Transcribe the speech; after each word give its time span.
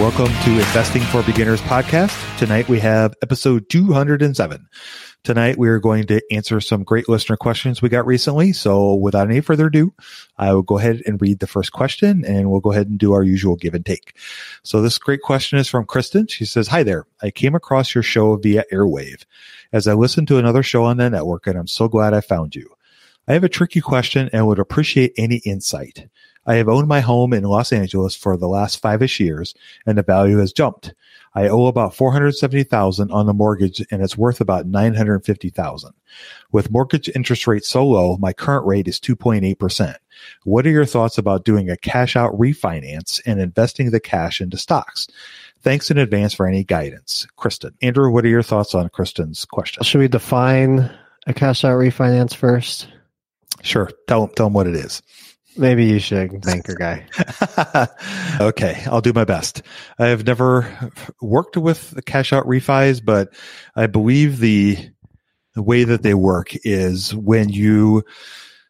Welcome 0.00 0.32
to 0.44 0.50
Investing 0.52 1.02
for 1.02 1.22
Beginners 1.22 1.60
podcast. 1.60 2.38
Tonight 2.38 2.70
we 2.70 2.80
have 2.80 3.12
episode 3.22 3.68
207. 3.68 4.66
Tonight 5.24 5.58
we 5.58 5.68
are 5.68 5.78
going 5.78 6.06
to 6.06 6.22
answer 6.32 6.58
some 6.62 6.84
great 6.84 7.06
listener 7.06 7.36
questions 7.36 7.82
we 7.82 7.90
got 7.90 8.06
recently. 8.06 8.54
So 8.54 8.94
without 8.94 9.28
any 9.28 9.42
further 9.42 9.66
ado, 9.66 9.92
I 10.38 10.54
will 10.54 10.62
go 10.62 10.78
ahead 10.78 11.02
and 11.04 11.20
read 11.20 11.40
the 11.40 11.46
first 11.46 11.72
question 11.72 12.24
and 12.24 12.50
we'll 12.50 12.62
go 12.62 12.72
ahead 12.72 12.88
and 12.88 12.98
do 12.98 13.12
our 13.12 13.22
usual 13.22 13.56
give 13.56 13.74
and 13.74 13.84
take. 13.84 14.16
So 14.62 14.80
this 14.80 14.96
great 14.96 15.20
question 15.20 15.58
is 15.58 15.68
from 15.68 15.84
Kristen. 15.84 16.28
She 16.28 16.46
says, 16.46 16.68
Hi 16.68 16.82
there. 16.82 17.04
I 17.20 17.30
came 17.30 17.54
across 17.54 17.94
your 17.94 18.02
show 18.02 18.36
via 18.36 18.64
Airwave 18.72 19.26
as 19.70 19.86
I 19.86 19.92
listened 19.92 20.28
to 20.28 20.38
another 20.38 20.62
show 20.62 20.82
on 20.84 20.96
the 20.96 21.10
network 21.10 21.46
and 21.46 21.58
I'm 21.58 21.68
so 21.68 21.88
glad 21.88 22.14
I 22.14 22.22
found 22.22 22.56
you. 22.56 22.70
I 23.28 23.34
have 23.34 23.44
a 23.44 23.50
tricky 23.50 23.82
question 23.82 24.30
and 24.32 24.46
would 24.46 24.58
appreciate 24.58 25.12
any 25.18 25.42
insight. 25.44 26.08
I 26.50 26.56
have 26.56 26.68
owned 26.68 26.88
my 26.88 26.98
home 26.98 27.32
in 27.32 27.44
Los 27.44 27.72
Angeles 27.72 28.16
for 28.16 28.36
the 28.36 28.48
last 28.48 28.82
five-ish 28.82 29.20
years 29.20 29.54
and 29.86 29.96
the 29.96 30.02
value 30.02 30.38
has 30.38 30.52
jumped. 30.52 30.92
I 31.32 31.46
owe 31.46 31.66
about 31.66 31.94
470,000 31.94 33.08
on 33.12 33.26
the 33.26 33.32
mortgage 33.32 33.86
and 33.92 34.02
it's 34.02 34.18
worth 34.18 34.40
about 34.40 34.66
950,000. 34.66 35.92
With 36.50 36.72
mortgage 36.72 37.08
interest 37.14 37.46
rates 37.46 37.68
so 37.68 37.86
low, 37.86 38.16
my 38.16 38.32
current 38.32 38.66
rate 38.66 38.88
is 38.88 38.98
2.8%. 38.98 39.94
What 40.42 40.66
are 40.66 40.70
your 40.70 40.86
thoughts 40.86 41.18
about 41.18 41.44
doing 41.44 41.70
a 41.70 41.76
cash 41.76 42.16
out 42.16 42.32
refinance 42.32 43.20
and 43.24 43.38
investing 43.38 43.92
the 43.92 44.00
cash 44.00 44.40
into 44.40 44.58
stocks? 44.58 45.06
Thanks 45.62 45.88
in 45.88 45.98
advance 45.98 46.34
for 46.34 46.48
any 46.48 46.64
guidance. 46.64 47.28
Kristen. 47.36 47.74
Andrew, 47.80 48.10
what 48.10 48.24
are 48.24 48.28
your 48.28 48.42
thoughts 48.42 48.74
on 48.74 48.88
Kristen's 48.88 49.44
question? 49.44 49.84
Should 49.84 50.00
we 50.00 50.08
define 50.08 50.90
a 51.28 51.32
cash 51.32 51.64
out 51.64 51.78
refinance 51.78 52.34
first? 52.34 52.88
Sure. 53.62 53.88
Tell, 54.08 54.26
tell 54.26 54.46
them 54.46 54.54
what 54.54 54.66
it 54.66 54.74
is. 54.74 55.00
Maybe 55.56 55.86
you 55.86 55.98
should, 55.98 56.40
banker 56.42 56.74
guy. 56.74 57.06
okay, 58.40 58.82
I'll 58.86 59.00
do 59.00 59.12
my 59.12 59.24
best. 59.24 59.62
I've 59.98 60.24
never 60.24 60.92
worked 61.20 61.56
with 61.56 62.00
cash 62.06 62.32
out 62.32 62.46
refis, 62.46 63.04
but 63.04 63.34
I 63.74 63.86
believe 63.86 64.38
the 64.38 64.78
the 65.54 65.62
way 65.62 65.82
that 65.84 66.02
they 66.02 66.14
work 66.14 66.52
is 66.64 67.14
when 67.14 67.48
you 67.48 68.04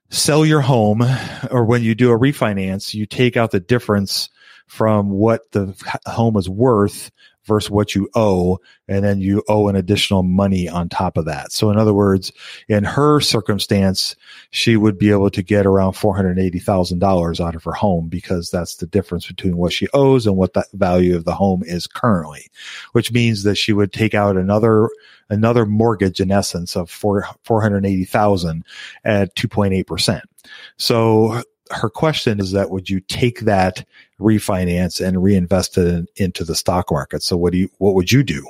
sell 0.08 0.46
your 0.46 0.62
home 0.62 1.02
or 1.50 1.64
when 1.64 1.82
you 1.82 1.94
do 1.94 2.10
a 2.10 2.18
refinance, 2.18 2.94
you 2.94 3.04
take 3.06 3.36
out 3.36 3.50
the 3.50 3.60
difference 3.60 4.30
from 4.66 5.10
what 5.10 5.50
the 5.52 5.74
home 6.06 6.36
is 6.36 6.48
worth 6.48 7.10
versus 7.50 7.68
what 7.68 7.96
you 7.96 8.08
owe, 8.14 8.60
and 8.86 9.04
then 9.04 9.20
you 9.20 9.42
owe 9.48 9.66
an 9.66 9.74
additional 9.74 10.22
money 10.22 10.68
on 10.68 10.88
top 10.88 11.16
of 11.16 11.24
that. 11.24 11.50
So 11.50 11.68
in 11.68 11.76
other 11.76 11.92
words, 11.92 12.32
in 12.68 12.84
her 12.84 13.20
circumstance, 13.20 14.14
she 14.50 14.76
would 14.76 14.96
be 14.96 15.10
able 15.10 15.30
to 15.30 15.42
get 15.42 15.66
around 15.66 15.94
$480,000 15.94 17.44
out 17.44 17.56
of 17.56 17.64
her 17.64 17.72
home 17.72 18.08
because 18.08 18.50
that's 18.50 18.76
the 18.76 18.86
difference 18.86 19.26
between 19.26 19.56
what 19.56 19.72
she 19.72 19.88
owes 19.92 20.28
and 20.28 20.36
what 20.36 20.54
the 20.54 20.64
value 20.74 21.16
of 21.16 21.24
the 21.24 21.34
home 21.34 21.64
is 21.64 21.88
currently, 21.88 22.46
which 22.92 23.10
means 23.10 23.42
that 23.42 23.56
she 23.56 23.72
would 23.72 23.92
take 23.92 24.14
out 24.14 24.36
another 24.36 24.88
another 25.28 25.64
mortgage 25.66 26.20
in 26.20 26.30
essence 26.30 26.76
of 26.76 26.90
four, 26.90 27.24
480,000 27.44 28.64
at 29.04 29.34
2.8%. 29.36 30.20
So 30.76 31.42
her 31.70 31.91
question 31.91 32.41
is 32.41 32.53
that 32.53 32.70
would 32.70 32.91
you 32.91 33.00
take 33.00 33.41
that 33.41 33.84
refinance 34.20 35.04
and 35.04 35.22
reinvest 35.22 35.78
it 35.78 35.86
in, 35.86 36.06
into 36.16 36.44
the 36.44 36.54
stock 36.54 36.91
market? 36.91 37.22
So 37.22 37.36
what 37.36 37.53
do 37.53 37.58
you, 37.58 37.70
what 37.78 37.94
would 37.94 38.10
you 38.10 38.22
do? 38.22 38.47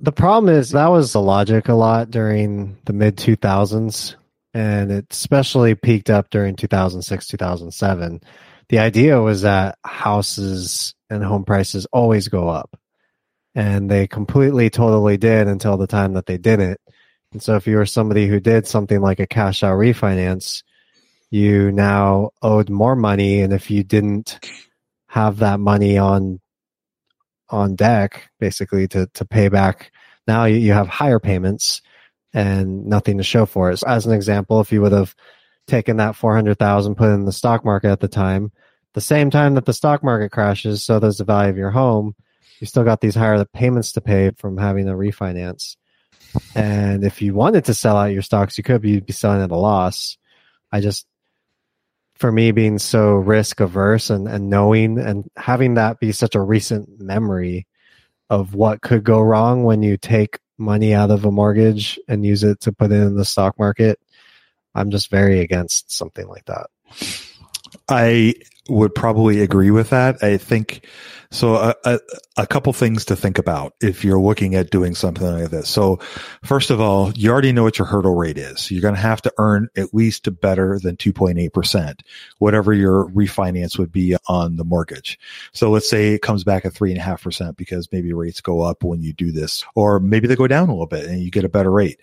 The 0.00 0.12
problem 0.12 0.54
is 0.54 0.70
that 0.70 0.88
was 0.88 1.12
the 1.12 1.22
logic 1.22 1.68
a 1.68 1.74
lot 1.74 2.10
during 2.10 2.76
the 2.84 2.92
mid 2.92 3.16
2000s 3.16 4.14
and 4.52 4.90
it 4.90 5.06
especially 5.10 5.74
peaked 5.74 6.10
up 6.10 6.30
during 6.30 6.56
2006, 6.56 7.26
2007. 7.26 8.20
The 8.68 8.78
idea 8.78 9.20
was 9.20 9.42
that 9.42 9.78
houses 9.84 10.94
and 11.08 11.24
home 11.24 11.44
prices 11.44 11.86
always 11.92 12.28
go 12.28 12.48
up 12.48 12.78
and 13.54 13.90
they 13.90 14.06
completely 14.06 14.68
totally 14.68 15.16
did 15.16 15.48
until 15.48 15.76
the 15.76 15.86
time 15.86 16.12
that 16.12 16.26
they 16.26 16.36
didn't. 16.36 16.78
And 17.32 17.42
so 17.42 17.56
if 17.56 17.66
you 17.66 17.76
were 17.76 17.86
somebody 17.86 18.26
who 18.26 18.40
did 18.40 18.66
something 18.66 19.00
like 19.00 19.18
a 19.18 19.26
cash 19.26 19.62
out 19.62 19.78
refinance, 19.78 20.62
you 21.36 21.72
now 21.72 22.30
owed 22.42 22.70
more 22.70 22.96
money 22.96 23.40
and 23.40 23.52
if 23.52 23.70
you 23.70 23.84
didn't 23.84 24.38
have 25.06 25.38
that 25.38 25.60
money 25.60 25.98
on 25.98 26.40
on 27.48 27.76
deck 27.76 28.28
basically 28.40 28.88
to 28.88 29.06
to 29.14 29.24
pay 29.24 29.48
back 29.48 29.92
now 30.26 30.44
you, 30.44 30.56
you 30.56 30.72
have 30.72 30.88
higher 30.88 31.20
payments 31.20 31.82
and 32.34 32.86
nothing 32.86 33.18
to 33.18 33.22
show 33.22 33.46
for 33.46 33.70
it. 33.70 33.78
So 33.78 33.86
as 33.86 34.06
an 34.06 34.12
example 34.12 34.60
if 34.60 34.72
you 34.72 34.80
would 34.82 34.92
have 34.92 35.14
taken 35.66 35.98
that 35.98 36.16
400,000 36.16 36.94
put 36.94 37.10
in 37.10 37.24
the 37.24 37.32
stock 37.32 37.64
market 37.64 37.90
at 37.90 38.00
the 38.00 38.08
time 38.08 38.52
the 38.94 39.00
same 39.00 39.30
time 39.30 39.54
that 39.54 39.66
the 39.66 39.72
stock 39.72 40.02
market 40.02 40.30
crashes 40.30 40.84
so 40.84 40.98
does 40.98 41.18
the 41.18 41.24
value 41.24 41.50
of 41.50 41.56
your 41.56 41.70
home 41.70 42.14
you 42.60 42.66
still 42.66 42.84
got 42.84 43.00
these 43.00 43.14
higher 43.14 43.44
payments 43.44 43.92
to 43.92 44.00
pay 44.00 44.30
from 44.36 44.56
having 44.56 44.88
a 44.88 44.94
refinance. 44.94 45.76
And 46.54 47.04
if 47.04 47.22
you 47.22 47.34
wanted 47.34 47.66
to 47.66 47.74
sell 47.74 47.96
out 47.96 48.12
your 48.12 48.22
stocks 48.22 48.58
you 48.58 48.64
could 48.64 48.82
be, 48.82 49.00
be 49.00 49.12
selling 49.12 49.42
at 49.42 49.50
a 49.50 49.56
loss. 49.56 50.16
I 50.72 50.80
just 50.80 51.06
for 52.16 52.32
me 52.32 52.50
being 52.50 52.78
so 52.78 53.14
risk 53.14 53.60
averse 53.60 54.10
and, 54.10 54.26
and 54.26 54.48
knowing 54.50 54.98
and 54.98 55.28
having 55.36 55.74
that 55.74 56.00
be 56.00 56.12
such 56.12 56.34
a 56.34 56.40
recent 56.40 57.00
memory 57.00 57.66
of 58.30 58.54
what 58.54 58.80
could 58.80 59.04
go 59.04 59.20
wrong 59.20 59.64
when 59.64 59.82
you 59.82 59.96
take 59.96 60.38
money 60.58 60.94
out 60.94 61.10
of 61.10 61.24
a 61.24 61.30
mortgage 61.30 61.98
and 62.08 62.24
use 62.24 62.42
it 62.42 62.60
to 62.60 62.72
put 62.72 62.90
it 62.90 62.94
in 62.94 63.14
the 63.14 63.24
stock 63.24 63.58
market 63.58 64.00
i'm 64.74 64.90
just 64.90 65.10
very 65.10 65.40
against 65.40 65.92
something 65.92 66.26
like 66.26 66.44
that. 66.46 66.66
I 67.88 68.34
would 68.68 68.94
probably 68.94 69.40
agree 69.40 69.70
with 69.70 69.90
that. 69.90 70.22
I 70.22 70.36
think 70.36 70.86
so. 71.30 71.54
A, 71.54 71.74
a, 71.84 72.00
a, 72.36 72.46
couple 72.46 72.72
things 72.72 73.04
to 73.06 73.16
think 73.16 73.38
about 73.38 73.74
if 73.80 74.04
you're 74.04 74.20
looking 74.20 74.54
at 74.54 74.70
doing 74.70 74.94
something 74.94 75.26
like 75.26 75.50
this. 75.50 75.68
So, 75.68 75.98
first 76.42 76.70
of 76.70 76.80
all, 76.80 77.12
you 77.12 77.30
already 77.30 77.52
know 77.52 77.62
what 77.62 77.78
your 77.78 77.86
hurdle 77.86 78.14
rate 78.14 78.38
is. 78.38 78.70
You're 78.70 78.82
going 78.82 78.94
to 78.94 79.00
have 79.00 79.22
to 79.22 79.32
earn 79.38 79.68
at 79.76 79.94
least 79.94 80.28
better 80.40 80.78
than 80.78 80.96
2.8%, 80.96 82.00
whatever 82.38 82.72
your 82.72 83.08
refinance 83.08 83.78
would 83.78 83.92
be 83.92 84.16
on 84.28 84.56
the 84.56 84.64
mortgage. 84.64 85.18
So, 85.52 85.70
let's 85.70 85.88
say 85.88 86.14
it 86.14 86.22
comes 86.22 86.44
back 86.44 86.64
at 86.64 86.72
3.5% 86.72 87.56
because 87.56 87.88
maybe 87.92 88.12
rates 88.12 88.40
go 88.40 88.62
up 88.62 88.84
when 88.84 89.02
you 89.02 89.12
do 89.12 89.32
this, 89.32 89.64
or 89.74 90.00
maybe 90.00 90.28
they 90.28 90.36
go 90.36 90.48
down 90.48 90.68
a 90.68 90.72
little 90.72 90.86
bit 90.86 91.06
and 91.06 91.20
you 91.20 91.30
get 91.30 91.44
a 91.44 91.48
better 91.48 91.70
rate. 91.70 92.00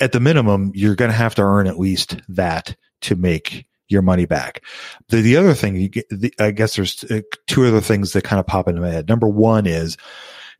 At 0.00 0.12
the 0.12 0.20
minimum, 0.20 0.72
you're 0.74 0.96
going 0.96 1.10
to 1.10 1.16
have 1.16 1.36
to 1.36 1.42
earn 1.42 1.66
at 1.66 1.78
least 1.78 2.20
that 2.28 2.76
to 3.02 3.14
make 3.14 3.66
your 3.88 4.02
money 4.02 4.26
back. 4.26 4.62
The, 5.08 5.20
the 5.20 5.36
other 5.36 5.54
thing, 5.54 5.76
you 5.76 5.88
get, 5.88 6.06
the, 6.10 6.32
I 6.38 6.50
guess 6.50 6.76
there's 6.76 7.04
uh, 7.04 7.20
two 7.46 7.66
other 7.66 7.80
things 7.80 8.12
that 8.12 8.24
kind 8.24 8.40
of 8.40 8.46
pop 8.46 8.68
into 8.68 8.80
my 8.80 8.90
head. 8.90 9.08
Number 9.08 9.28
one 9.28 9.66
is 9.66 9.96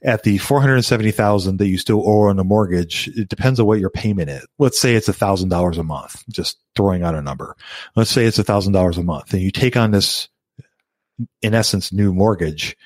at 0.05 0.23
the 0.23 0.37
470,000 0.39 1.57
that 1.57 1.67
you 1.67 1.79
still 1.79 2.07
owe 2.07 2.29
on 2.29 2.37
the 2.37 2.45
mortgage, 2.45 3.09
it 3.09 3.29
depends 3.29 3.59
on 3.59 3.67
what 3.67 3.81
your 3.81 3.91
payment 3.91 4.29
is. 4.29 4.47
Let's 4.59 4.79
say 4.79 4.95
it's 4.95 5.09
a 5.09 5.15
$1,000 5.15 5.79
a 5.79 5.83
month, 5.83 6.23
just 6.29 6.59
throwing 6.77 7.03
out 7.03 7.15
a 7.15 7.23
number. 7.23 7.57
Let's 7.97 8.11
say 8.11 8.27
it's 8.27 8.39
a 8.39 8.45
$1,000 8.45 8.99
a 8.99 9.03
month 9.03 9.33
and 9.33 9.43
you 9.43 9.51
take 9.51 9.77
on 9.77 9.93
this, 9.93 10.29
in 11.41 11.55
essence, 11.55 11.93
new 11.93 12.13
mortgage. 12.13 12.77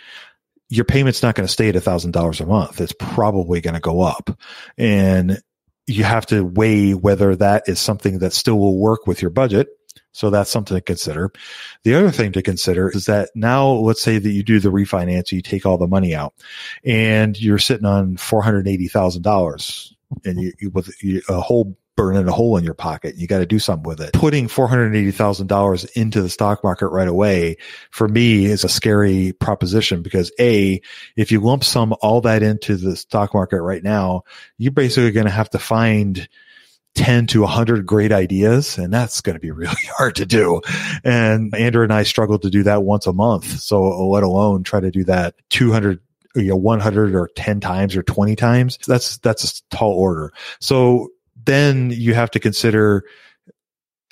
Your 0.69 0.85
payment's 0.85 1.23
not 1.23 1.35
going 1.35 1.47
to 1.47 1.53
stay 1.53 1.69
at 1.69 1.77
a 1.77 1.81
$1,000 1.81 2.41
a 2.41 2.47
month. 2.47 2.81
It's 2.81 2.95
probably 2.99 3.61
going 3.61 3.75
to 3.75 3.81
go 3.81 4.03
up. 4.03 4.39
And 4.77 5.43
you 5.89 6.05
have 6.05 6.27
to 6.27 6.45
weigh 6.45 6.93
whether 6.93 7.35
that 7.35 7.65
is 7.67 7.81
something 7.81 8.19
that 8.19 8.35
still 8.35 8.59
will 8.59 8.79
work 8.79 9.07
with 9.07 9.23
your 9.23 9.31
budget 9.31 9.69
so 10.13 10.31
that's 10.31 10.51
something 10.51 10.77
to 10.77 10.81
consider. 10.81 11.31
The 11.85 11.95
other 11.95 12.11
thing 12.11 12.33
to 12.33 12.43
consider 12.43 12.91
is 12.91 13.07
that 13.07 13.31
now 13.35 13.69
let's 13.69 14.03
say 14.03 14.19
that 14.19 14.31
you 14.31 14.43
do 14.43 14.61
the 14.61 14.71
refinance, 14.71 15.33
you 15.33 15.43
take 15.43 15.67
all 15.67 15.79
the 15.79 15.87
money 15.87 16.15
out 16.15 16.35
and 16.85 17.41
you're 17.41 17.59
sitting 17.59 17.87
on 17.87 18.17
$480,000 18.17 19.95
and 20.25 20.41
you, 20.41 20.53
you 20.59 20.71
with 20.71 20.91
a 21.29 21.41
whole 21.41 21.77
burning 21.99 22.29
a 22.29 22.33
hole 22.33 22.57
in 22.57 22.63
your 22.63 22.75
pocket. 22.75 23.17
You 23.17 23.27
got 23.27 23.41
to 23.41 23.47
do 23.47 23.59
something 23.59 23.87
with 23.87 24.01
it. 24.01 24.13
Putting 24.13 24.47
$480,000 24.47 25.97
into 25.97 26.23
the 26.23 26.29
stock 26.29 26.63
market 26.63 26.87
right 26.91 27.09
away 27.09 27.57
for 27.91 28.07
me 28.07 28.45
is 28.45 28.63
a 28.63 28.69
scary 28.69 29.33
proposition 29.33 30.03
because 30.03 30.31
A, 30.39 30.81
if 31.17 31.33
you 31.33 31.41
lump 31.41 31.65
sum 31.65 31.93
all 32.01 32.21
that 32.21 32.45
into 32.45 32.77
the 32.77 32.95
stock 32.95 33.35
market 33.35 33.61
right 33.61 33.83
now, 33.83 34.23
you're 34.59 34.71
basically 34.71 35.11
going 35.11 35.27
to 35.27 35.33
have 35.33 35.51
to 35.51 35.59
find 35.59 36.29
10 36.99 37.29
to 37.29 37.43
100 37.43 37.87
great 37.87 38.11
ideas 38.11 38.77
and 38.77 38.93
that's 38.93 39.21
going 39.21 39.35
to 39.35 39.41
be 39.41 39.51
really 39.53 39.75
hard 39.97 40.17
to 40.17 40.27
do. 40.27 40.61
And 41.05 41.55
andrew 41.55 41.85
and 41.85 41.93
i 41.93 42.03
struggle 42.03 42.39
to 42.41 42.51
do 42.51 42.65
that 42.65 42.83
once 42.83 43.07
a 43.07 43.13
month 43.13 43.61
so 43.61 44.09
let 44.09 44.25
alone 44.25 44.65
try 44.65 44.81
to 44.81 44.91
do 44.91 45.05
that 45.05 45.35
200 45.51 46.01
you 46.35 46.49
know 46.49 46.57
100 46.57 47.15
or 47.15 47.29
10 47.35 47.61
times 47.61 47.97
or 47.97 48.03
20 48.03 48.37
times. 48.37 48.79
That's 48.87 49.19
that's 49.19 49.61
a 49.61 49.77
tall 49.77 49.93
order. 49.93 50.33
So 50.61 51.09
then 51.45 51.91
you 51.91 52.15
have 52.15 52.31
to 52.33 52.41
consider 52.41 53.05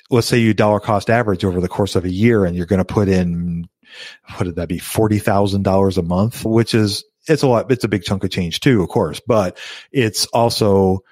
let's 0.09 0.27
say 0.27 0.39
you 0.39 0.53
dollar 0.53 0.79
cost 0.79 1.09
average 1.09 1.43
over 1.43 1.59
the 1.59 1.67
course 1.67 1.95
of 1.95 2.05
a 2.05 2.09
year 2.09 2.45
and 2.45 2.55
you're 2.55 2.65
going 2.65 2.79
to 2.79 2.85
put 2.85 3.09
in 3.09 3.67
what 4.35 4.45
did 4.45 4.55
that 4.55 4.69
be 4.69 4.79
$40,000 4.79 5.97
a 5.97 6.01
month 6.01 6.45
which 6.45 6.73
is 6.73 7.03
it's 7.27 7.43
a 7.43 7.47
lot 7.47 7.71
it's 7.71 7.83
a 7.83 7.89
big 7.89 8.03
chunk 8.03 8.23
of 8.23 8.29
change 8.29 8.61
too 8.61 8.81
of 8.81 8.89
course 8.89 9.19
but 9.25 9.57
it's 9.91 10.25
also 10.27 11.03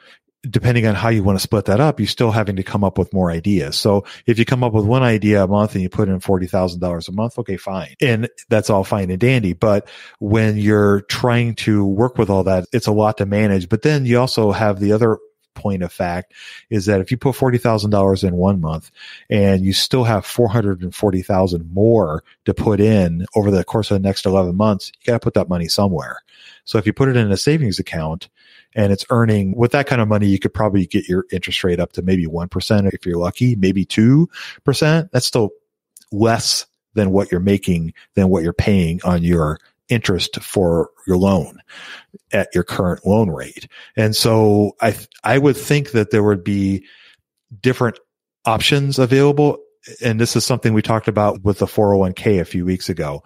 depending 0.50 0.86
on 0.88 0.96
how 0.96 1.10
you 1.10 1.24
want 1.24 1.38
to 1.38 1.44
split 1.44 1.66
that 1.66 1.80
up, 1.80 2.00
you're 2.00 2.08
still 2.08 2.32
having 2.32 2.56
to 2.56 2.64
come 2.64 2.84
up 2.84 2.98
with 2.98 3.14
more 3.14 3.32
ideas. 3.32 3.76
So 3.76 4.06
if 4.26 4.40
you 4.40 4.46
come 4.46 4.64
up 4.64 4.74
with 4.74 4.86
one 4.86 5.04
idea 5.04 5.44
a 5.44 5.48
month 5.48 5.74
and 5.74 5.82
you 5.82 5.90
put 5.90 6.10
in 6.10 6.20
$40,000 6.20 7.08
a 7.08 7.12
month, 7.12 7.40
okay, 7.40 7.58
fine. 7.58 7.96
And 8.02 8.30
that's 8.50 8.70
all 8.70 8.84
fine 8.84 9.10
and 9.10 9.20
dandy. 9.20 9.54
But 9.54 9.88
when 10.20 10.58
you're 10.58 11.02
trying 11.02 11.56
to 11.56 11.86
work 11.86 12.18
with 12.18 12.30
all 12.30 12.44
that, 12.44 12.66
it's 12.72 12.88
a 12.88 12.92
lot 12.92 13.18
to 13.18 13.26
manage. 13.26 13.70
But 13.70 13.82
then 13.82 14.06
you 14.06 14.20
also 14.20 14.52
have 14.52 14.80
the 14.80 14.92
other 14.92 15.18
point 15.56 15.82
of 15.82 15.92
fact 15.92 16.34
is 16.70 16.86
that 16.86 17.02
if 17.02 17.10
you 17.10 17.18
put 17.18 17.36
$40,000 17.36 18.24
in 18.24 18.36
one 18.36 18.60
month 18.60 18.92
and 19.30 19.64
you 19.64 19.74
still 19.74 20.04
have 20.04 20.26
440,000 20.26 21.74
more 21.74 22.24
to 22.44 22.54
put 22.54 22.80
in 22.80 23.26
over 23.36 23.50
the 23.50 23.64
course 23.64 23.90
of 23.90 23.96
the 23.96 24.08
next 24.08 24.26
11 24.26 24.56
months, 24.56 24.92
you 25.00 25.08
got 25.08 25.14
to 25.14 25.24
put 25.24 25.34
that 25.34 25.50
money 25.50 25.68
somewhere. 25.68 26.20
So 26.66 26.78
if 26.78 26.86
you 26.86 26.94
put 26.94 27.10
it 27.10 27.16
in 27.16 27.32
a 27.32 27.38
savings 27.38 27.80
account, 27.80 28.28
and 28.76 28.92
it's 28.92 29.06
earning 29.10 29.56
with 29.56 29.72
that 29.72 29.88
kind 29.88 30.02
of 30.02 30.08
money, 30.08 30.28
you 30.28 30.40
could 30.40 30.54
probably 30.54 30.86
get 30.86 31.08
your 31.08 31.26
interest 31.32 31.64
rate 31.64 31.80
up 31.80 31.94
to 31.94 32.02
maybe 32.02 32.28
1% 32.28 32.94
if 32.94 33.06
you're 33.06 33.18
lucky, 33.18 33.56
maybe 33.56 33.86
2%. 33.86 34.28
That's 35.12 35.26
still 35.26 35.52
less 36.12 36.66
than 36.94 37.12
what 37.12 37.32
you're 37.32 37.40
making 37.40 37.94
than 38.16 38.30
what 38.30 38.44
you're 38.44 38.54
paying 38.54 39.00
on 39.04 39.24
your 39.24 39.60
interest 39.90 40.42
for 40.42 40.90
your 41.06 41.18
loan 41.18 41.60
at 42.32 42.50
your 42.54 42.64
current 42.64 43.06
loan 43.06 43.30
rate. 43.30 43.68
And 43.96 44.16
so 44.16 44.76
I, 44.82 44.96
I 45.24 45.38
would 45.38 45.58
think 45.58 45.92
that 45.92 46.12
there 46.12 46.24
would 46.24 46.44
be 46.44 46.86
different 47.62 48.00
options 48.46 49.00
available. 49.00 49.60
And 50.04 50.20
this 50.20 50.36
is 50.36 50.46
something 50.46 50.74
we 50.74 50.82
talked 50.82 51.08
about 51.08 51.44
with 51.44 51.60
the 51.60 51.66
401k 51.66 52.40
a 52.40 52.46
few 52.46 52.66
weeks 52.66 52.90
ago. 52.90 53.24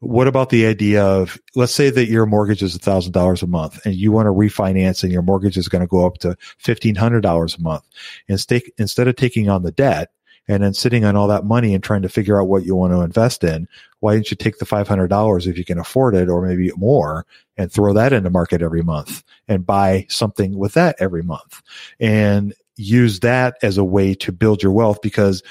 What 0.00 0.26
about 0.26 0.50
the 0.50 0.66
idea 0.66 1.04
of, 1.04 1.38
let's 1.54 1.74
say 1.74 1.90
that 1.90 2.08
your 2.08 2.26
mortgage 2.26 2.62
is 2.62 2.76
thousand 2.76 3.12
dollars 3.12 3.42
a 3.42 3.46
month 3.46 3.84
and 3.84 3.94
you 3.94 4.12
want 4.12 4.26
to 4.26 4.32
refinance 4.32 5.02
and 5.02 5.12
your 5.12 5.22
mortgage 5.22 5.56
is 5.56 5.68
going 5.68 5.82
to 5.82 5.86
go 5.86 6.06
up 6.06 6.18
to 6.18 6.36
$1,500 6.64 7.58
a 7.58 7.62
month. 7.62 7.84
Instead, 8.28 8.62
instead 8.78 9.08
of 9.08 9.16
taking 9.16 9.48
on 9.48 9.62
the 9.62 9.72
debt 9.72 10.10
and 10.48 10.62
then 10.62 10.74
sitting 10.74 11.04
on 11.04 11.16
all 11.16 11.28
that 11.28 11.44
money 11.44 11.74
and 11.74 11.84
trying 11.84 12.02
to 12.02 12.08
figure 12.08 12.40
out 12.40 12.48
what 12.48 12.64
you 12.64 12.74
want 12.74 12.92
to 12.92 13.02
invest 13.02 13.44
in, 13.44 13.68
why 14.00 14.14
don't 14.14 14.30
you 14.30 14.36
take 14.36 14.58
the 14.58 14.66
$500 14.66 15.46
if 15.46 15.58
you 15.58 15.64
can 15.64 15.78
afford 15.78 16.14
it 16.14 16.28
or 16.28 16.46
maybe 16.46 16.72
more 16.76 17.26
and 17.56 17.70
throw 17.70 17.92
that 17.92 18.12
into 18.12 18.30
market 18.30 18.62
every 18.62 18.82
month 18.82 19.22
and 19.46 19.66
buy 19.66 20.06
something 20.08 20.56
with 20.56 20.74
that 20.74 20.96
every 20.98 21.22
month 21.22 21.62
and 22.00 22.54
use 22.80 23.20
that 23.20 23.56
as 23.62 23.76
a 23.76 23.84
way 23.84 24.14
to 24.14 24.32
build 24.32 24.62
your 24.62 24.72
wealth 24.72 25.00
because 25.02 25.42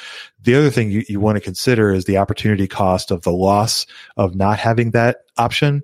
the 0.41 0.55
other 0.55 0.69
thing 0.69 0.89
you, 0.89 1.03
you 1.07 1.19
want 1.19 1.35
to 1.35 1.41
consider 1.41 1.91
is 1.91 2.05
the 2.05 2.17
opportunity 2.17 2.67
cost 2.67 3.11
of 3.11 3.21
the 3.21 3.31
loss 3.31 3.85
of 4.17 4.35
not 4.35 4.57
having 4.57 4.91
that 4.91 5.17
option. 5.37 5.81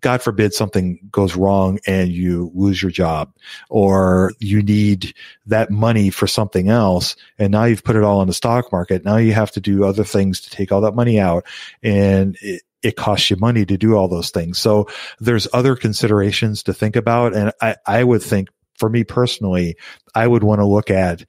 God 0.00 0.20
forbid 0.20 0.52
something 0.52 0.98
goes 1.10 1.36
wrong 1.36 1.78
and 1.86 2.10
you 2.10 2.50
lose 2.54 2.82
your 2.82 2.90
job 2.90 3.32
or 3.70 4.32
you 4.40 4.62
need 4.62 5.14
that 5.46 5.70
money 5.70 6.10
for 6.10 6.26
something 6.26 6.68
else. 6.68 7.14
And 7.38 7.52
now 7.52 7.64
you've 7.64 7.84
put 7.84 7.96
it 7.96 8.02
all 8.02 8.20
in 8.20 8.28
the 8.28 8.34
stock 8.34 8.72
market. 8.72 9.04
Now 9.04 9.16
you 9.16 9.32
have 9.32 9.52
to 9.52 9.60
do 9.60 9.84
other 9.84 10.04
things 10.04 10.40
to 10.42 10.50
take 10.50 10.72
all 10.72 10.80
that 10.82 10.94
money 10.94 11.20
out 11.20 11.46
and 11.82 12.36
it, 12.40 12.62
it 12.82 12.96
costs 12.96 13.30
you 13.30 13.36
money 13.36 13.64
to 13.66 13.76
do 13.76 13.96
all 13.96 14.08
those 14.08 14.30
things. 14.30 14.58
So 14.58 14.88
there's 15.20 15.48
other 15.52 15.74
considerations 15.76 16.62
to 16.64 16.72
think 16.72 16.96
about. 16.96 17.34
And 17.34 17.52
I, 17.60 17.76
I 17.86 18.04
would 18.04 18.22
think 18.22 18.48
for 18.78 18.88
me 18.88 19.04
personally, 19.04 19.76
I 20.14 20.26
would 20.26 20.44
want 20.44 20.60
to 20.60 20.66
look 20.66 20.90
at 20.90 21.24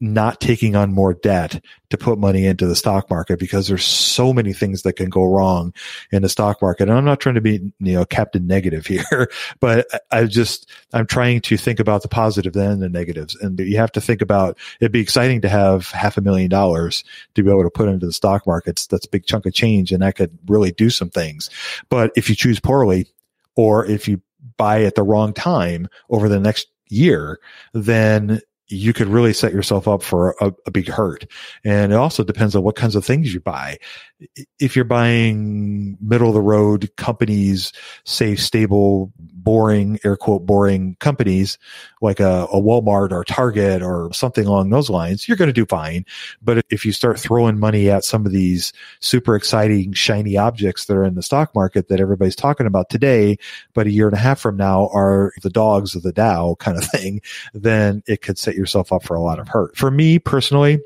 not 0.00 0.40
taking 0.40 0.76
on 0.76 0.92
more 0.92 1.14
debt 1.14 1.62
to 1.90 1.98
put 1.98 2.18
money 2.18 2.46
into 2.46 2.66
the 2.66 2.76
stock 2.76 3.10
market 3.10 3.38
because 3.38 3.66
there's 3.66 3.84
so 3.84 4.32
many 4.32 4.52
things 4.52 4.82
that 4.82 4.92
can 4.92 5.08
go 5.08 5.24
wrong 5.24 5.74
in 6.12 6.22
the 6.22 6.28
stock 6.28 6.62
market. 6.62 6.88
And 6.88 6.96
I'm 6.96 7.04
not 7.04 7.18
trying 7.18 7.34
to 7.34 7.40
be, 7.40 7.72
you 7.80 7.92
know, 7.94 8.04
captain 8.04 8.46
negative 8.46 8.86
here, 8.86 9.30
but 9.60 9.88
I 10.10 10.26
just, 10.26 10.70
I'm 10.92 11.06
trying 11.06 11.40
to 11.42 11.56
think 11.56 11.80
about 11.80 12.02
the 12.02 12.08
positive 12.08 12.28
positive 12.28 12.56
and 12.56 12.82
the 12.82 12.88
negatives. 12.88 13.34
And 13.36 13.58
you 13.58 13.78
have 13.78 13.92
to 13.92 14.00
think 14.00 14.20
about, 14.20 14.58
it'd 14.80 14.92
be 14.92 15.00
exciting 15.00 15.40
to 15.40 15.48
have 15.48 15.90
half 15.90 16.16
a 16.16 16.20
million 16.20 16.50
dollars 16.50 17.02
to 17.34 17.42
be 17.42 17.50
able 17.50 17.62
to 17.62 17.70
put 17.70 17.88
into 17.88 18.06
the 18.06 18.12
stock 18.12 18.46
markets. 18.46 18.86
That's 18.86 19.06
a 19.06 19.10
big 19.10 19.24
chunk 19.24 19.46
of 19.46 19.54
change 19.54 19.92
and 19.92 20.02
that 20.02 20.16
could 20.16 20.38
really 20.46 20.72
do 20.72 20.90
some 20.90 21.10
things. 21.10 21.48
But 21.88 22.12
if 22.16 22.28
you 22.28 22.36
choose 22.36 22.60
poorly 22.60 23.06
or 23.56 23.86
if 23.86 24.06
you 24.06 24.20
buy 24.58 24.82
at 24.84 24.94
the 24.94 25.02
wrong 25.02 25.32
time 25.32 25.88
over 26.10 26.28
the 26.28 26.40
next 26.40 26.68
year, 26.90 27.38
then 27.72 28.40
you 28.68 28.92
could 28.92 29.08
really 29.08 29.32
set 29.32 29.52
yourself 29.52 29.88
up 29.88 30.02
for 30.02 30.36
a, 30.40 30.52
a, 30.66 30.70
big 30.70 30.88
hurt. 30.88 31.24
And 31.64 31.92
it 31.92 31.96
also 31.96 32.22
depends 32.22 32.54
on 32.54 32.62
what 32.62 32.76
kinds 32.76 32.96
of 32.96 33.04
things 33.04 33.32
you 33.32 33.40
buy. 33.40 33.78
If 34.58 34.76
you're 34.76 34.84
buying 34.84 35.96
middle 36.02 36.28
of 36.28 36.34
the 36.34 36.42
road 36.42 36.90
companies, 36.96 37.72
safe, 38.04 38.40
stable, 38.40 39.10
boring, 39.42 39.98
air 40.04 40.16
quote, 40.16 40.44
boring 40.44 40.96
companies 41.00 41.58
like 42.00 42.20
a, 42.20 42.46
a 42.52 42.60
Walmart 42.60 43.12
or 43.12 43.24
Target 43.24 43.82
or 43.82 44.12
something 44.12 44.46
along 44.46 44.70
those 44.70 44.90
lines, 44.90 45.26
you're 45.26 45.36
going 45.36 45.48
to 45.48 45.52
do 45.52 45.66
fine. 45.66 46.04
But 46.42 46.64
if 46.70 46.84
you 46.84 46.92
start 46.92 47.18
throwing 47.18 47.58
money 47.58 47.90
at 47.90 48.04
some 48.04 48.26
of 48.26 48.32
these 48.32 48.72
super 49.00 49.34
exciting, 49.34 49.92
shiny 49.92 50.36
objects 50.36 50.86
that 50.86 50.96
are 50.96 51.04
in 51.04 51.14
the 51.14 51.22
stock 51.22 51.54
market 51.54 51.88
that 51.88 52.00
everybody's 52.00 52.36
talking 52.36 52.66
about 52.66 52.90
today, 52.90 53.38
but 53.74 53.86
a 53.86 53.90
year 53.90 54.06
and 54.06 54.16
a 54.16 54.20
half 54.20 54.40
from 54.40 54.56
now 54.56 54.88
are 54.92 55.32
the 55.42 55.50
dogs 55.50 55.94
of 55.94 56.02
the 56.02 56.12
Dow 56.12 56.56
kind 56.58 56.76
of 56.76 56.84
thing, 56.90 57.20
then 57.54 58.02
it 58.06 58.22
could 58.22 58.38
set 58.38 58.54
yourself 58.54 58.92
up 58.92 59.02
for 59.02 59.14
a 59.14 59.22
lot 59.22 59.38
of 59.38 59.48
hurt. 59.48 59.76
For 59.76 59.90
me 59.90 60.18
personally, 60.18 60.80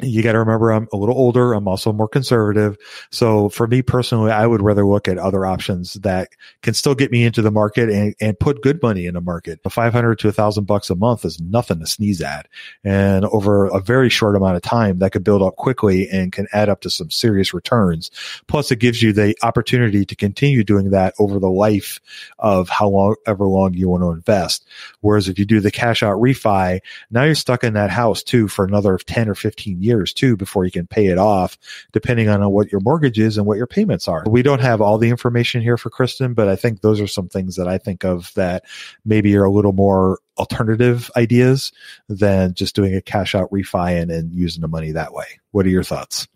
you 0.00 0.22
got 0.22 0.32
to 0.32 0.38
remember 0.38 0.70
I'm 0.70 0.88
a 0.92 0.96
little 0.96 1.14
older. 1.14 1.52
I'm 1.52 1.68
also 1.68 1.92
more 1.92 2.08
conservative. 2.08 2.78
So 3.10 3.50
for 3.50 3.66
me 3.66 3.82
personally, 3.82 4.30
I 4.30 4.46
would 4.46 4.62
rather 4.62 4.86
look 4.86 5.06
at 5.06 5.18
other 5.18 5.44
options 5.44 5.94
that 5.94 6.30
can 6.62 6.72
still 6.72 6.94
get 6.94 7.12
me 7.12 7.24
into 7.24 7.42
the 7.42 7.50
market 7.50 7.90
and, 7.90 8.14
and 8.18 8.38
put 8.38 8.62
good 8.62 8.82
money 8.82 9.04
in 9.04 9.14
the 9.14 9.20
market. 9.20 9.60
A 9.64 9.70
500 9.70 10.18
to 10.20 10.28
a 10.28 10.32
thousand 10.32 10.64
bucks 10.64 10.88
a 10.88 10.94
month 10.94 11.26
is 11.26 11.40
nothing 11.40 11.78
to 11.80 11.86
sneeze 11.86 12.22
at. 12.22 12.48
And 12.82 13.26
over 13.26 13.66
a 13.66 13.80
very 13.80 14.08
short 14.08 14.34
amount 14.34 14.56
of 14.56 14.62
time 14.62 14.98
that 15.00 15.12
could 15.12 15.24
build 15.24 15.42
up 15.42 15.56
quickly 15.56 16.08
and 16.08 16.32
can 16.32 16.46
add 16.52 16.70
up 16.70 16.80
to 16.82 16.90
some 16.90 17.10
serious 17.10 17.52
returns. 17.52 18.10
Plus 18.46 18.70
it 18.70 18.78
gives 18.78 19.02
you 19.02 19.12
the 19.12 19.36
opportunity 19.42 20.06
to 20.06 20.16
continue 20.16 20.64
doing 20.64 20.90
that 20.90 21.14
over 21.18 21.38
the 21.38 21.50
life 21.50 22.00
of 22.38 22.70
how 22.70 22.88
long, 22.88 23.16
ever 23.26 23.46
long 23.46 23.74
you 23.74 23.90
want 23.90 24.02
to 24.02 24.10
invest. 24.10 24.66
Whereas 25.00 25.28
if 25.28 25.38
you 25.38 25.44
do 25.44 25.60
the 25.60 25.70
cash 25.70 26.02
out 26.02 26.18
refi, 26.18 26.80
now 27.10 27.24
you're 27.24 27.34
stuck 27.34 27.62
in 27.62 27.74
that 27.74 27.90
house 27.90 28.22
too 28.22 28.48
for 28.48 28.64
another 28.64 28.96
10 28.96 29.28
or 29.28 29.34
15 29.34 29.82
years 29.82 29.91
too 30.00 30.36
before 30.36 30.64
you 30.64 30.70
can 30.70 30.86
pay 30.86 31.06
it 31.06 31.18
off, 31.18 31.58
depending 31.92 32.28
on 32.28 32.48
what 32.50 32.70
your 32.70 32.80
mortgage 32.80 33.18
is 33.18 33.36
and 33.36 33.46
what 33.46 33.58
your 33.58 33.66
payments 33.66 34.08
are. 34.08 34.24
We 34.26 34.42
don't 34.42 34.60
have 34.60 34.80
all 34.80 34.98
the 34.98 35.10
information 35.10 35.60
here 35.60 35.76
for 35.76 35.90
Kristen, 35.90 36.34
but 36.34 36.48
I 36.48 36.56
think 36.56 36.80
those 36.80 37.00
are 37.00 37.06
some 37.06 37.28
things 37.28 37.56
that 37.56 37.68
I 37.68 37.78
think 37.78 38.04
of 38.04 38.32
that 38.34 38.64
maybe 39.04 39.36
are 39.36 39.44
a 39.44 39.50
little 39.50 39.72
more 39.72 40.18
alternative 40.38 41.10
ideas 41.16 41.72
than 42.08 42.54
just 42.54 42.74
doing 42.74 42.94
a 42.94 43.02
cash 43.02 43.34
out 43.34 43.50
refi 43.50 44.00
and, 44.00 44.10
and 44.10 44.32
using 44.32 44.62
the 44.62 44.68
money 44.68 44.92
that 44.92 45.12
way. 45.12 45.26
What 45.50 45.66
are 45.66 45.70
your 45.70 45.84
thoughts? 45.84 46.26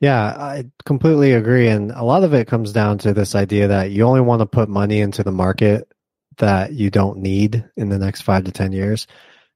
Yeah, 0.00 0.22
I 0.22 0.64
completely 0.84 1.32
agree. 1.32 1.68
And 1.68 1.90
a 1.90 2.04
lot 2.04 2.22
of 2.22 2.32
it 2.32 2.46
comes 2.46 2.72
down 2.72 2.98
to 2.98 3.12
this 3.12 3.34
idea 3.34 3.68
that 3.68 3.90
you 3.90 4.04
only 4.04 4.20
want 4.20 4.40
to 4.40 4.46
put 4.46 4.68
money 4.68 5.00
into 5.00 5.24
the 5.24 5.32
market 5.32 5.90
that 6.36 6.72
you 6.72 6.88
don't 6.88 7.18
need 7.18 7.64
in 7.76 7.88
the 7.88 7.98
next 7.98 8.22
five 8.22 8.44
to 8.44 8.52
10 8.52 8.72
years. 8.72 9.08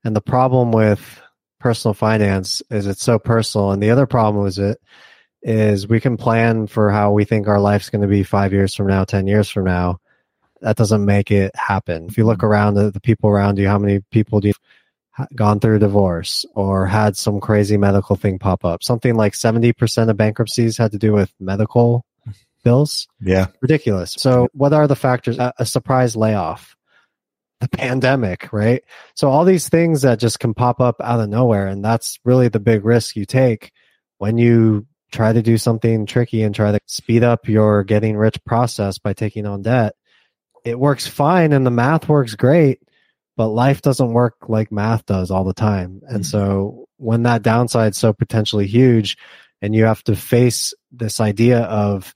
And 0.05 0.17
the 0.17 0.21
problem 0.21 0.73
with 0.73 1.22
personal 1.63 1.95
finance 1.95 2.61
is 2.71 2.87
it's 2.87 3.05
so 3.05 3.19
personal. 3.19 3.71
And 3.71 3.83
the 3.83 3.91
other 3.91 4.07
problem 4.07 4.45
with 4.45 4.59
it 4.59 4.81
is 5.43 5.89
we 5.89 6.01
can 6.01 6.17
plan 6.17 6.67
for 6.67 6.91
how 6.91 7.13
we 7.13 7.25
think 7.25 7.47
our 7.47 7.61
life's 7.61 7.89
going 7.89 8.03
to 8.03 8.09
be 8.09 8.25
five 8.25 8.53
years 8.53 8.75
from 8.75 8.89
now, 8.89 9.05
10 9.05 9.27
years 9.27 9.49
from 9.49 9.65
now. 9.65 10.01
That 10.61 10.77
doesn't 10.77 11.05
make 11.05 11.31
it 11.31 11.55
happen. 11.55 12.07
If 12.07 12.19
you 12.19 12.25
look 12.25 12.39
mm-hmm. 12.39 12.47
around 12.47 12.79
at 12.79 12.95
the 12.95 13.01
people 13.01 13.31
around 13.31 13.59
you, 13.59 13.69
how 13.69 13.79
many 13.79 14.01
people 14.11 14.41
do 14.41 14.49
you 14.49 14.55
gone 15.35 15.61
through 15.61 15.77
a 15.77 15.81
divorce 15.81 16.45
or 16.55 16.87
had 16.87 17.17
some 17.17 17.41
crazy 17.41 17.77
medical 17.77 18.17
thing 18.17 18.39
pop 18.39 18.65
up? 18.65 18.83
Something 18.83 19.15
like 19.15 19.35
70% 19.35 20.11
of 20.11 20.17
bankruptcies 20.17 20.77
had 20.77 20.93
to 20.93 20.99
do 20.99 21.13
with 21.13 21.33
medical 21.39 22.05
bills. 22.65 23.09
Yeah. 23.21 23.47
Ridiculous. 23.61 24.15
So 24.19 24.49
what 24.53 24.73
are 24.73 24.87
the 24.87 24.97
factors? 24.97 25.39
A 25.39 25.67
surprise 25.67 26.17
layoff 26.17 26.77
the 27.63 27.69
pandemic, 27.69 28.53
right? 28.53 28.83
So 29.15 29.31
all 29.31 29.45
these 29.45 29.69
things 29.69 30.03
that 30.03 30.19
just 30.19 30.41
can 30.41 30.53
pop 30.53 30.81
up 30.81 30.97
out 31.01 31.21
of 31.21 31.29
nowhere. 31.29 31.69
And 31.69 31.85
that's 31.85 32.19
really 32.25 32.49
the 32.49 32.61
big 32.61 32.85
risk 32.85 33.17
you 33.17 33.25
take 33.25 33.73
when 34.19 34.37
you 34.37 34.87
try 35.13 35.33
to 35.33 35.43
do 35.43 35.57
something 35.57 36.05
tricky 36.05 36.43
and 36.43 36.55
try 36.55 36.73
to 36.73 36.81
speed 36.87 37.23
up 37.23 37.49
your 37.49 37.85
getting 37.85 38.17
rich 38.17 38.43
process 38.45 38.99
by 38.99 39.13
taking 39.13 39.47
on 39.47 39.63
debt. 39.63 39.95
It 40.65 40.79
works 40.79 41.07
fine 41.07 41.53
and 41.53 41.65
the 41.65 41.71
math 41.71 42.09
works 42.09 42.35
great, 42.35 42.81
but 43.37 43.49
life 43.49 43.81
doesn't 43.81 44.13
work 44.13 44.37
like 44.49 44.73
math 44.73 45.07
does 45.07 45.31
all 45.31 45.45
the 45.45 45.55
time. 45.55 46.03
And 46.07 46.21
mm-hmm. 46.21 46.23
so 46.23 46.89
when 46.97 47.23
that 47.25 47.43
downside 47.43 47.93
is 47.93 47.99
so 47.99 48.13
potentially 48.13 48.67
huge 48.67 49.17
and 49.61 49.75
you 49.75 49.85
have 49.85 50.03
to 50.05 50.17
face 50.17 50.75
this 50.91 51.21
idea 51.21 51.61
of 51.61 52.15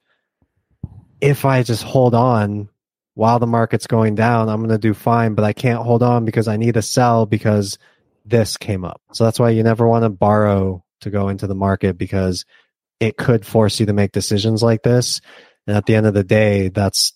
if 1.20 1.44
I 1.44 1.62
just 1.62 1.82
hold 1.82 2.14
on 2.14 2.68
while 3.16 3.38
the 3.38 3.46
market's 3.46 3.86
going 3.86 4.14
down, 4.14 4.50
I'm 4.50 4.58
going 4.58 4.68
to 4.68 4.78
do 4.78 4.92
fine, 4.92 5.32
but 5.34 5.44
I 5.44 5.54
can't 5.54 5.82
hold 5.82 6.02
on 6.02 6.26
because 6.26 6.48
I 6.48 6.58
need 6.58 6.74
to 6.74 6.82
sell 6.82 7.24
because 7.24 7.78
this 8.26 8.58
came 8.58 8.84
up. 8.84 9.00
So 9.14 9.24
that's 9.24 9.40
why 9.40 9.50
you 9.50 9.62
never 9.62 9.88
want 9.88 10.04
to 10.04 10.10
borrow 10.10 10.84
to 11.00 11.10
go 11.10 11.30
into 11.30 11.46
the 11.46 11.54
market 11.54 11.96
because 11.96 12.44
it 13.00 13.16
could 13.16 13.46
force 13.46 13.80
you 13.80 13.86
to 13.86 13.94
make 13.94 14.12
decisions 14.12 14.62
like 14.62 14.82
this. 14.82 15.22
And 15.66 15.74
at 15.74 15.86
the 15.86 15.94
end 15.94 16.04
of 16.04 16.12
the 16.12 16.24
day, 16.24 16.68
that's 16.68 17.14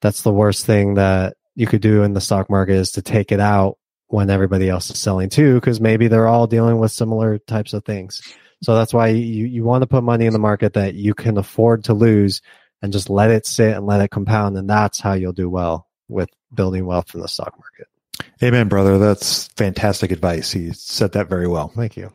that's 0.00 0.22
the 0.22 0.32
worst 0.32 0.64
thing 0.64 0.94
that 0.94 1.36
you 1.54 1.66
could 1.66 1.82
do 1.82 2.04
in 2.04 2.14
the 2.14 2.20
stock 2.22 2.48
market 2.48 2.76
is 2.76 2.92
to 2.92 3.02
take 3.02 3.32
it 3.32 3.40
out 3.40 3.76
when 4.06 4.30
everybody 4.30 4.70
else 4.70 4.88
is 4.88 4.98
selling 4.98 5.28
too, 5.28 5.56
because 5.56 5.78
maybe 5.78 6.08
they're 6.08 6.26
all 6.26 6.46
dealing 6.46 6.78
with 6.78 6.90
similar 6.90 7.36
types 7.36 7.74
of 7.74 7.84
things. 7.84 8.22
So 8.62 8.74
that's 8.74 8.94
why 8.94 9.08
you, 9.08 9.44
you 9.44 9.62
want 9.62 9.82
to 9.82 9.86
put 9.86 10.04
money 10.04 10.24
in 10.24 10.32
the 10.32 10.38
market 10.38 10.72
that 10.72 10.94
you 10.94 11.12
can 11.12 11.36
afford 11.36 11.84
to 11.84 11.92
lose 11.92 12.40
and 12.82 12.92
just 12.92 13.08
let 13.08 13.30
it 13.30 13.46
sit 13.46 13.76
and 13.76 13.86
let 13.86 14.00
it 14.00 14.10
compound. 14.10 14.58
And 14.58 14.68
that's 14.68 15.00
how 15.00 15.14
you'll 15.14 15.32
do 15.32 15.48
well 15.48 15.88
with 16.08 16.28
building 16.52 16.84
wealth 16.84 17.14
in 17.14 17.20
the 17.20 17.28
stock 17.28 17.54
market. 17.58 17.86
Amen, 18.42 18.68
brother. 18.68 18.98
That's 18.98 19.48
fantastic 19.48 20.10
advice. 20.10 20.54
You 20.54 20.72
said 20.74 21.12
that 21.12 21.28
very 21.28 21.48
well. 21.48 21.68
Thank 21.74 21.96
you. 21.96 22.12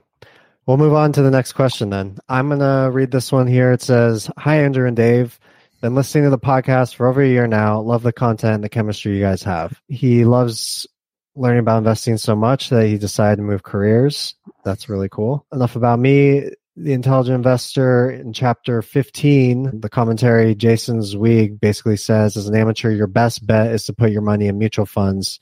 We'll 0.65 0.77
move 0.77 0.93
on 0.93 1.13
to 1.13 1.21
the 1.21 1.31
next 1.31 1.53
question 1.53 1.89
then. 1.89 2.17
I'm 2.27 2.49
going 2.49 2.59
to 2.59 2.91
read 2.91 3.09
this 3.09 3.31
one 3.31 3.47
here. 3.47 3.71
It 3.71 3.81
says, 3.81 4.29
Hi, 4.37 4.57
Andrew 4.57 4.85
and 4.85 4.97
Dave. 4.97 5.39
Been 5.81 5.95
listening 5.95 6.25
to 6.25 6.29
the 6.29 6.39
podcast 6.39 6.95
for 6.95 7.07
over 7.07 7.21
a 7.21 7.27
year 7.27 7.47
now. 7.47 7.79
Love 7.79 8.03
the 8.03 8.11
content 8.11 8.55
and 8.55 8.63
the 8.63 8.69
chemistry 8.69 9.15
you 9.15 9.21
guys 9.21 9.43
have. 9.43 9.79
He 9.87 10.25
loves 10.25 10.85
learning 11.35 11.59
about 11.59 11.77
investing 11.77 12.17
so 12.17 12.35
much 12.35 12.69
that 12.69 12.87
he 12.87 12.97
decided 12.97 13.37
to 13.37 13.43
move 13.43 13.63
careers. 13.63 14.35
That's 14.65 14.89
really 14.89 15.07
cool. 15.07 15.45
Enough 15.53 15.75
about 15.75 15.99
me 15.99 16.49
the 16.79 16.93
intelligent 16.93 17.35
investor 17.35 18.11
in 18.11 18.31
chapter 18.31 18.83
15 18.83 19.81
the 19.81 19.89
commentary 19.89 20.53
jason 20.53 21.01
zweig 21.01 21.59
basically 21.59 21.97
says 21.97 22.37
as 22.37 22.47
an 22.47 22.55
amateur 22.55 22.91
your 22.91 23.07
best 23.07 23.45
bet 23.47 23.71
is 23.71 23.85
to 23.85 23.93
put 23.93 24.11
your 24.11 24.21
money 24.21 24.45
in 24.45 24.59
mutual 24.59 24.85
funds 24.85 25.39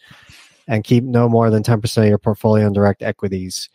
and 0.68 0.86
keep 0.86 1.04
no 1.04 1.28
more 1.30 1.52
than 1.52 1.62
10% 1.62 1.98
of 1.98 2.08
your 2.08 2.18
portfolio 2.18 2.66
in 2.66 2.74
direct 2.74 3.04
equities. 3.04 3.70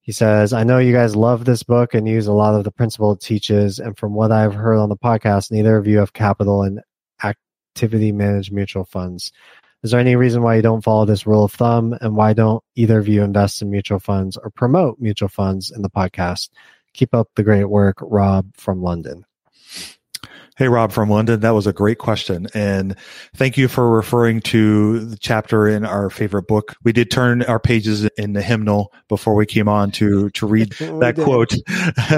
He 0.00 0.12
says 0.12 0.52
i 0.52 0.64
know 0.64 0.78
you 0.78 0.92
guys 0.92 1.16
love 1.16 1.44
this 1.44 1.62
book 1.62 1.94
and 1.94 2.08
use 2.08 2.26
a 2.26 2.32
lot 2.32 2.54
of 2.54 2.64
the 2.64 2.72
principle 2.72 3.12
it 3.12 3.20
teaches 3.20 3.78
and 3.78 3.96
from 3.96 4.12
what 4.14 4.32
i've 4.32 4.54
heard 4.54 4.76
on 4.76 4.88
the 4.88 4.96
podcast 4.96 5.50
neither 5.52 5.76
of 5.76 5.86
you 5.86 5.98
have 5.98 6.12
capital 6.12 6.64
in 6.64 6.80
activity 7.22 8.12
managed 8.12 8.52
mutual 8.52 8.84
funds. 8.84 9.32
Is 9.82 9.90
there 9.90 10.00
any 10.00 10.16
reason 10.16 10.42
why 10.42 10.56
you 10.56 10.62
don't 10.62 10.82
follow 10.82 11.04
this 11.04 11.26
rule 11.26 11.44
of 11.44 11.52
thumb 11.52 11.94
and 12.00 12.16
why 12.16 12.32
don't 12.32 12.62
either 12.74 12.98
of 12.98 13.08
you 13.08 13.22
invest 13.22 13.62
in 13.62 13.70
mutual 13.70 13.98
funds 13.98 14.36
or 14.36 14.50
promote 14.50 14.98
mutual 14.98 15.28
funds 15.28 15.70
in 15.70 15.82
the 15.82 15.90
podcast 15.90 16.48
Keep 16.94 17.14
up 17.14 17.28
the 17.36 17.42
great 17.42 17.64
work, 17.66 17.98
Rob 18.00 18.56
from 18.56 18.80
London. 18.82 19.26
Hey, 20.56 20.68
Rob 20.68 20.92
from 20.92 21.10
London. 21.10 21.40
That 21.40 21.50
was 21.50 21.66
a 21.66 21.72
great 21.72 21.98
question. 21.98 22.46
And 22.54 22.94
thank 23.34 23.58
you 23.58 23.66
for 23.66 23.90
referring 23.90 24.40
to 24.42 25.00
the 25.00 25.16
chapter 25.16 25.66
in 25.66 25.84
our 25.84 26.10
favorite 26.10 26.46
book. 26.46 26.76
We 26.84 26.92
did 26.92 27.10
turn 27.10 27.42
our 27.42 27.58
pages 27.58 28.04
in 28.04 28.34
the 28.34 28.42
hymnal 28.42 28.92
before 29.08 29.34
we 29.34 29.46
came 29.46 29.68
on 29.68 29.90
to, 29.92 30.30
to 30.30 30.46
read 30.46 30.70
that 30.78 31.16
quote. 31.16 31.56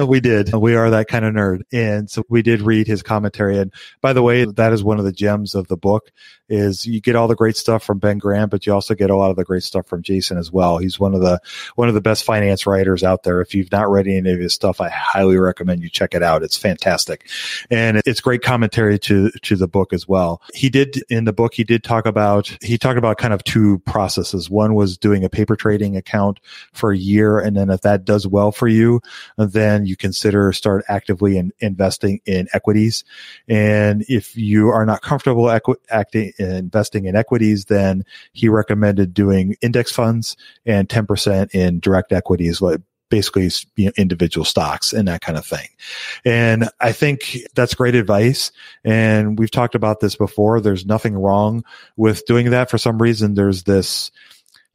we 0.07 0.21
did. 0.21 0.53
We 0.53 0.75
are 0.75 0.91
that 0.91 1.09
kind 1.09 1.25
of 1.25 1.33
nerd. 1.33 1.63
And 1.73 2.11
so 2.11 2.25
we 2.29 2.43
did 2.43 2.61
read 2.61 2.87
his 2.87 3.03
commentary. 3.03 3.57
And 3.57 3.73
by 4.03 4.13
the 4.13 4.23
way, 4.23 4.45
that 4.45 4.71
is 4.75 4.85
one 4.85 4.99
of 4.99 5.07
the 5.07 5.13
gems 5.13 5.55
of 5.55 5.69
the 5.69 5.79
book 5.79 6.11
is 6.49 6.87
you 6.87 7.01
get 7.01 7.17
all 7.17 7.29
the 7.29 7.35
great 7.35 7.57
stuff 7.57 7.83
from 7.83 7.99
Ben 7.99 8.19
Graham, 8.19 8.49
but 8.49 8.67
you 8.67 8.73
also 8.73 8.95
get 8.95 9.11
a 9.11 9.17
lot 9.17 9.31
of 9.31 9.37
the 9.37 9.45
great 9.45 9.63
stuff 9.63 9.87
from 9.87 10.03
Jason 10.03 10.39
as 10.39 10.53
well. 10.53 10.79
He's 10.79 11.01
one 11.01 11.15
of 11.15 11.21
the 11.21 11.41
one 11.75 11.89
of 11.89 11.95
the 11.95 12.01
best 12.01 12.25
finance 12.25 12.67
writers 12.67 13.03
out 13.03 13.23
there. 13.23 13.41
If 13.41 13.55
you've 13.55 13.73
not 13.73 13.91
read 13.91 14.07
any 14.07 14.31
of 14.31 14.39
his 14.39 14.55
stuff, 14.55 14.81
I 14.81 14.89
highly 14.89 15.37
recommend 15.39 15.83
you 15.83 15.91
check 15.91 16.15
it 16.15 16.23
out. 16.23 16.43
It's 16.43 16.57
fantastic, 16.57 17.29
and 17.71 18.01
it's 18.07 18.21
great 18.27 18.43
commentary 18.43 18.99
to 18.99 19.31
to 19.43 19.55
the 19.55 19.69
book 19.69 19.93
as 19.93 20.09
well. 20.09 20.43
He 20.53 20.69
did 20.69 21.01
in 21.09 21.27
the 21.27 21.33
book. 21.33 21.55
He 21.55 21.63
did 21.63 21.85
talk 21.85 22.07
about 22.07 22.59
he 22.61 22.77
talked 22.77 22.99
about 22.99 23.19
kind 23.19 23.33
of 23.33 23.45
two 23.45 23.79
processes. 23.87 24.51
One 24.51 24.75
was 24.75 24.99
doing 24.99 25.23
a 25.23 25.29
paper 25.29 25.55
trading 25.55 25.97
account 25.97 26.41
for 26.73 26.91
a 26.91 26.99
year, 26.99 27.39
and 27.39 27.57
then 27.57 27.71
if 27.71 27.83
that 27.83 28.05
does 28.05 28.27
well 28.27 28.51
for 28.51 28.67
you, 28.67 29.01
then 29.39 29.87
you 29.87 29.95
consider 29.95 30.53
start 30.53 30.85
actively 30.89 31.39
in 31.39 31.53
investing 31.61 32.21
in 32.27 32.49
equities. 32.53 33.05
And 33.47 34.05
if 34.09 34.37
you 34.37 34.71
are 34.71 34.85
not 34.85 35.03
comfortable 35.03 35.49
equi- 35.49 35.77
acting 35.91 36.33
investing 36.41 37.05
in 37.05 37.15
equities, 37.15 37.67
then 37.67 38.05
he 38.33 38.49
recommended 38.49 39.15
doing 39.15 39.55
index 39.63 39.93
funds 39.93 40.37
and 40.65 40.89
10% 40.89 41.55
in 41.55 41.79
direct 41.79 42.11
equities, 42.11 42.61
like 42.61 42.81
basically 43.09 43.51
you 43.77 43.87
know, 43.87 43.93
individual 43.97 44.45
stocks 44.45 44.93
and 44.93 45.09
that 45.09 45.21
kind 45.21 45.39
of 45.39 45.47
thing. 45.47 45.69
And 46.25 46.69
I 46.81 46.93
think 46.93 47.39
that's 47.55 47.75
great 47.75 47.95
advice. 47.95 48.53
And 48.85 49.39
we've 49.39 49.51
talked 49.51 49.75
about 49.75 50.01
this 50.01 50.17
before. 50.17 50.61
There's 50.61 50.87
nothing 50.87 51.15
wrong 51.15 51.65
with 51.97 52.27
doing 52.27 52.51
that. 52.51 52.71
For 52.71 52.79
some 52.79 53.01
reason, 53.01 53.35
there's 53.35 53.65
this, 53.65 54.11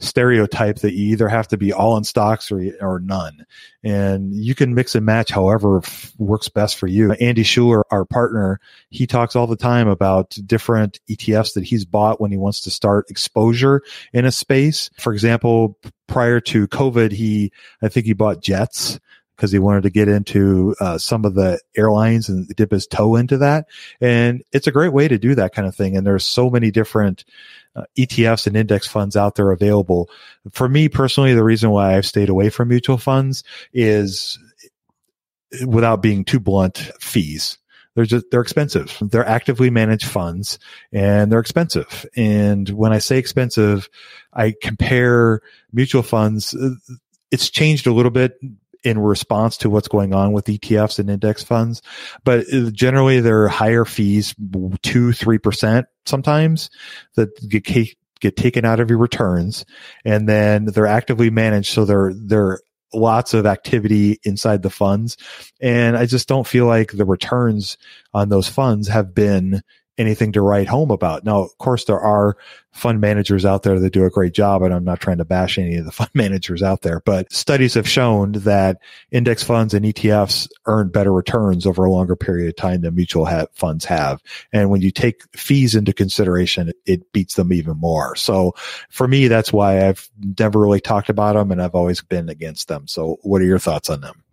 stereotype 0.02 0.80
that 0.80 0.94
you 0.94 1.12
either 1.12 1.30
have 1.30 1.48
to 1.48 1.58
be 1.58 1.72
all 1.72 1.96
in 1.96 2.04
stocks 2.04 2.52
or, 2.52 2.74
or 2.82 3.00
none. 3.00 3.46
And 3.84 4.34
you 4.34 4.56
can 4.56 4.74
mix 4.74 4.96
and 4.96 5.06
match 5.06 5.30
however 5.30 5.78
f- 5.78 6.14
works 6.18 6.50
best 6.50 6.78
for 6.78 6.88
you. 6.88 7.14
Andy 7.14 7.44
Schuler, 7.44 7.86
our 7.92 8.04
partner, 8.06 8.60
he 8.90 9.08
talks 9.08 9.36
all 9.36 9.48
the 9.48 9.56
time 9.56 9.88
about 9.88 10.38
different 10.46 11.00
ETFs 11.10 11.54
that 11.54 11.64
he's 11.64 11.86
bought 11.86 12.20
when 12.20 12.32
he 12.32 12.38
wants 12.38 12.62
to 12.62 12.72
start 12.72 13.10
exposure 13.10 13.82
in 14.12 14.26
a 14.26 14.32
space. 14.32 14.90
For 14.98 15.14
example, 15.14 15.78
prior 16.08 16.40
to 16.42 16.68
COVID, 16.68 17.12
he, 17.12 17.52
I 17.82 17.88
think 17.88 18.06
he 18.06 18.14
bought 18.14 18.42
Jets 18.42 19.00
because 19.42 19.52
he 19.52 19.58
wanted 19.58 19.82
to 19.82 19.90
get 19.90 20.08
into 20.08 20.76
uh, 20.80 21.00
some 21.00 21.26
of 21.26 21.34
the 21.34 21.60
airlines 21.76 22.30
and 22.30 22.48
dip 22.50 22.70
his 22.70 22.86
toe 22.86 23.16
into 23.16 23.40
that. 23.40 23.66
And 24.00 24.44
it's 24.52 24.68
a 24.68 24.72
great 24.72 24.94
way 24.94 25.08
to 25.08 25.18
do 25.18 25.34
that 25.34 25.56
kind 25.56 25.68
of 25.68 25.76
thing. 25.76 25.98
And 25.98 26.06
there's 26.06 26.24
so 26.24 26.52
many 26.52 26.70
different 26.70 27.26
uh, 27.76 27.86
ETFs 27.98 28.46
and 28.46 28.56
index 28.56 28.88
funds 28.88 29.16
out 29.16 29.34
there 29.34 29.50
available. 29.50 30.12
For 30.52 30.70
me 30.70 30.90
personally, 30.90 31.34
the 31.34 31.44
reason 31.44 31.72
why 31.72 31.98
I've 31.98 32.06
stayed 32.06 32.30
away 32.30 32.52
from 32.52 32.68
mutual 32.68 33.00
funds 33.00 33.44
is 33.74 34.38
without 35.66 36.04
being 36.04 36.24
too 36.24 36.40
blunt, 36.40 36.78
fees. 37.00 37.58
They're 37.96 38.06
just, 38.06 38.28
they're 38.30 38.42
expensive. 38.42 38.96
They're 39.02 39.28
actively 39.28 39.72
managed 39.72 40.06
funds 40.06 40.60
and 40.94 41.32
they're 41.32 41.40
expensive. 41.40 42.06
And 42.16 42.70
when 42.70 42.94
I 42.94 43.00
say 43.00 43.18
expensive, 43.18 43.90
I 44.32 44.54
compare 44.62 45.42
mutual 45.74 46.04
funds. 46.04 46.56
It's 47.32 47.50
changed 47.50 47.88
a 47.88 47.94
little 47.94 48.12
bit 48.12 48.40
in 48.84 49.00
response 49.00 49.58
to 49.58 49.70
what's 49.70 49.88
going 49.88 50.14
on 50.14 50.32
with 50.32 50.46
ETFs 50.46 51.00
and 51.00 51.10
index 51.10 51.44
funds, 51.44 51.82
but 52.24 52.46
generally 52.74 53.20
they're 53.20 53.48
higher 53.48 53.86
fees, 53.86 54.36
two, 54.82 55.14
three 55.14 55.38
percent 55.38 55.88
sometimes 56.06 56.70
that 57.16 57.30
get 57.48 57.64
get 58.22 58.38
taken 58.38 58.64
out 58.64 58.80
of 58.80 58.90
your 58.90 59.00
returns 59.00 59.66
and 60.06 60.30
then 60.30 60.66
they're 60.66 60.88
actively 60.88 61.30
managed. 61.30 61.74
So 61.74 61.86
they're, 61.86 62.14
they're 62.14 62.60
lots 62.94 63.34
of 63.34 63.46
activity 63.46 64.20
inside 64.24 64.62
the 64.62 64.70
funds. 64.70 65.18
And 65.60 65.98
I 65.98 66.06
just 66.06 66.28
don't 66.28 66.48
feel 66.48 66.66
like 66.66 66.92
the 66.92 67.06
returns 67.06 67.78
on 68.14 68.30
those 68.30 68.48
funds 68.48 68.88
have 68.88 69.14
been 69.14 69.62
anything 69.98 70.32
to 70.32 70.42
write 70.42 70.68
home 70.68 70.92
about. 70.92 71.24
Now, 71.24 71.42
of 71.42 71.58
course, 71.58 71.86
there 71.86 72.00
are 72.00 72.38
fund 72.72 73.02
managers 73.02 73.46
out 73.46 73.64
there 73.64 73.80
that 73.80 73.94
do 73.94 74.06
a 74.06 74.10
great 74.10 74.34
job, 74.34 74.62
and 74.62 74.74
I'm 74.74 74.84
not 74.84 75.00
trying 75.00 75.18
to 75.18 75.26
bash 75.26 75.58
any 75.58 75.76
of 75.76 75.86
the 75.86 75.92
fund 75.92 76.10
managers 76.14 76.64
out 76.64 76.82
there, 76.82 77.02
but 77.02 77.32
studies 77.32 77.74
have 77.74 77.88
shown 77.88 78.32
that 78.34 78.78
index 79.12 79.44
funds 79.44 79.74
and 79.74 79.86
ETFs 79.86 80.50
earn 80.66 80.90
better 80.90 81.12
returns 81.12 81.66
over 81.66 81.86
a 81.86 81.92
longer 81.92 82.16
period 82.16 82.50
of 82.50 82.56
time 82.56 82.82
than 82.82 82.96
mutual 82.96 83.26
ha- 83.26 83.48
funds 83.54 83.86
have. 83.86 84.22
And 84.54 84.70
when 84.70 84.82
you 84.82 84.92
take 84.92 85.24
fees 85.36 85.76
into 85.76 85.94
consideration, 85.94 86.72
it 86.86 87.12
beats 87.12 87.36
them 87.36 87.54
even 87.54 87.78
more. 87.78 88.16
So 88.16 88.56
for 88.90 89.08
me, 89.08 89.28
that's 89.28 89.52
why 89.52 89.88
I've 89.88 90.10
never 90.40 90.60
really 90.60 90.82
talked 90.82 91.10
about 91.10 91.34
them 91.34 91.52
and 91.52 91.62
I've 91.62 91.76
always 91.76 92.02
been 92.02 92.30
against 92.30 92.68
them. 92.68 92.88
So 92.88 93.18
what 93.22 93.42
are 93.42 93.46
your 93.46 93.60
thoughts 93.60 93.90
on 93.90 94.02
them? 94.02 94.24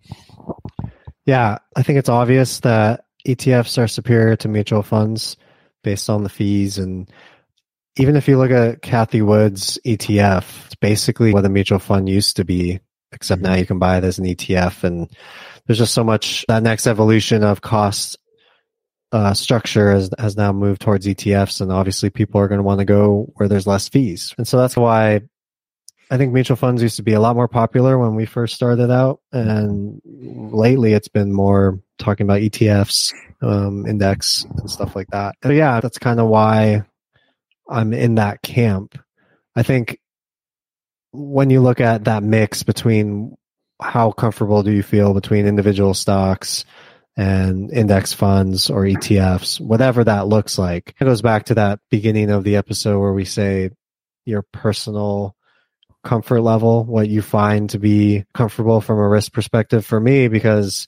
Yeah, 1.26 1.58
I 1.76 1.82
think 1.82 1.98
it's 1.98 2.08
obvious 2.08 2.60
that 2.60 3.04
ETFs 3.26 3.76
are 3.76 3.88
superior 3.88 4.36
to 4.36 4.48
mutual 4.48 4.82
funds 4.82 5.36
based 5.88 6.10
on 6.10 6.22
the 6.22 6.28
fees. 6.28 6.76
And 6.76 7.10
even 7.96 8.14
if 8.14 8.28
you 8.28 8.36
look 8.36 8.50
at 8.50 8.82
Cathie 8.82 9.22
Wood's 9.22 9.78
ETF, 9.86 10.66
it's 10.66 10.74
basically 10.74 11.32
what 11.32 11.46
a 11.46 11.48
mutual 11.48 11.78
fund 11.78 12.10
used 12.10 12.36
to 12.36 12.44
be, 12.44 12.80
except 13.10 13.40
now 13.40 13.54
you 13.54 13.64
can 13.64 13.78
buy 13.78 13.96
it 13.96 14.04
as 14.04 14.18
an 14.18 14.26
ETF. 14.26 14.84
And 14.84 15.10
there's 15.64 15.78
just 15.78 15.94
so 15.94 16.04
much 16.04 16.44
that 16.46 16.62
next 16.62 16.86
evolution 16.86 17.42
of 17.42 17.62
cost 17.62 18.18
uh, 19.12 19.32
structure 19.32 19.90
has, 19.92 20.10
has 20.18 20.36
now 20.36 20.52
moved 20.52 20.82
towards 20.82 21.06
ETFs. 21.06 21.62
And 21.62 21.72
obviously 21.72 22.10
people 22.10 22.38
are 22.38 22.48
going 22.48 22.58
to 22.58 22.64
want 22.64 22.80
to 22.80 22.84
go 22.84 23.32
where 23.36 23.48
there's 23.48 23.66
less 23.66 23.88
fees. 23.88 24.34
And 24.36 24.46
so 24.46 24.58
that's 24.58 24.76
why 24.76 25.22
I 26.10 26.18
think 26.18 26.34
mutual 26.34 26.58
funds 26.58 26.82
used 26.82 26.96
to 26.96 27.02
be 27.02 27.14
a 27.14 27.20
lot 27.20 27.34
more 27.34 27.48
popular 27.48 27.98
when 27.98 28.14
we 28.14 28.26
first 28.26 28.54
started 28.54 28.90
out. 28.90 29.20
And 29.32 30.02
lately 30.04 30.92
it's 30.92 31.08
been 31.08 31.32
more 31.32 31.80
talking 31.98 32.24
about 32.24 32.40
ETFs 32.40 33.12
um, 33.42 33.86
index 33.86 34.44
and 34.44 34.70
stuff 34.70 34.96
like 34.96 35.08
that. 35.08 35.36
So 35.42 35.50
yeah, 35.50 35.80
that's 35.80 35.98
kind 35.98 36.20
of 36.20 36.28
why 36.28 36.84
I'm 37.68 37.92
in 37.92 38.16
that 38.16 38.42
camp. 38.42 38.98
I 39.54 39.62
think 39.62 39.98
when 41.12 41.50
you 41.50 41.60
look 41.60 41.80
at 41.80 42.04
that 42.04 42.22
mix 42.22 42.62
between 42.62 43.36
how 43.80 44.12
comfortable 44.12 44.62
do 44.62 44.72
you 44.72 44.82
feel 44.82 45.14
between 45.14 45.46
individual 45.46 45.94
stocks 45.94 46.64
and 47.16 47.72
index 47.72 48.12
funds 48.12 48.70
or 48.70 48.82
ETFs, 48.82 49.60
whatever 49.60 50.04
that 50.04 50.28
looks 50.28 50.58
like, 50.58 50.94
it 51.00 51.04
goes 51.04 51.22
back 51.22 51.46
to 51.46 51.54
that 51.54 51.80
beginning 51.90 52.30
of 52.30 52.44
the 52.44 52.56
episode 52.56 53.00
where 53.00 53.12
we 53.12 53.24
say 53.24 53.70
your 54.24 54.42
personal 54.52 55.34
comfort 56.04 56.40
level, 56.40 56.84
what 56.84 57.08
you 57.08 57.22
find 57.22 57.70
to 57.70 57.78
be 57.78 58.24
comfortable 58.34 58.80
from 58.80 58.98
a 58.98 59.08
risk 59.08 59.32
perspective 59.32 59.84
for 59.84 59.98
me, 59.98 60.28
because 60.28 60.86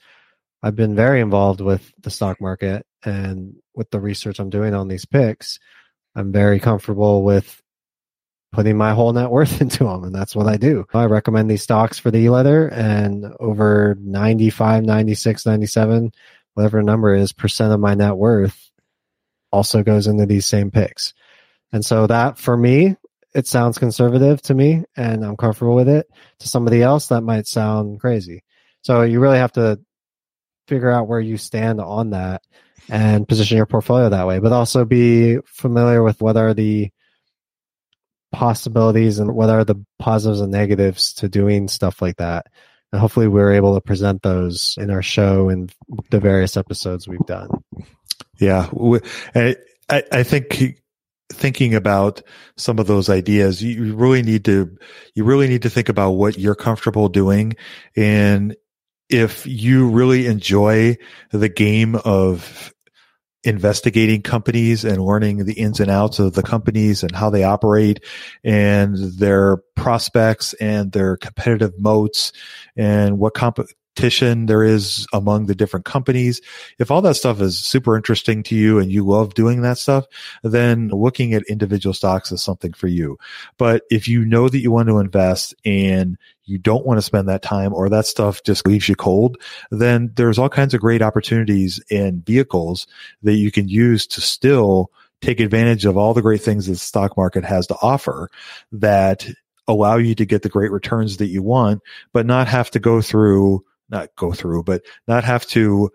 I've 0.63 0.77
been 0.77 0.95
very 0.95 1.21
involved 1.21 1.61
with 1.61 1.91
the 2.03 2.11
stock 2.11 2.41
market 2.41 2.87
and 3.05 3.55
with 3.75 3.91
the 3.91 4.01
research 4.01 4.39
I'm 4.39 4.51
doing 4.51 4.75
on 4.75 4.89
these 4.89 5.07
picks. 5.07 5.59
I'm 6.15 6.33
very 6.33 6.61
comfortable 6.61 7.23
with 7.23 7.63
putting 8.53 8.77
my 8.77 8.93
whole 8.93 9.13
net 9.13 9.31
worth 9.31 9.61
into 9.63 9.85
them. 9.85 10.05
And 10.05 10.15
that's 10.15 10.37
what 10.37 10.47
I 10.47 10.57
do. 10.57 10.85
I 10.93 11.05
recommend 11.05 11.51
these 11.51 11.63
stocks 11.63 11.99
for 11.99 12.11
the 12.11 12.19
e-letter 12.19 12.69
and 12.69 13.27
over 13.39 13.97
95, 14.01 14.85
96, 14.85 15.47
97, 15.47 16.13
whatever 16.55 16.83
number 16.83 17.15
is 17.15 17.33
percent 17.33 17.73
of 17.73 17.81
my 17.81 17.95
net 17.95 18.17
worth 18.17 18.71
also 19.53 19.83
goes 19.83 20.07
into 20.07 20.27
these 20.27 20.47
same 20.47 20.71
picks. 20.71 21.15
And 21.73 21.85
so 21.85 22.07
that 22.07 22.39
for 22.39 22.57
me, 22.57 22.97
it 23.35 23.47
sounds 23.47 23.79
conservative 23.79 24.43
to 24.43 24.55
me 24.55 24.85
and 24.97 25.25
I'm 25.25 25.37
comfortable 25.37 25.75
with 25.75 25.89
it. 25.89 26.09
To 26.41 26.49
somebody 26.49 26.83
else, 26.83 27.09
that 27.09 27.23
might 27.23 27.47
sound 27.47 28.01
crazy. 28.01 28.43
So 28.83 29.03
you 29.03 29.21
really 29.21 29.39
have 29.39 29.53
to 29.53 29.81
figure 30.71 30.91
out 30.91 31.09
where 31.09 31.21
you 31.21 31.37
stand 31.37 31.81
on 31.81 32.11
that 32.11 32.43
and 32.89 33.27
position 33.27 33.57
your 33.57 33.67
portfolio 33.67 34.09
that 34.09 34.27
way, 34.27 34.39
but 34.39 34.53
also 34.53 34.85
be 34.85 35.39
familiar 35.45 36.01
with 36.01 36.23
what 36.23 36.37
are 36.37 36.55
the 36.55 36.91
possibilities 38.31 39.19
and 39.19 39.35
what 39.35 39.51
are 39.51 39.65
the 39.65 39.75
positives 39.99 40.41
and 40.41 40.53
negatives 40.53 41.15
to 41.15 41.29
doing 41.29 41.67
stuff 41.67 42.01
like 42.01 42.19
that. 42.19 42.47
And 42.93 43.01
hopefully 43.01 43.27
we're 43.27 43.53
able 43.53 43.75
to 43.75 43.81
present 43.81 44.23
those 44.23 44.77
in 44.79 44.91
our 44.91 45.03
show 45.03 45.49
and 45.49 45.73
the 46.11 46.21
various 46.21 46.57
episodes 46.57 47.09
we've 47.09 47.19
done. 47.27 47.49
Yeah. 48.39 48.69
I, 49.35 49.57
I 49.91 50.23
think 50.23 50.81
thinking 51.33 51.75
about 51.75 52.23
some 52.57 52.79
of 52.79 52.87
those 52.87 53.09
ideas, 53.11 53.61
you 53.61 53.97
really 53.97 54.23
need 54.23 54.45
to, 54.45 54.77
you 55.17 55.25
really 55.25 55.49
need 55.49 55.63
to 55.63 55.71
think 55.71 55.89
about 55.89 56.13
what 56.13 56.39
you're 56.39 56.55
comfortable 56.55 57.09
doing 57.09 57.55
and 57.97 58.55
if 59.11 59.47
you 59.47 59.89
really 59.89 60.27
enjoy 60.27 60.97
the 61.31 61.49
game 61.49 61.97
of 61.97 62.73
investigating 63.43 64.21
companies 64.21 64.85
and 64.85 65.03
learning 65.03 65.45
the 65.47 65.55
ins 65.55 65.81
and 65.81 65.91
outs 65.91 66.19
of 66.19 66.35
the 66.35 66.43
companies 66.43 67.03
and 67.03 67.15
how 67.15 67.31
they 67.31 67.43
operate 67.43 68.05
and 68.45 68.97
their 69.19 69.57
prospects 69.77 70.53
and 70.55 70.93
their 70.93 71.17
competitive 71.17 71.73
moats 71.79 72.33
and 72.77 73.19
what 73.19 73.33
comp- 73.33 73.67
competition 74.01 74.47
there 74.47 74.63
is 74.63 75.07
among 75.13 75.47
the 75.47 75.55
different 75.55 75.85
companies. 75.85 76.41
If 76.79 76.91
all 76.91 77.03
that 77.03 77.17
stuff 77.17 77.41
is 77.41 77.59
super 77.59 77.97
interesting 77.97 78.43
to 78.45 78.55
you 78.55 78.79
and 78.79 78.91
you 78.91 79.05
love 79.05 79.35
doing 79.35 79.63
that 79.63 79.79
stuff, 79.79 80.07
then 80.43 80.89
looking 80.89 81.35
at 81.35 81.43
individual 81.49 81.93
stocks 81.93 82.33
is 82.33 82.43
something 82.43 82.73
for 82.73 82.87
you. 82.87 83.19
But 83.59 83.83
if 83.91 84.09
you 84.09 84.25
know 84.25 84.49
that 84.49 84.61
you 84.61 84.71
want 84.71 84.89
to 84.89 84.99
invest 84.99 85.55
and 85.65 86.17
you 86.51 86.59
don't 86.59 86.85
want 86.85 86.99
to 86.99 87.03
spend 87.03 87.29
that 87.29 87.43
time 87.43 87.73
or 87.73 87.89
that 87.89 88.07
stuff 88.07 88.43
just 88.43 88.67
leaves 88.67 88.89
you 88.89 88.97
cold, 88.97 89.39
then 89.71 90.11
there's 90.17 90.39
all 90.39 90.49
kinds 90.49 90.75
of 90.75 90.81
great 90.81 91.03
opportunities 91.03 91.83
and 91.91 92.25
vehicles 92.25 92.87
that 93.23 93.37
you 93.37 93.51
can 93.51 93.69
use 93.69 94.07
to 94.09 94.21
still 94.21 94.91
take 95.21 95.41
advantage 95.41 95.85
of 95.85 95.97
all 95.97 96.15
the 96.15 96.23
great 96.23 96.43
things 96.43 96.67
that 96.67 96.73
the 96.73 96.79
stock 96.79 97.17
market 97.17 97.45
has 97.45 97.67
to 97.67 97.77
offer 97.83 98.31
that 98.73 99.27
allow 99.69 99.97
you 99.97 100.15
to 100.15 100.27
get 100.27 100.43
the 100.43 100.49
great 100.49 100.73
returns 100.73 101.19
that 101.19 101.29
you 101.29 101.43
want, 101.43 101.81
but 102.13 102.27
not 102.27 102.49
have 102.49 102.71
to 102.71 102.79
go 102.79 103.01
through 103.01 103.65
not 103.91 104.15
go 104.17 104.33
through, 104.33 104.63
but 104.63 104.83
not 105.07 105.25
have 105.25 105.47
to 105.49 105.91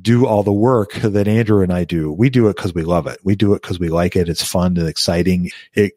do 0.00 0.26
all 0.26 0.42
the 0.42 0.52
work 0.52 0.92
that 0.94 1.28
Andrew 1.28 1.62
and 1.62 1.72
I 1.72 1.84
do. 1.84 2.12
We 2.12 2.30
do 2.30 2.48
it 2.48 2.56
because 2.56 2.74
we 2.74 2.82
love 2.82 3.06
it. 3.06 3.18
We 3.24 3.34
do 3.34 3.54
it 3.54 3.62
because 3.62 3.80
we 3.80 3.88
like 3.88 4.16
it. 4.16 4.28
It's 4.28 4.44
fun 4.44 4.76
and 4.76 4.88
exciting. 4.88 5.50
It, 5.74 5.94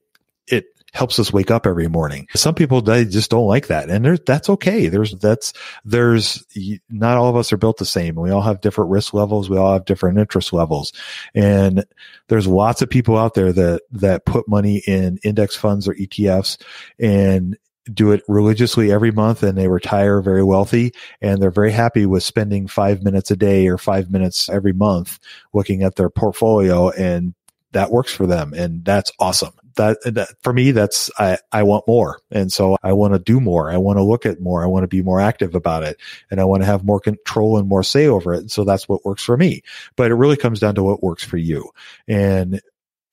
it 0.48 0.66
helps 0.94 1.18
us 1.20 1.34
wake 1.34 1.50
up 1.50 1.66
every 1.66 1.88
morning. 1.88 2.28
Some 2.36 2.54
people, 2.54 2.82
they 2.82 3.06
just 3.06 3.32
don't 3.32 3.48
like 3.48 3.68
that. 3.68 3.90
And 3.90 4.18
that's 4.26 4.50
okay. 4.50 4.88
There's, 4.88 5.14
that's, 5.16 5.54
there's 5.84 6.46
not 6.90 7.18
all 7.18 7.30
of 7.30 7.36
us 7.36 7.52
are 7.52 7.58
built 7.58 7.78
the 7.78 7.86
same. 7.86 8.16
We 8.16 8.30
all 8.30 8.42
have 8.42 8.62
different 8.62 8.92
risk 8.92 9.14
levels. 9.14 9.50
We 9.50 9.58
all 9.58 9.74
have 9.74 9.86
different 9.86 10.20
interest 10.20 10.54
levels. 10.54 10.94
And 11.34 11.86
there's 12.28 12.48
lots 12.48 12.82
of 12.82 12.90
people 12.90 13.18
out 13.18 13.34
there 13.34 13.52
that, 13.52 13.82
that 13.92 14.26
put 14.26 14.48
money 14.48 14.84
in 14.86 15.18
index 15.24 15.56
funds 15.56 15.88
or 15.88 15.96
ETFs 15.96 16.62
and 17.00 17.58
do 17.92 18.12
it 18.12 18.24
religiously 18.28 18.92
every 18.92 19.12
month 19.12 19.44
and 19.44 19.58
they 19.58 19.68
retire 19.68 20.22
very 20.22 20.44
wealthy 20.44 20.94
and 21.22 21.42
they're 21.42 21.52
very 21.52 21.72
happy 21.72 22.06
with 22.06 22.24
spending 22.24 22.68
five 22.68 23.04
minutes 23.04 23.30
a 23.30 23.36
day 23.36 23.68
or 23.68 23.78
five 23.78 24.10
minutes 24.10 24.48
every 24.48 24.72
month 24.72 25.20
looking 25.54 25.84
at 25.84 25.96
their 25.96 26.10
portfolio 26.10 26.92
and 26.92 27.34
that 27.74 27.92
works 27.92 28.14
for 28.14 28.26
them 28.26 28.54
and 28.54 28.86
that's 28.86 29.12
awesome 29.20 29.54
that, 29.76 29.98
that 30.04 30.30
for 30.42 30.54
me 30.54 30.72
that's 30.72 31.10
i 31.18 31.38
i 31.52 31.64
want 31.64 31.88
more. 31.88 32.20
And 32.32 32.52
so 32.52 32.78
i 32.84 32.94
want 32.94 33.14
to 33.14 33.20
do 33.20 33.40
more. 33.40 33.72
I 33.72 33.78
want 33.78 33.98
to 33.98 34.04
look 34.04 34.26
at 34.26 34.42
more. 34.42 34.64
I 34.64 34.68
want 34.68 34.84
to 34.84 34.88
be 34.88 35.02
more 35.02 35.20
active 35.20 35.56
about 35.56 35.84
it. 35.84 35.98
And 36.32 36.40
i 36.40 36.46
want 36.46 36.62
to 36.62 36.68
have 36.68 36.84
more 36.84 37.00
control 37.00 37.58
and 37.58 37.68
more 37.68 37.84
say 37.84 38.08
over 38.08 38.34
it. 38.34 38.42
And 38.42 38.52
so 38.52 38.64
that's 38.64 38.88
what 38.88 39.06
works 39.06 39.24
for 39.24 39.38
me. 39.38 39.62
But 39.96 40.12
it 40.12 40.16
really 40.16 40.38
comes 40.38 40.60
down 40.60 40.76
to 40.76 40.84
what 40.84 41.04
works 41.04 41.24
for 41.24 41.38
you. 41.38 41.70
And 42.08 42.62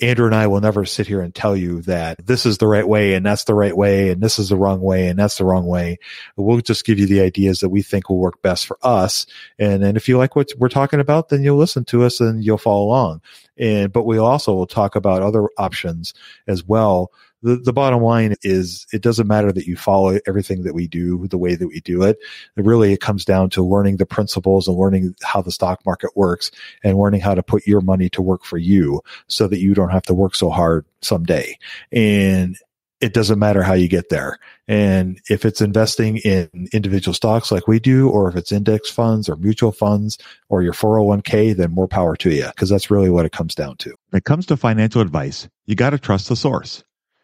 Andrew 0.00 0.26
and 0.26 0.34
I 0.34 0.46
will 0.46 0.60
never 0.60 0.84
sit 0.84 1.06
here 1.06 1.20
and 1.20 1.34
tell 1.34 1.56
you 1.56 1.82
that 1.82 2.26
this 2.26 2.46
is 2.46 2.58
the 2.58 2.66
right 2.66 2.86
way 2.86 3.14
and 3.14 3.24
that's 3.24 3.44
the 3.44 3.54
right 3.54 3.76
way 3.76 4.10
and 4.10 4.22
this 4.22 4.38
is 4.38 4.48
the 4.48 4.56
wrong 4.56 4.80
way 4.80 5.08
and 5.08 5.18
that's 5.18 5.38
the 5.38 5.44
wrong 5.44 5.66
way. 5.66 5.98
We'll 6.36 6.60
just 6.60 6.84
give 6.84 6.98
you 6.98 7.06
the 7.06 7.20
ideas 7.20 7.60
that 7.60 7.68
we 7.68 7.82
think 7.82 8.08
will 8.08 8.18
work 8.18 8.40
best 8.42 8.66
for 8.66 8.78
us. 8.82 9.26
And 9.58 9.82
then 9.82 9.96
if 9.96 10.08
you 10.08 10.18
like 10.18 10.36
what 10.36 10.50
we're 10.58 10.68
talking 10.68 11.00
about, 11.00 11.28
then 11.28 11.42
you'll 11.42 11.58
listen 11.58 11.84
to 11.86 12.04
us 12.04 12.20
and 12.20 12.44
you'll 12.44 12.58
follow 12.58 12.86
along. 12.86 13.20
And, 13.58 13.92
but 13.92 14.04
we 14.04 14.18
also 14.18 14.54
will 14.54 14.66
talk 14.66 14.96
about 14.96 15.22
other 15.22 15.48
options 15.58 16.14
as 16.46 16.64
well 16.64 17.12
the, 17.42 17.56
the 17.56 17.72
bottom 17.72 18.02
line 18.02 18.34
is 18.42 18.86
it 18.92 19.02
doesn't 19.02 19.26
matter 19.26 19.52
that 19.52 19.66
you 19.66 19.76
follow 19.76 20.18
everything 20.26 20.62
that 20.64 20.74
we 20.74 20.86
do 20.86 21.26
the 21.28 21.38
way 21.38 21.54
that 21.54 21.68
we 21.68 21.80
do 21.80 22.02
it. 22.02 22.18
it. 22.56 22.64
Really, 22.64 22.92
it 22.92 23.00
comes 23.00 23.24
down 23.24 23.50
to 23.50 23.62
learning 23.62 23.96
the 23.96 24.06
principles 24.06 24.68
and 24.68 24.76
learning 24.76 25.14
how 25.22 25.40
the 25.40 25.52
stock 25.52 25.84
market 25.86 26.10
works 26.16 26.50
and 26.84 26.98
learning 26.98 27.20
how 27.20 27.34
to 27.34 27.42
put 27.42 27.66
your 27.66 27.80
money 27.80 28.08
to 28.10 28.22
work 28.22 28.44
for 28.44 28.58
you 28.58 29.00
so 29.28 29.46
that 29.48 29.60
you 29.60 29.74
don't 29.74 29.90
have 29.90 30.02
to 30.04 30.14
work 30.14 30.34
so 30.34 30.50
hard 30.50 30.84
someday. 31.00 31.58
And 31.92 32.56
it 33.00 33.14
doesn't 33.14 33.38
matter 33.38 33.62
how 33.62 33.72
you 33.72 33.88
get 33.88 34.10
there. 34.10 34.38
And 34.68 35.20
if 35.30 35.44
it's 35.44 35.62
investing 35.62 36.18
in 36.18 36.68
individual 36.72 37.14
stocks 37.14 37.50
like 37.50 37.66
we 37.66 37.80
do, 37.80 38.10
or 38.10 38.28
if 38.28 38.36
it's 38.36 38.52
index 38.52 38.90
funds 38.90 39.28
or 39.28 39.36
mutual 39.36 39.72
funds 39.72 40.18
or 40.50 40.62
your 40.62 40.74
401k, 40.74 41.56
then 41.56 41.72
more 41.72 41.88
power 41.88 42.14
to 42.16 42.30
you 42.30 42.46
because 42.48 42.68
that's 42.68 42.90
really 42.90 43.10
what 43.10 43.24
it 43.24 43.32
comes 43.32 43.54
down 43.54 43.76
to. 43.78 43.90
When 44.10 44.18
it 44.18 44.24
comes 44.24 44.46
to 44.46 44.56
financial 44.56 45.00
advice, 45.00 45.48
you 45.66 45.74
got 45.74 45.90
to 45.90 45.98
trust 45.98 46.28
the 46.28 46.36
source. 46.36 46.84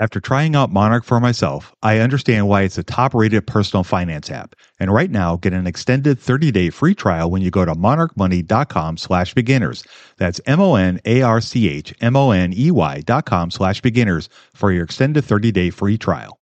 After 0.00 0.20
trying 0.20 0.54
out 0.54 0.70
Monarch 0.70 1.02
for 1.02 1.18
myself, 1.18 1.74
I 1.82 1.98
understand 1.98 2.46
why 2.46 2.62
it's 2.62 2.78
a 2.78 2.84
top 2.84 3.14
rated 3.14 3.48
personal 3.48 3.82
finance 3.82 4.30
app. 4.30 4.54
And 4.78 4.92
right 4.92 5.10
now, 5.10 5.36
get 5.36 5.52
an 5.52 5.66
extended 5.66 6.20
30 6.20 6.52
day 6.52 6.70
free 6.70 6.94
trial 6.94 7.30
when 7.30 7.42
you 7.42 7.50
go 7.50 7.64
to 7.64 7.74
monarchmoney.com 7.74 8.96
slash 8.96 9.34
beginners. 9.34 9.84
That's 10.16 10.40
M 10.46 10.60
O 10.60 10.76
N 10.76 11.00
A 11.04 11.22
R 11.22 11.40
C 11.40 11.68
H 11.68 11.92
M 12.00 12.14
O 12.14 12.30
N 12.30 12.52
E 12.56 12.70
Y 12.70 13.00
dot 13.00 13.26
com 13.26 13.50
slash 13.50 13.80
beginners 13.80 14.28
for 14.54 14.70
your 14.70 14.84
extended 14.84 15.24
30 15.24 15.50
day 15.50 15.70
free 15.70 15.98
trial. 15.98 16.38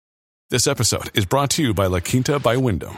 This 0.49 0.65
episode 0.65 1.15
is 1.15 1.25
brought 1.25 1.51
to 1.51 1.63
you 1.63 1.73
by 1.75 1.85
La 1.85 1.99
Quinta 1.99 2.39
by 2.39 2.57
Wyndham. 2.57 2.97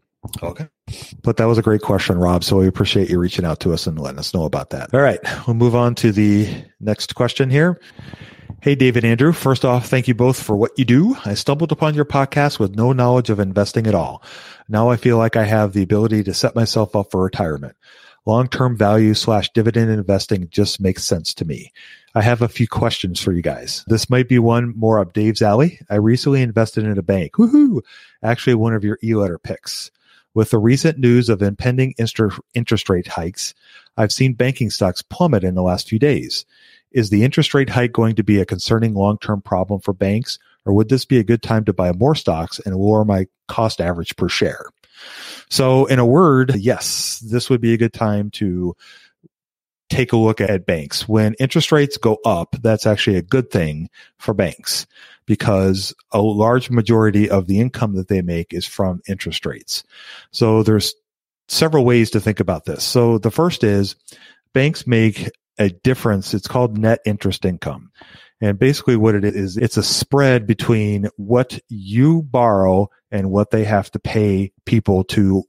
Okay. 0.43 0.67
But 1.23 1.37
that 1.37 1.45
was 1.45 1.57
a 1.57 1.63
great 1.63 1.81
question, 1.81 2.17
Rob. 2.17 2.43
So 2.43 2.57
we 2.57 2.67
appreciate 2.67 3.09
you 3.09 3.17
reaching 3.17 3.45
out 3.45 3.59
to 3.61 3.73
us 3.73 3.87
and 3.87 3.99
letting 3.99 4.19
us 4.19 4.33
know 4.33 4.45
about 4.45 4.69
that. 4.69 4.93
All 4.93 5.01
right. 5.01 5.19
We'll 5.47 5.55
move 5.55 5.75
on 5.75 5.95
to 5.95 6.11
the 6.11 6.47
next 6.79 7.15
question 7.15 7.49
here. 7.49 7.79
Hey, 8.61 8.75
David 8.75 9.03
Andrew. 9.03 9.33
First 9.33 9.65
off, 9.65 9.87
thank 9.87 10.07
you 10.07 10.13
both 10.13 10.41
for 10.41 10.55
what 10.55 10.77
you 10.77 10.85
do. 10.85 11.17
I 11.25 11.33
stumbled 11.33 11.71
upon 11.71 11.95
your 11.95 12.05
podcast 12.05 12.59
with 12.59 12.75
no 12.75 12.93
knowledge 12.93 13.31
of 13.31 13.39
investing 13.39 13.87
at 13.87 13.95
all. 13.95 14.21
Now 14.69 14.89
I 14.89 14.97
feel 14.97 15.17
like 15.17 15.35
I 15.35 15.45
have 15.45 15.73
the 15.73 15.81
ability 15.81 16.23
to 16.25 16.33
set 16.33 16.55
myself 16.55 16.95
up 16.95 17.09
for 17.09 17.23
retirement. 17.23 17.75
Long-term 18.27 18.77
value 18.77 19.15
slash 19.15 19.49
dividend 19.53 19.89
investing 19.89 20.47
just 20.51 20.79
makes 20.79 21.03
sense 21.03 21.33
to 21.33 21.45
me. 21.45 21.73
I 22.13 22.21
have 22.21 22.43
a 22.43 22.47
few 22.47 22.67
questions 22.67 23.19
for 23.19 23.33
you 23.33 23.41
guys. 23.41 23.83
This 23.87 24.11
might 24.11 24.29
be 24.29 24.37
one 24.37 24.77
more 24.77 24.99
up 24.99 25.13
Dave's 25.13 25.41
alley. 25.41 25.79
I 25.89 25.95
recently 25.95 26.43
invested 26.43 26.83
in 26.83 26.99
a 26.99 27.01
bank. 27.01 27.33
Woohoo! 27.33 27.81
Actually, 28.21 28.53
one 28.53 28.75
of 28.75 28.83
your 28.83 28.99
e-letter 29.03 29.39
picks. 29.39 29.89
With 30.33 30.51
the 30.51 30.59
recent 30.59 30.97
news 30.97 31.27
of 31.29 31.41
impending 31.41 31.93
interest 31.97 32.89
rate 32.89 33.07
hikes, 33.07 33.53
I've 33.97 34.13
seen 34.13 34.33
banking 34.33 34.69
stocks 34.69 35.01
plummet 35.01 35.43
in 35.43 35.55
the 35.55 35.61
last 35.61 35.89
few 35.89 35.99
days. 35.99 36.45
Is 36.91 37.09
the 37.09 37.23
interest 37.23 37.53
rate 37.53 37.69
hike 37.69 37.91
going 37.91 38.15
to 38.15 38.23
be 38.23 38.39
a 38.39 38.45
concerning 38.45 38.93
long 38.93 39.17
term 39.17 39.41
problem 39.41 39.81
for 39.81 39.93
banks, 39.93 40.39
or 40.65 40.73
would 40.73 40.89
this 40.89 41.05
be 41.05 41.17
a 41.17 41.23
good 41.23 41.41
time 41.41 41.65
to 41.65 41.73
buy 41.73 41.91
more 41.91 42.15
stocks 42.15 42.59
and 42.59 42.75
lower 42.75 43.03
my 43.03 43.27
cost 43.47 43.81
average 43.81 44.15
per 44.15 44.29
share? 44.29 44.67
So 45.49 45.85
in 45.85 45.99
a 45.99 46.05
word, 46.05 46.55
yes, 46.55 47.19
this 47.19 47.49
would 47.49 47.61
be 47.61 47.73
a 47.73 47.77
good 47.77 47.93
time 47.93 48.29
to 48.31 48.75
take 49.89 50.13
a 50.13 50.17
look 50.17 50.39
at 50.39 50.65
banks. 50.65 51.07
When 51.07 51.33
interest 51.35 51.71
rates 51.73 51.97
go 51.97 52.17
up, 52.23 52.55
that's 52.61 52.87
actually 52.87 53.17
a 53.17 53.21
good 53.21 53.51
thing 53.51 53.89
for 54.17 54.33
banks 54.33 54.87
because 55.25 55.93
a 56.11 56.21
large 56.21 56.69
majority 56.69 57.29
of 57.29 57.47
the 57.47 57.59
income 57.59 57.95
that 57.95 58.07
they 58.07 58.21
make 58.21 58.53
is 58.53 58.65
from 58.65 59.01
interest 59.07 59.45
rates. 59.45 59.83
So 60.31 60.63
there's 60.63 60.93
several 61.47 61.85
ways 61.85 62.09
to 62.11 62.19
think 62.19 62.39
about 62.39 62.65
this. 62.65 62.83
So 62.83 63.17
the 63.17 63.31
first 63.31 63.63
is 63.63 63.95
banks 64.53 64.87
make 64.87 65.29
a 65.57 65.69
difference. 65.69 66.33
It's 66.33 66.47
called 66.47 66.77
net 66.77 66.99
interest 67.05 67.45
income. 67.45 67.91
And 68.41 68.57
basically 68.57 68.95
what 68.95 69.15
it 69.15 69.23
is, 69.23 69.57
it's 69.57 69.77
a 69.77 69.83
spread 69.83 70.47
between 70.47 71.07
what 71.17 71.59
you 71.69 72.23
borrow 72.23 72.89
and 73.11 73.29
what 73.29 73.51
they 73.51 73.63
have 73.65 73.91
to 73.91 73.99
pay 73.99 74.51
people 74.65 75.03
to 75.05 75.43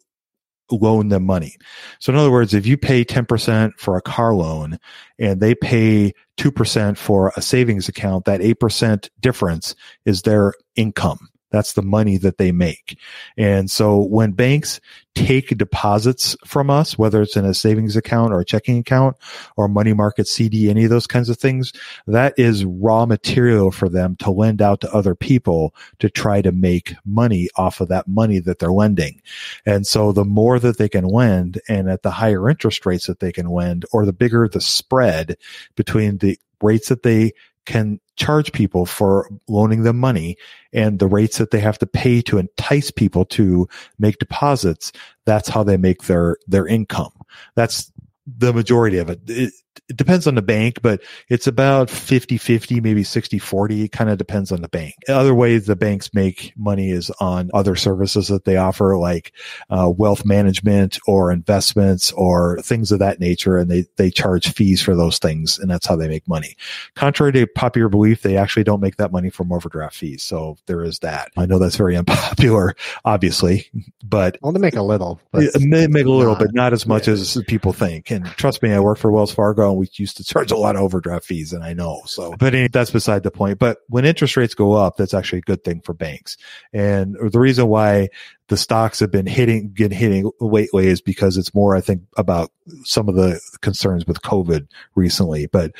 loan 0.72 1.08
them 1.08 1.24
money. 1.24 1.56
So 2.00 2.12
in 2.12 2.18
other 2.18 2.30
words, 2.30 2.54
if 2.54 2.66
you 2.66 2.76
pay 2.76 3.04
10% 3.04 3.78
for 3.78 3.96
a 3.96 4.02
car 4.02 4.34
loan 4.34 4.78
and 5.18 5.40
they 5.40 5.54
pay 5.54 6.12
2% 6.38 6.96
for 6.96 7.32
a 7.36 7.42
savings 7.42 7.88
account, 7.88 8.24
that 8.24 8.40
8% 8.40 9.08
difference 9.20 9.74
is 10.04 10.22
their 10.22 10.54
income. 10.74 11.28
That's 11.52 11.74
the 11.74 11.82
money 11.82 12.16
that 12.18 12.38
they 12.38 12.50
make. 12.50 12.98
And 13.36 13.70
so 13.70 13.98
when 13.98 14.32
banks 14.32 14.80
take 15.14 15.56
deposits 15.58 16.34
from 16.46 16.70
us, 16.70 16.96
whether 16.96 17.20
it's 17.20 17.36
in 17.36 17.44
a 17.44 17.52
savings 17.52 17.96
account 17.96 18.32
or 18.32 18.40
a 18.40 18.44
checking 18.44 18.78
account 18.78 19.16
or 19.56 19.68
money 19.68 19.92
market 19.92 20.26
CD, 20.26 20.70
any 20.70 20.84
of 20.84 20.90
those 20.90 21.06
kinds 21.06 21.28
of 21.28 21.36
things, 21.36 21.72
that 22.06 22.34
is 22.38 22.64
raw 22.64 23.04
material 23.04 23.70
for 23.70 23.88
them 23.88 24.16
to 24.16 24.30
lend 24.30 24.62
out 24.62 24.80
to 24.80 24.94
other 24.94 25.14
people 25.14 25.74
to 25.98 26.08
try 26.08 26.40
to 26.40 26.50
make 26.50 26.94
money 27.04 27.48
off 27.56 27.80
of 27.80 27.88
that 27.88 28.08
money 28.08 28.38
that 28.38 28.58
they're 28.58 28.72
lending. 28.72 29.20
And 29.66 29.86
so 29.86 30.12
the 30.12 30.24
more 30.24 30.58
that 30.58 30.78
they 30.78 30.88
can 30.88 31.04
lend 31.04 31.60
and 31.68 31.90
at 31.90 32.02
the 32.02 32.10
higher 32.10 32.48
interest 32.48 32.86
rates 32.86 33.06
that 33.06 33.20
they 33.20 33.32
can 33.32 33.46
lend 33.46 33.84
or 33.92 34.06
the 34.06 34.12
bigger 34.12 34.48
the 34.48 34.60
spread 34.60 35.36
between 35.76 36.18
the 36.18 36.38
rates 36.62 36.88
that 36.88 37.02
they 37.02 37.32
can 37.66 38.00
charge 38.16 38.52
people 38.52 38.86
for 38.86 39.28
loaning 39.48 39.82
them 39.82 39.98
money 39.98 40.36
and 40.72 40.98
the 40.98 41.06
rates 41.06 41.38
that 41.38 41.50
they 41.50 41.60
have 41.60 41.78
to 41.78 41.86
pay 41.86 42.20
to 42.22 42.38
entice 42.38 42.90
people 42.90 43.24
to 43.24 43.68
make 43.98 44.18
deposits 44.18 44.92
that's 45.24 45.48
how 45.48 45.62
they 45.62 45.76
make 45.76 46.04
their 46.04 46.36
their 46.46 46.66
income 46.66 47.12
that's 47.54 47.92
the 48.26 48.52
majority 48.52 48.98
of 48.98 49.10
it. 49.10 49.20
it. 49.26 49.52
It 49.92 49.98
depends 49.98 50.26
on 50.26 50.36
the 50.36 50.42
bank, 50.42 50.80
but 50.80 51.02
it's 51.28 51.46
about 51.46 51.90
50 51.90 52.38
50, 52.38 52.80
maybe 52.80 53.04
60 53.04 53.38
40. 53.38 53.84
It 53.84 53.92
kind 53.92 54.08
of 54.08 54.16
depends 54.16 54.50
on 54.50 54.62
the 54.62 54.68
bank. 54.68 54.94
Other 55.06 55.34
ways 55.34 55.66
the 55.66 55.76
banks 55.76 56.14
make 56.14 56.54
money 56.56 56.90
is 56.90 57.10
on 57.20 57.50
other 57.52 57.76
services 57.76 58.28
that 58.28 58.46
they 58.46 58.56
offer, 58.56 58.96
like 58.96 59.34
uh, 59.68 59.92
wealth 59.94 60.24
management 60.24 60.98
or 61.06 61.30
investments 61.30 62.10
or 62.12 62.58
things 62.62 62.90
of 62.90 63.00
that 63.00 63.20
nature. 63.20 63.58
And 63.58 63.70
they, 63.70 63.84
they 63.96 64.10
charge 64.10 64.50
fees 64.54 64.80
for 64.80 64.96
those 64.96 65.18
things. 65.18 65.58
And 65.58 65.70
that's 65.70 65.86
how 65.86 65.96
they 65.96 66.08
make 66.08 66.26
money. 66.26 66.56
Contrary 66.96 67.32
to 67.32 67.46
popular 67.46 67.90
belief, 67.90 68.22
they 68.22 68.38
actually 68.38 68.64
don't 68.64 68.80
make 68.80 68.96
that 68.96 69.12
money 69.12 69.28
from 69.28 69.52
overdraft 69.52 69.96
fees. 69.96 70.22
So 70.22 70.56
there 70.64 70.82
is 70.82 71.00
that. 71.00 71.30
I 71.36 71.44
know 71.44 71.58
that's 71.58 71.76
very 71.76 71.96
unpopular, 71.98 72.76
obviously, 73.04 73.66
but. 74.02 74.38
Well, 74.40 74.52
they 74.52 74.60
make 74.60 74.76
a 74.76 74.82
little. 74.82 75.20
But 75.32 75.52
they 75.52 75.86
make 75.86 76.06
a 76.06 76.10
little, 76.10 76.32
not, 76.32 76.38
but 76.38 76.54
not 76.54 76.72
as 76.72 76.86
much 76.86 77.08
yeah. 77.08 77.12
as 77.12 77.38
people 77.46 77.74
think. 77.74 78.10
And 78.10 78.24
trust 78.24 78.62
me, 78.62 78.72
I 78.72 78.80
work 78.80 78.96
for 78.96 79.12
Wells 79.12 79.34
Fargo 79.34 79.81
we 79.82 79.88
used 79.94 80.16
to 80.16 80.24
charge 80.24 80.52
a 80.52 80.56
lot 80.56 80.76
of 80.76 80.82
overdraft 80.82 81.26
fees 81.26 81.52
and 81.52 81.64
I 81.64 81.72
know. 81.74 82.02
So, 82.06 82.34
but 82.38 82.54
that's 82.72 82.92
beside 82.92 83.24
the 83.24 83.32
point. 83.32 83.58
But 83.58 83.78
when 83.88 84.04
interest 84.04 84.36
rates 84.36 84.54
go 84.54 84.72
up, 84.74 84.96
that's 84.96 85.12
actually 85.12 85.40
a 85.40 85.42
good 85.42 85.64
thing 85.64 85.80
for 85.80 85.92
banks. 85.92 86.36
And 86.72 87.16
the 87.20 87.40
reason 87.40 87.66
why 87.66 88.08
the 88.46 88.56
stocks 88.56 89.00
have 89.00 89.10
been 89.10 89.26
hitting, 89.26 89.72
getting 89.72 89.98
hitting 89.98 90.30
lately 90.40 90.86
is 90.86 91.00
because 91.00 91.36
it's 91.36 91.52
more, 91.52 91.74
I 91.74 91.80
think, 91.80 92.02
about 92.16 92.52
some 92.84 93.08
of 93.08 93.16
the 93.16 93.40
concerns 93.60 94.06
with 94.06 94.22
COVID 94.22 94.68
recently. 94.94 95.46
But 95.46 95.72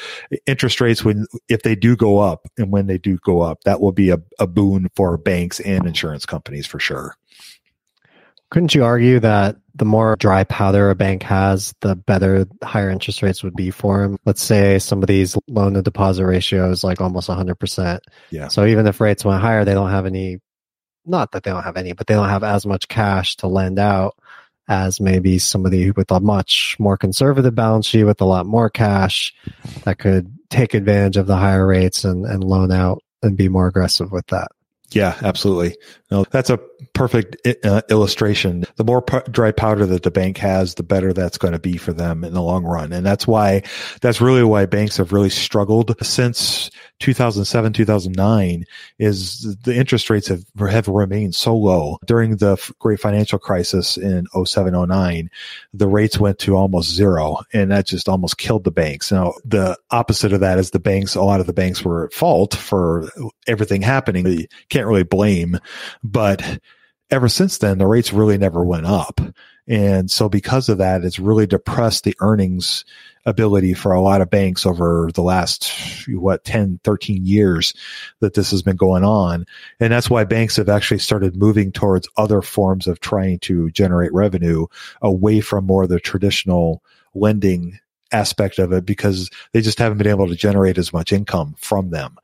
interest 0.47 0.81
rates, 0.81 1.05
when, 1.05 1.27
if 1.49 1.63
they 1.63 1.77
do 1.77 1.95
go 1.95 2.19
up 2.19 2.49
and 2.59 2.73
when 2.73 2.89
they 2.89 2.99
do 2.99 3.19
go 3.19 3.41
up, 3.41 3.63
that 3.65 3.81
will 3.81 3.93
be 3.93 4.11
a, 4.11 4.19
a 4.41 4.49
boon 4.49 4.89
for 4.97 5.17
banks 5.17 5.61
and 5.61 5.87
insurance 5.87 6.27
companies 6.27 6.67
for 6.67 6.81
sure. 6.81 7.17
Couldn't 8.53 8.75
you 8.75 8.85
argue 8.85 9.19
that 9.19 9.57
the 9.75 9.87
more 9.87 10.15
dry 10.17 10.45
powder 10.45 10.91
a 10.91 10.95
bank 10.95 11.23
has, 11.23 11.73
the 11.81 11.97
better 11.97 12.45
higher 12.63 12.91
interest 12.91 13.23
rates 13.23 13.43
would 13.43 13.57
be 13.57 13.71
for 13.71 14.03
them? 14.03 14.19
Let's 14.27 14.43
say 14.43 14.79
some 14.79 15.03
of 15.03 15.07
these 15.07 15.39
loan 15.49 15.73
to 15.73 15.81
deposit 15.81 16.27
ratios 16.27 16.85
like 16.85 17.01
almost 17.01 17.31
100%. 17.31 18.01
Yeah. 18.29 18.49
So 18.49 18.67
even 18.67 18.87
if 18.87 19.01
rates 19.01 19.25
went 19.25 19.41
higher, 19.41 19.65
they 19.65 19.73
don't 19.73 19.89
have 19.89 20.05
any, 20.05 20.41
not 21.07 21.33
that 21.33 21.45
they 21.45 21.51
don't 21.51 21.63
have 21.63 21.79
any, 21.79 21.95
but 21.95 22.07
they 22.07 22.13
don't 22.13 22.29
have 22.29 22.45
as 22.45 22.67
much 22.67 22.89
cash 22.89 23.37
to 23.37 23.47
lend 23.47 23.79
out 23.79 24.19
as 24.69 25.01
maybe 25.01 25.39
somebody 25.39 25.91
with 25.91 26.11
a 26.11 26.21
much 26.21 26.77
more 26.79 26.99
conservative 26.99 27.55
balance 27.55 27.87
sheet 27.87 28.05
with 28.05 28.21
a 28.21 28.27
lot 28.27 28.45
more 28.45 28.69
cash 28.69 29.33
that 29.85 29.99
could 29.99 30.31
take 30.51 30.75
advantage 30.75 31.17
of 31.17 31.27
the 31.27 31.39
higher 31.39 31.67
rates 31.67 32.05
and, 32.05 32.27
and 32.27 32.45
loan 32.45 32.71
out 32.71 33.03
and 33.23 33.35
be 33.35 33.49
more 33.49 33.67
aggressive 33.67 34.13
with 34.13 34.27
that. 34.27 34.49
Yeah, 34.95 35.17
absolutely. 35.23 35.77
No, 36.11 36.25
that's 36.31 36.51
a 36.51 36.61
perfect 36.93 37.37
uh, 37.65 37.83
illustration. 37.89 38.65
The 38.77 38.85
more 38.85 39.03
p- 39.03 39.19
dry 39.31 39.53
powder 39.53 39.87
that 39.87 40.03
the 40.03 40.11
bank 40.11 40.39
has, 40.39 40.75
the 40.75 40.83
better 40.83 41.13
that's 41.13 41.39
going 41.39 41.53
to 41.53 41.59
be 41.59 41.77
for 41.77 41.93
them 41.93 42.25
in 42.25 42.33
the 42.33 42.43
long 42.43 42.65
run. 42.65 42.93
And 42.93 43.05
that's 43.05 43.27
why, 43.27 43.63
that's 44.01 44.21
really 44.21 44.45
why 44.45 44.67
banks 44.67 44.97
have 44.97 45.13
really 45.13 45.31
struggled 45.31 45.95
since 46.05 46.71
2007, 47.01 47.73
2009 47.73 48.65
is 48.99 49.57
the 49.65 49.75
interest 49.75 50.09
rates 50.09 50.29
have, 50.29 50.45
have 50.59 50.89
remained 50.89 51.35
so 51.35 51.57
low. 51.57 51.99
During 52.07 52.37
the 52.37 52.57
great 52.79 53.01
financial 53.01 53.39
crisis 53.39 53.97
in 53.97 54.27
07, 54.45 54.89
09, 54.89 55.31
the 55.75 55.89
rates 55.89 56.19
went 56.19 56.39
to 56.41 56.57
almost 56.57 56.91
zero 56.91 57.39
and 57.53 57.73
that 57.73 57.87
just 57.87 58.09
almost 58.09 58.39
killed 58.39 58.65
the 58.65 58.71
banks. 58.71 59.11
Now, 59.11 59.35
the 59.45 59.77
opposite 59.91 60.33
of 60.33 60.41
that 60.41 60.59
is 60.59 60.71
the 60.71 60.79
banks, 60.79 61.15
a 61.15 61.23
lot 61.23 61.41
of 61.41 61.47
the 61.47 61.53
banks 61.53 61.85
were 61.85 62.07
at 62.07 62.13
fault 62.13 62.55
for 62.55 63.11
everything 63.47 63.83
happening. 63.83 64.27
You 64.27 64.47
can't 64.69 64.87
really 64.87 65.03
blame, 65.03 65.59
but 66.05 66.61
ever 67.13 67.29
since 67.29 67.59
then, 67.59 67.79
the 67.79 67.87
rates 67.87 68.13
really 68.13 68.39
never 68.39 68.65
went 68.65 68.87
up. 68.87 69.21
And 69.69 70.11
so 70.11 70.29
because 70.29 70.69
of 70.69 70.79
that, 70.79 71.05
it's 71.05 71.21
really 71.21 71.47
depressed 71.47 72.03
the 72.03 72.17
earnings 72.21 72.85
ability 73.27 73.75
for 73.75 73.93
a 73.93 74.01
lot 74.01 74.21
of 74.21 74.31
banks 74.31 74.67
over 74.67 75.09
the 75.15 75.23
last, 75.23 75.71
what, 76.09 76.45
10, 76.45 76.81
13 76.83 77.25
years 77.25 77.73
that 78.19 78.35
this 78.35 78.51
has 78.51 78.63
been 78.63 78.75
going 78.75 79.05
on. 79.05 79.47
And 79.79 79.93
that's 79.93 80.11
why 80.11 80.25
banks 80.25 80.57
have 80.57 80.69
actually 80.69 80.99
started 80.99 81.37
moving 81.37 81.71
towards 81.71 82.09
other 82.17 82.43
forms 82.43 82.89
of 82.89 82.99
trying 82.99 83.39
to 83.41 83.71
generate 83.71 84.13
revenue 84.13 84.67
away 85.01 85.41
from 85.41 85.67
more 85.67 85.85
of 85.85 85.91
the 85.91 86.01
traditional 86.01 86.83
lending 87.15 87.79
aspect 88.13 88.59
of 88.59 88.73
it 88.73 88.85
because 88.85 89.31
they 89.53 89.61
just 89.61 89.79
haven't 89.79 89.99
been 89.99 90.07
able 90.07 90.29
to 90.29 90.37
generate 90.37 90.79
as 90.79 90.93
much 90.93 91.13
income 91.13 91.55
from 91.59 91.91
them. 91.91 92.17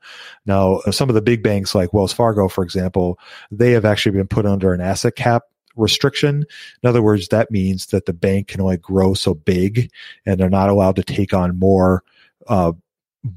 Now, 0.45 0.79
some 0.91 1.09
of 1.09 1.15
the 1.15 1.21
big 1.21 1.43
banks 1.43 1.75
like 1.75 1.93
Wells 1.93 2.13
Fargo, 2.13 2.47
for 2.47 2.63
example, 2.63 3.19
they 3.51 3.71
have 3.71 3.85
actually 3.85 4.17
been 4.17 4.27
put 4.27 4.45
under 4.45 4.73
an 4.73 4.81
asset 4.81 5.15
cap 5.15 5.43
restriction. 5.75 6.45
In 6.83 6.89
other 6.89 7.01
words, 7.01 7.29
that 7.29 7.51
means 7.51 7.87
that 7.87 8.05
the 8.05 8.13
bank 8.13 8.49
can 8.49 8.61
only 8.61 8.77
grow 8.77 9.13
so 9.13 9.33
big 9.33 9.91
and 10.25 10.39
they're 10.39 10.49
not 10.49 10.69
allowed 10.69 10.97
to 10.97 11.03
take 11.03 11.33
on 11.33 11.57
more, 11.57 12.03
uh, 12.47 12.73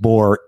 more 0.02 0.40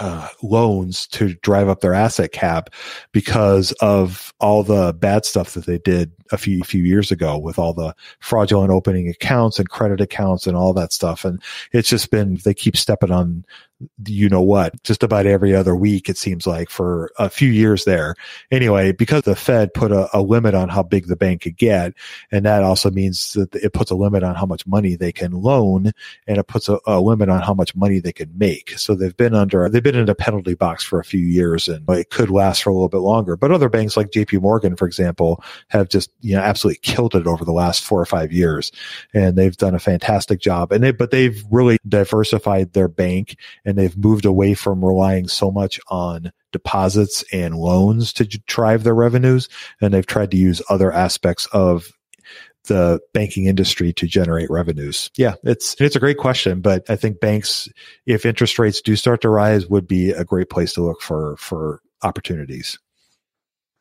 uh, 0.00 0.28
loans 0.42 1.06
to 1.08 1.34
drive 1.36 1.68
up 1.68 1.80
their 1.80 1.94
asset 1.94 2.32
cap 2.32 2.70
because 3.12 3.72
of 3.80 4.32
all 4.40 4.62
the 4.62 4.92
bad 4.94 5.24
stuff 5.24 5.54
that 5.54 5.66
they 5.66 5.78
did 5.78 6.12
a 6.32 6.38
few 6.38 6.62
few 6.62 6.82
years 6.82 7.10
ago 7.10 7.38
with 7.38 7.58
all 7.58 7.72
the 7.72 7.94
fraudulent 8.20 8.70
opening 8.70 9.08
accounts 9.08 9.58
and 9.58 9.68
credit 9.68 10.00
accounts 10.00 10.46
and 10.46 10.56
all 10.56 10.72
that 10.72 10.92
stuff. 10.92 11.24
And 11.24 11.42
it's 11.72 11.88
just 11.88 12.10
been 12.10 12.38
they 12.44 12.54
keep 12.54 12.76
stepping 12.76 13.10
on 13.10 13.44
you 14.06 14.28
know 14.28 14.42
what, 14.42 14.82
just 14.82 15.02
about 15.02 15.26
every 15.26 15.54
other 15.54 15.74
week, 15.74 16.08
it 16.08 16.18
seems 16.18 16.46
like 16.46 16.70
for 16.70 17.10
a 17.18 17.30
few 17.30 17.50
years 17.50 17.84
there. 17.84 18.14
Anyway, 18.50 18.92
because 18.92 19.22
the 19.22 19.36
Fed 19.36 19.72
put 19.74 19.90
a, 19.90 20.08
a, 20.16 20.20
limit 20.20 20.54
on 20.54 20.68
how 20.68 20.82
big 20.82 21.06
the 21.06 21.16
bank 21.16 21.42
could 21.42 21.56
get, 21.56 21.94
and 22.30 22.44
that 22.44 22.62
also 22.62 22.90
means 22.90 23.32
that 23.32 23.54
it 23.54 23.72
puts 23.72 23.90
a 23.90 23.94
limit 23.94 24.22
on 24.22 24.34
how 24.34 24.46
much 24.46 24.66
money 24.66 24.96
they 24.96 25.12
can 25.12 25.32
loan, 25.32 25.92
and 26.26 26.38
it 26.38 26.46
puts 26.46 26.68
a, 26.68 26.78
a 26.86 27.00
limit 27.00 27.28
on 27.28 27.40
how 27.40 27.54
much 27.54 27.74
money 27.74 28.00
they 28.00 28.12
can 28.12 28.30
make. 28.36 28.78
So 28.78 28.94
they've 28.94 29.16
been 29.16 29.34
under, 29.34 29.68
they've 29.68 29.82
been 29.82 29.96
in 29.96 30.08
a 30.08 30.14
penalty 30.14 30.54
box 30.54 30.84
for 30.84 31.00
a 31.00 31.04
few 31.04 31.24
years, 31.24 31.68
and 31.68 31.88
it 31.88 32.10
could 32.10 32.30
last 32.30 32.62
for 32.62 32.70
a 32.70 32.74
little 32.74 32.88
bit 32.88 32.98
longer. 32.98 33.36
But 33.36 33.52
other 33.52 33.68
banks 33.68 33.96
like 33.96 34.10
JP 34.10 34.42
Morgan, 34.42 34.76
for 34.76 34.86
example, 34.86 35.42
have 35.68 35.88
just, 35.88 36.10
you 36.20 36.36
know, 36.36 36.42
absolutely 36.42 36.80
killed 36.82 37.14
it 37.14 37.26
over 37.26 37.44
the 37.44 37.52
last 37.52 37.82
four 37.84 38.00
or 38.00 38.06
five 38.06 38.32
years. 38.32 38.72
And 39.14 39.36
they've 39.36 39.56
done 39.56 39.74
a 39.74 39.80
fantastic 39.80 40.40
job. 40.40 40.72
And 40.72 40.84
they, 40.84 40.92
but 40.92 41.10
they've 41.10 41.42
really 41.50 41.78
diversified 41.88 42.72
their 42.72 42.88
bank 42.88 43.36
and 43.70 43.78
they've 43.78 43.96
moved 43.96 44.26
away 44.26 44.52
from 44.52 44.84
relying 44.84 45.28
so 45.28 45.50
much 45.50 45.80
on 45.88 46.32
deposits 46.52 47.24
and 47.32 47.56
loans 47.56 48.12
to 48.14 48.24
drive 48.24 48.84
their 48.84 48.94
revenues. 48.94 49.48
And 49.80 49.94
they've 49.94 50.06
tried 50.06 50.32
to 50.32 50.36
use 50.36 50.60
other 50.68 50.92
aspects 50.92 51.46
of 51.52 51.90
the 52.64 53.00
banking 53.14 53.46
industry 53.46 53.92
to 53.94 54.06
generate 54.06 54.50
revenues? 54.50 55.10
Yeah, 55.16 55.34
it's 55.42 55.74
it's 55.80 55.96
a 55.96 56.00
great 56.00 56.18
question, 56.18 56.60
but 56.60 56.88
I 56.88 56.96
think 56.96 57.20
banks, 57.20 57.68
if 58.06 58.26
interest 58.26 58.58
rates 58.58 58.80
do 58.80 58.96
start 58.96 59.22
to 59.22 59.28
rise, 59.28 59.66
would 59.66 59.86
be 59.86 60.10
a 60.10 60.24
great 60.24 60.50
place 60.50 60.74
to 60.74 60.82
look 60.82 61.00
for 61.00 61.36
for 61.38 61.80
opportunities. 62.02 62.78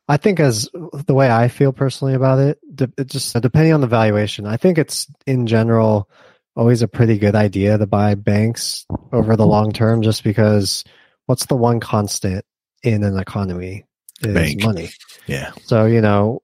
I 0.07 0.17
think 0.17 0.39
as 0.39 0.69
the 1.05 1.13
way 1.13 1.29
I 1.29 1.49
feel 1.49 1.71
personally 1.71 2.15
about 2.15 2.39
it, 2.39 2.59
it 2.97 3.07
just 3.07 3.39
depending 3.41 3.73
on 3.73 3.81
the 3.81 3.87
valuation, 3.87 4.47
I 4.47 4.57
think 4.57 4.77
it's 4.77 5.07
in 5.27 5.45
general 5.45 6.09
always 6.59 6.81
a 6.81 6.89
pretty 6.89 7.17
good 7.17 7.35
idea 7.35 7.77
to 7.77 7.87
buy 7.87 8.15
banks 8.15 8.85
over 9.13 9.37
the 9.37 9.47
long 9.47 9.71
term 9.71 10.01
just 10.01 10.25
because 10.25 10.83
what's 11.25 11.45
the 11.45 11.55
one 11.55 11.79
constant 11.79 12.43
in 12.83 13.01
an 13.05 13.17
economy 13.17 13.85
is 14.21 14.33
Bank. 14.33 14.63
money. 14.63 14.89
Yeah. 15.25 15.51
So, 15.63 15.85
you 15.85 16.01
know, 16.01 16.41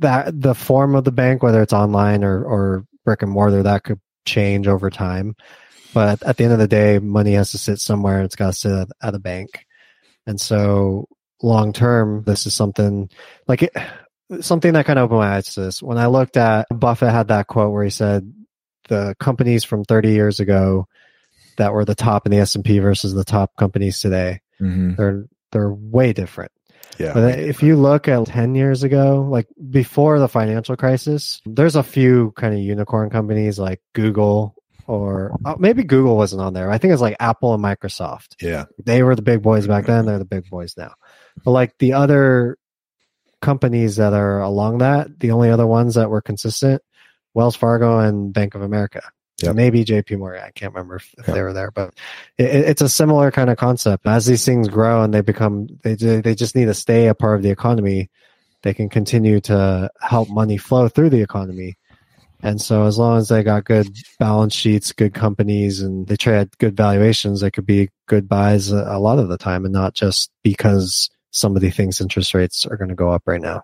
that 0.00 0.40
the 0.40 0.56
form 0.56 0.96
of 0.96 1.04
the 1.04 1.12
bank, 1.12 1.44
whether 1.44 1.62
it's 1.62 1.72
online 1.72 2.24
or, 2.24 2.44
or 2.44 2.84
brick 3.04 3.22
and 3.22 3.30
mortar, 3.30 3.62
that 3.62 3.84
could 3.84 4.00
change 4.26 4.66
over 4.66 4.90
time. 4.90 5.36
But 5.94 6.20
at 6.24 6.36
the 6.36 6.42
end 6.42 6.52
of 6.52 6.58
the 6.58 6.66
day, 6.66 6.98
money 6.98 7.34
has 7.34 7.52
to 7.52 7.58
sit 7.58 7.78
somewhere 7.78 8.22
it's 8.22 8.34
got 8.34 8.48
to 8.48 8.52
sit 8.58 8.72
at, 8.72 8.88
at 9.00 9.14
a 9.14 9.20
bank. 9.20 9.64
And 10.26 10.40
so 10.40 11.06
long 11.42 11.72
term, 11.72 12.24
this 12.24 12.44
is 12.44 12.54
something 12.54 13.08
like 13.46 13.62
it, 13.62 13.72
something 14.40 14.72
that 14.72 14.84
kind 14.84 14.98
of 14.98 15.04
opened 15.04 15.20
my 15.20 15.36
eyes 15.36 15.54
to 15.54 15.60
this. 15.60 15.80
When 15.80 15.96
I 15.96 16.06
looked 16.06 16.36
at 16.36 16.66
Buffett 16.74 17.12
had 17.12 17.28
that 17.28 17.46
quote 17.46 17.72
where 17.72 17.84
he 17.84 17.90
said 17.90 18.32
the 18.88 19.14
companies 19.20 19.64
from 19.64 19.84
30 19.84 20.10
years 20.12 20.40
ago 20.40 20.86
that 21.56 21.72
were 21.72 21.84
the 21.84 21.94
top 21.94 22.26
in 22.26 22.32
the 22.32 22.38
S&P 22.38 22.78
versus 22.78 23.14
the 23.14 23.24
top 23.24 23.56
companies 23.56 24.00
today, 24.00 24.40
Mm-hmm. 24.60 24.94
they're 24.96 25.26
they're 25.52 25.72
way 25.72 26.12
different. 26.12 26.50
Yeah. 26.98 27.14
But 27.14 27.38
if 27.38 27.62
you 27.62 27.76
look 27.76 28.08
at 28.08 28.26
10 28.26 28.56
years 28.56 28.82
ago, 28.82 29.24
like 29.30 29.46
before 29.70 30.18
the 30.18 30.28
financial 30.28 30.74
crisis, 30.76 31.40
there's 31.46 31.76
a 31.76 31.82
few 31.84 32.32
kind 32.32 32.54
of 32.54 32.60
unicorn 32.60 33.08
companies 33.08 33.58
like 33.60 33.80
Google 33.94 34.56
or 34.88 35.36
oh, 35.44 35.54
maybe 35.60 35.84
Google 35.84 36.16
wasn't 36.16 36.42
on 36.42 36.54
there. 36.54 36.70
I 36.72 36.78
think 36.78 36.92
it's 36.92 37.00
like 37.02 37.16
Apple 37.20 37.54
and 37.54 37.62
Microsoft. 37.62 38.34
yeah. 38.42 38.64
They 38.84 39.04
were 39.04 39.14
the 39.14 39.22
big 39.22 39.42
boys 39.42 39.66
back 39.68 39.86
then. 39.86 40.06
They're 40.06 40.18
the 40.18 40.24
big 40.24 40.50
boys 40.50 40.74
now. 40.76 40.94
But 41.44 41.52
like 41.52 41.78
the 41.78 41.92
other 41.92 42.58
companies 43.40 43.96
that 43.96 44.12
are 44.12 44.40
along 44.40 44.78
that, 44.78 45.20
the 45.20 45.30
only 45.30 45.50
other 45.50 45.66
ones 45.66 45.94
that 45.94 46.10
were 46.10 46.20
consistent, 46.22 46.82
Wells 47.38 47.54
Fargo 47.54 48.00
and 48.00 48.32
Bank 48.32 48.56
of 48.56 48.62
America. 48.62 49.00
Yep. 49.42 49.54
Maybe 49.54 49.84
JP 49.84 50.18
Morgan. 50.18 50.42
I 50.44 50.50
can't 50.50 50.74
remember 50.74 50.96
if, 50.96 51.14
if 51.18 51.28
Yep. 51.28 51.34
they 51.36 51.42
were 51.42 51.52
there, 51.52 51.70
but 51.70 51.94
it, 52.36 52.46
it's 52.46 52.82
a 52.82 52.88
similar 52.88 53.30
kind 53.30 53.48
of 53.48 53.56
concept. 53.56 54.08
As 54.08 54.26
these 54.26 54.44
things 54.44 54.66
grow 54.66 55.04
and 55.04 55.14
they 55.14 55.20
become, 55.20 55.68
they, 55.84 55.94
they 55.94 56.34
just 56.34 56.56
need 56.56 56.64
to 56.64 56.74
stay 56.74 57.06
a 57.06 57.14
part 57.14 57.36
of 57.36 57.44
the 57.44 57.50
economy. 57.50 58.10
They 58.64 58.74
can 58.74 58.88
continue 58.88 59.38
to 59.42 59.88
help 60.00 60.28
money 60.28 60.56
flow 60.56 60.88
through 60.88 61.10
the 61.10 61.22
economy. 61.22 61.76
And 62.42 62.60
so 62.60 62.86
as 62.86 62.98
long 62.98 63.18
as 63.18 63.28
they 63.28 63.44
got 63.44 63.62
good 63.62 63.86
balance 64.18 64.52
sheets, 64.52 64.90
good 64.90 65.14
companies, 65.14 65.80
and 65.80 66.08
they 66.08 66.16
trade 66.16 66.40
at 66.40 66.58
good 66.58 66.76
valuations, 66.76 67.40
they 67.40 67.52
could 67.52 67.66
be 67.66 67.90
good 68.06 68.28
buys 68.28 68.72
a, 68.72 68.78
a 68.78 68.98
lot 68.98 69.20
of 69.20 69.28
the 69.28 69.38
time 69.38 69.64
and 69.64 69.72
not 69.72 69.94
just 69.94 70.32
because 70.42 71.08
somebody 71.30 71.70
thinks 71.70 72.00
interest 72.00 72.34
rates 72.34 72.66
are 72.66 72.76
going 72.76 72.88
to 72.88 72.96
go 72.96 73.12
up 73.12 73.22
right 73.26 73.40
now. 73.40 73.62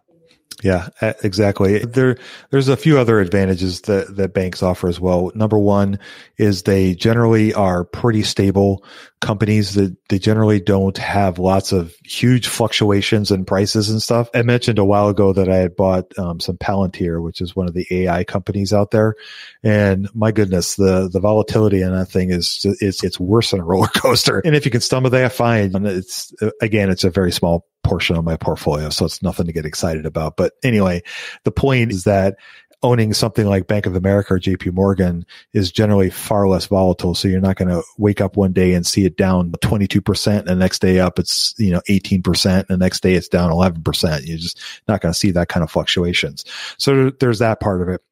Yeah, 0.63 0.89
exactly. 1.23 1.79
There, 1.79 2.17
there's 2.51 2.69
a 2.69 2.77
few 2.77 2.99
other 2.99 3.21
advantages 3.21 3.83
that, 3.83 4.17
that 4.17 4.35
banks 4.35 4.63
offer 4.63 4.89
as 4.89 5.01
well. 5.01 5.31
Number 5.35 5.59
one 5.59 5.99
is 6.39 6.63
they 6.63 6.95
generally 6.95 7.53
are 7.53 7.85
pretty 7.85 8.23
stable 8.23 8.85
companies 9.21 9.75
that 9.75 9.97
they 10.09 10.19
generally 10.19 10.61
don't 10.61 10.99
have 10.99 11.39
lots 11.39 11.73
of 11.73 11.95
huge 12.05 12.47
fluctuations 12.47 13.31
in 13.31 13.45
prices 13.45 13.91
and 13.91 14.03
stuff. 14.03 14.29
I 14.35 14.43
mentioned 14.43 14.79
a 14.79 14.85
while 14.85 15.09
ago 15.09 15.33
that 15.33 15.49
I 15.49 15.57
had 15.57 15.77
bought 15.77 16.17
um, 16.19 16.41
some 16.41 16.57
Palantir, 16.57 17.23
which 17.23 17.41
is 17.41 17.57
one 17.57 17.67
of 17.67 17.75
the 17.75 17.87
AI 17.91 18.25
companies 18.25 18.73
out 18.73 18.91
there. 18.91 19.17
And 19.63 20.09
my 20.15 20.31
goodness, 20.31 20.77
the, 20.77 21.09
the 21.11 21.21
volatility 21.21 21.81
in 21.83 21.93
that 21.93 22.07
thing 22.07 22.31
is, 22.31 22.61
it's, 22.81 23.03
it's 23.03 23.19
worse 23.19 23.51
than 23.51 23.61
a 23.61 23.65
roller 23.65 23.89
coaster. 23.89 24.43
And 24.55 24.55
if 24.55 24.67
you 24.67 24.71
can 24.71 24.83
stomach 24.83 25.13
that, 25.13 25.33
fine. 25.33 25.75
And 25.75 25.87
it's, 25.87 26.33
again, 26.61 26.91
it's 26.91 27.05
a 27.05 27.11
very 27.11 27.33
small 27.33 27.67
portion 27.85 28.17
of 28.17 28.25
my 28.25 28.37
portfolio. 28.37 28.89
So 28.91 29.05
it's 29.05 29.23
nothing 29.23 29.47
to 29.47 29.53
get 29.53 29.67
excited 29.67 30.07
about. 30.07 30.37
But 30.37 30.55
anyway, 30.63 31.03
the 31.45 31.53
point 31.53 31.93
is 31.93 32.05
that 32.05 32.37
owning 32.83 33.15
something 33.15 33.47
like 33.47 33.67
Bank 33.67 33.87
of 33.87 33.97
America 33.97 34.35
or 34.35 34.39
JP 34.39 34.75
Morgan 34.75 35.25
is 35.55 35.73
generally 35.73 36.11
far 36.11 36.47
less 36.47 36.67
volatile. 36.67 37.15
So 37.15 37.29
you're 37.29 37.41
not 37.41 37.57
going 37.57 37.71
to 37.71 37.83
wake 37.97 38.21
up 38.21 38.37
one 38.37 38.53
day 38.53 38.75
and 38.75 38.87
see 38.87 39.07
it 39.07 39.17
down 39.17 39.53
22% 39.53 40.39
and 40.39 40.47
the 40.47 40.55
next 40.55 40.81
day 40.81 40.99
up 40.99 41.19
it's, 41.19 41.55
you 41.57 41.71
know, 41.71 41.81
18% 41.89 42.45
and 42.47 42.67
the 42.69 42.77
next 42.77 43.03
day 43.03 43.15
it's 43.15 43.29
down 43.29 43.51
11%. 43.51 44.27
You're 44.27 44.37
just 44.37 44.61
not 44.87 45.01
going 45.01 45.13
to 45.13 45.19
see 45.19 45.31
that 45.31 45.49
kind 45.49 45.65
of 45.65 45.71
fluctuations. 45.71 46.45
So 46.77 47.11
there's 47.11 47.39
that 47.39 47.61
part 47.61 47.81
of 47.81 47.89
it. 47.89 48.03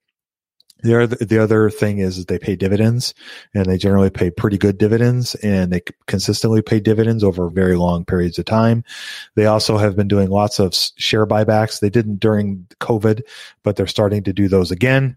The 0.82 1.02
other, 1.02 1.16
the 1.16 1.38
other 1.38 1.70
thing 1.70 1.98
is 1.98 2.26
they 2.26 2.38
pay 2.38 2.56
dividends 2.56 3.14
and 3.54 3.66
they 3.66 3.78
generally 3.78 4.10
pay 4.10 4.30
pretty 4.30 4.58
good 4.58 4.78
dividends 4.78 5.34
and 5.36 5.72
they 5.72 5.82
consistently 6.06 6.60
pay 6.60 6.80
dividends 6.80 7.22
over 7.22 7.48
very 7.48 7.76
long 7.76 8.04
periods 8.04 8.38
of 8.38 8.44
time. 8.44 8.84
They 9.36 9.46
also 9.46 9.78
have 9.78 9.96
been 9.96 10.08
doing 10.08 10.28
lots 10.28 10.58
of 10.58 10.74
share 10.96 11.26
buybacks. 11.26 11.80
They 11.80 11.90
didn't 11.90 12.20
during 12.20 12.66
COVID, 12.80 13.22
but 13.62 13.76
they're 13.76 13.86
starting 13.86 14.24
to 14.24 14.32
do 14.32 14.48
those 14.48 14.70
again. 14.70 15.16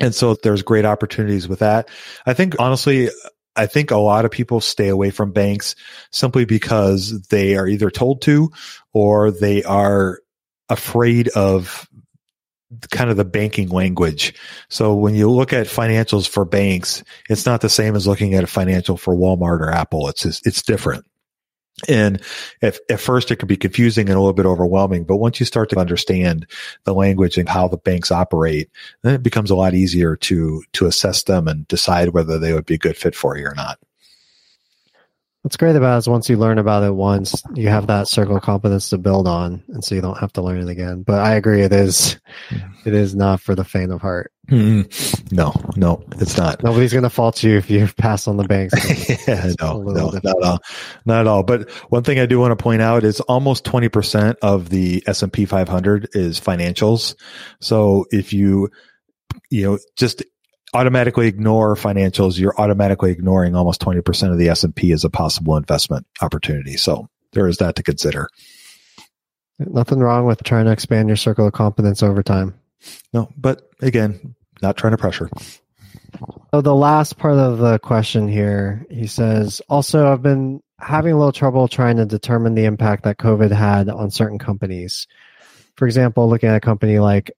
And 0.00 0.14
so 0.14 0.34
there's 0.34 0.62
great 0.62 0.84
opportunities 0.84 1.48
with 1.48 1.60
that. 1.60 1.88
I 2.26 2.34
think 2.34 2.56
honestly, 2.58 3.08
I 3.56 3.66
think 3.66 3.90
a 3.90 3.96
lot 3.96 4.24
of 4.24 4.30
people 4.30 4.60
stay 4.60 4.88
away 4.88 5.10
from 5.10 5.32
banks 5.32 5.74
simply 6.10 6.44
because 6.44 7.22
they 7.28 7.56
are 7.56 7.66
either 7.66 7.90
told 7.90 8.20
to 8.22 8.50
or 8.92 9.30
they 9.30 9.62
are 9.62 10.20
afraid 10.68 11.28
of 11.28 11.88
kind 12.90 13.10
of 13.10 13.16
the 13.16 13.24
banking 13.24 13.68
language. 13.68 14.34
So 14.68 14.94
when 14.94 15.14
you 15.14 15.30
look 15.30 15.52
at 15.52 15.66
financials 15.66 16.28
for 16.28 16.44
banks, 16.44 17.04
it's 17.28 17.46
not 17.46 17.60
the 17.60 17.68
same 17.68 17.94
as 17.94 18.06
looking 18.06 18.34
at 18.34 18.44
a 18.44 18.48
financial 18.48 18.96
for 18.96 19.14
Walmart 19.14 19.60
or 19.60 19.70
Apple. 19.70 20.08
It's 20.08 20.22
just, 20.22 20.46
it's 20.46 20.62
different. 20.62 21.04
And 21.88 22.22
at, 22.62 22.78
at 22.88 23.00
first 23.00 23.30
it 23.30 23.36
can 23.36 23.48
be 23.48 23.56
confusing 23.56 24.08
and 24.08 24.16
a 24.16 24.20
little 24.20 24.32
bit 24.32 24.46
overwhelming, 24.46 25.04
but 25.04 25.18
once 25.18 25.38
you 25.38 25.46
start 25.46 25.68
to 25.70 25.78
understand 25.78 26.46
the 26.84 26.94
language 26.94 27.36
and 27.36 27.48
how 27.48 27.68
the 27.68 27.76
banks 27.76 28.10
operate, 28.10 28.70
then 29.02 29.14
it 29.14 29.22
becomes 29.22 29.50
a 29.50 29.56
lot 29.56 29.74
easier 29.74 30.16
to, 30.16 30.62
to 30.72 30.86
assess 30.86 31.24
them 31.24 31.46
and 31.46 31.68
decide 31.68 32.10
whether 32.10 32.38
they 32.38 32.54
would 32.54 32.66
be 32.66 32.74
a 32.74 32.78
good 32.78 32.96
fit 32.96 33.14
for 33.14 33.36
you 33.36 33.46
or 33.46 33.54
not. 33.54 33.78
What's 35.46 35.58
great 35.58 35.76
about 35.76 35.94
it 35.94 35.98
is 35.98 36.08
once 36.08 36.28
you 36.28 36.38
learn 36.38 36.58
about 36.58 36.82
it 36.82 36.92
once, 36.92 37.40
you 37.54 37.68
have 37.68 37.86
that 37.86 38.08
circle 38.08 38.36
of 38.36 38.42
competence 38.42 38.88
to 38.88 38.98
build 38.98 39.28
on, 39.28 39.62
and 39.68 39.84
so 39.84 39.94
you 39.94 40.00
don't 40.00 40.18
have 40.18 40.32
to 40.32 40.42
learn 40.42 40.58
it 40.60 40.68
again. 40.68 41.04
But 41.04 41.20
I 41.20 41.36
agree, 41.36 41.62
it 41.62 41.72
is, 41.72 42.18
it 42.84 42.92
is 42.92 43.14
not 43.14 43.40
for 43.40 43.54
the 43.54 43.62
faint 43.62 43.92
of 43.92 44.00
heart. 44.00 44.32
Mm, 44.50 45.30
no, 45.30 45.54
no, 45.76 46.02
it's 46.20 46.36
not. 46.36 46.64
Nobody's 46.64 46.92
going 46.92 47.04
to 47.04 47.10
fault 47.10 47.44
you 47.44 47.58
if 47.58 47.70
you 47.70 47.86
pass 47.96 48.26
on 48.26 48.38
the 48.38 48.42
banks. 48.42 48.74
yeah, 49.28 49.52
no, 49.60 49.82
no, 49.82 50.10
different. 50.10 50.24
not 50.24 50.36
at 50.36 50.42
all, 50.42 50.58
not 51.04 51.20
at 51.20 51.26
all. 51.28 51.44
But 51.44 51.70
one 51.90 52.02
thing 52.02 52.18
I 52.18 52.26
do 52.26 52.40
want 52.40 52.50
to 52.50 52.60
point 52.60 52.82
out 52.82 53.04
is 53.04 53.20
almost 53.20 53.64
twenty 53.64 53.88
percent 53.88 54.38
of 54.42 54.68
the 54.68 55.04
S 55.06 55.22
and 55.22 55.32
P 55.32 55.44
500 55.44 56.08
is 56.14 56.40
financials. 56.40 57.14
So 57.60 58.06
if 58.10 58.32
you, 58.32 58.68
you 59.50 59.62
know, 59.62 59.78
just 59.94 60.24
automatically 60.74 61.26
ignore 61.26 61.74
financials, 61.74 62.38
you're 62.38 62.58
automatically 62.58 63.10
ignoring 63.10 63.54
almost 63.54 63.80
twenty 63.80 64.00
percent 64.00 64.32
of 64.32 64.38
the 64.38 64.48
S 64.48 64.64
and 64.64 64.74
P 64.74 64.92
as 64.92 65.04
a 65.04 65.10
possible 65.10 65.56
investment 65.56 66.06
opportunity. 66.20 66.76
So 66.76 67.08
there 67.32 67.48
is 67.48 67.58
that 67.58 67.76
to 67.76 67.82
consider. 67.82 68.28
Nothing 69.58 70.00
wrong 70.00 70.26
with 70.26 70.42
trying 70.44 70.66
to 70.66 70.72
expand 70.72 71.08
your 71.08 71.16
circle 71.16 71.46
of 71.46 71.52
competence 71.52 72.02
over 72.02 72.22
time. 72.22 72.54
No, 73.12 73.30
but 73.36 73.70
again, 73.80 74.34
not 74.60 74.76
trying 74.76 74.90
to 74.90 74.98
pressure. 74.98 75.30
So 76.52 76.60
the 76.60 76.74
last 76.74 77.18
part 77.18 77.38
of 77.38 77.58
the 77.58 77.78
question 77.78 78.28
here, 78.28 78.86
he 78.90 79.06
says, 79.06 79.60
also 79.68 80.10
I've 80.10 80.22
been 80.22 80.62
having 80.78 81.12
a 81.12 81.16
little 81.16 81.32
trouble 81.32 81.68
trying 81.68 81.96
to 81.96 82.06
determine 82.06 82.54
the 82.54 82.64
impact 82.64 83.04
that 83.04 83.18
COVID 83.18 83.50
had 83.50 83.88
on 83.88 84.10
certain 84.10 84.38
companies. 84.38 85.06
For 85.76 85.86
example, 85.86 86.28
looking 86.28 86.48
at 86.48 86.56
a 86.56 86.60
company 86.60 86.98
like 86.98 87.32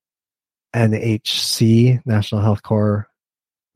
NHC, 0.74 2.04
National 2.04 2.40
Health 2.40 2.62
Corps, 2.62 3.07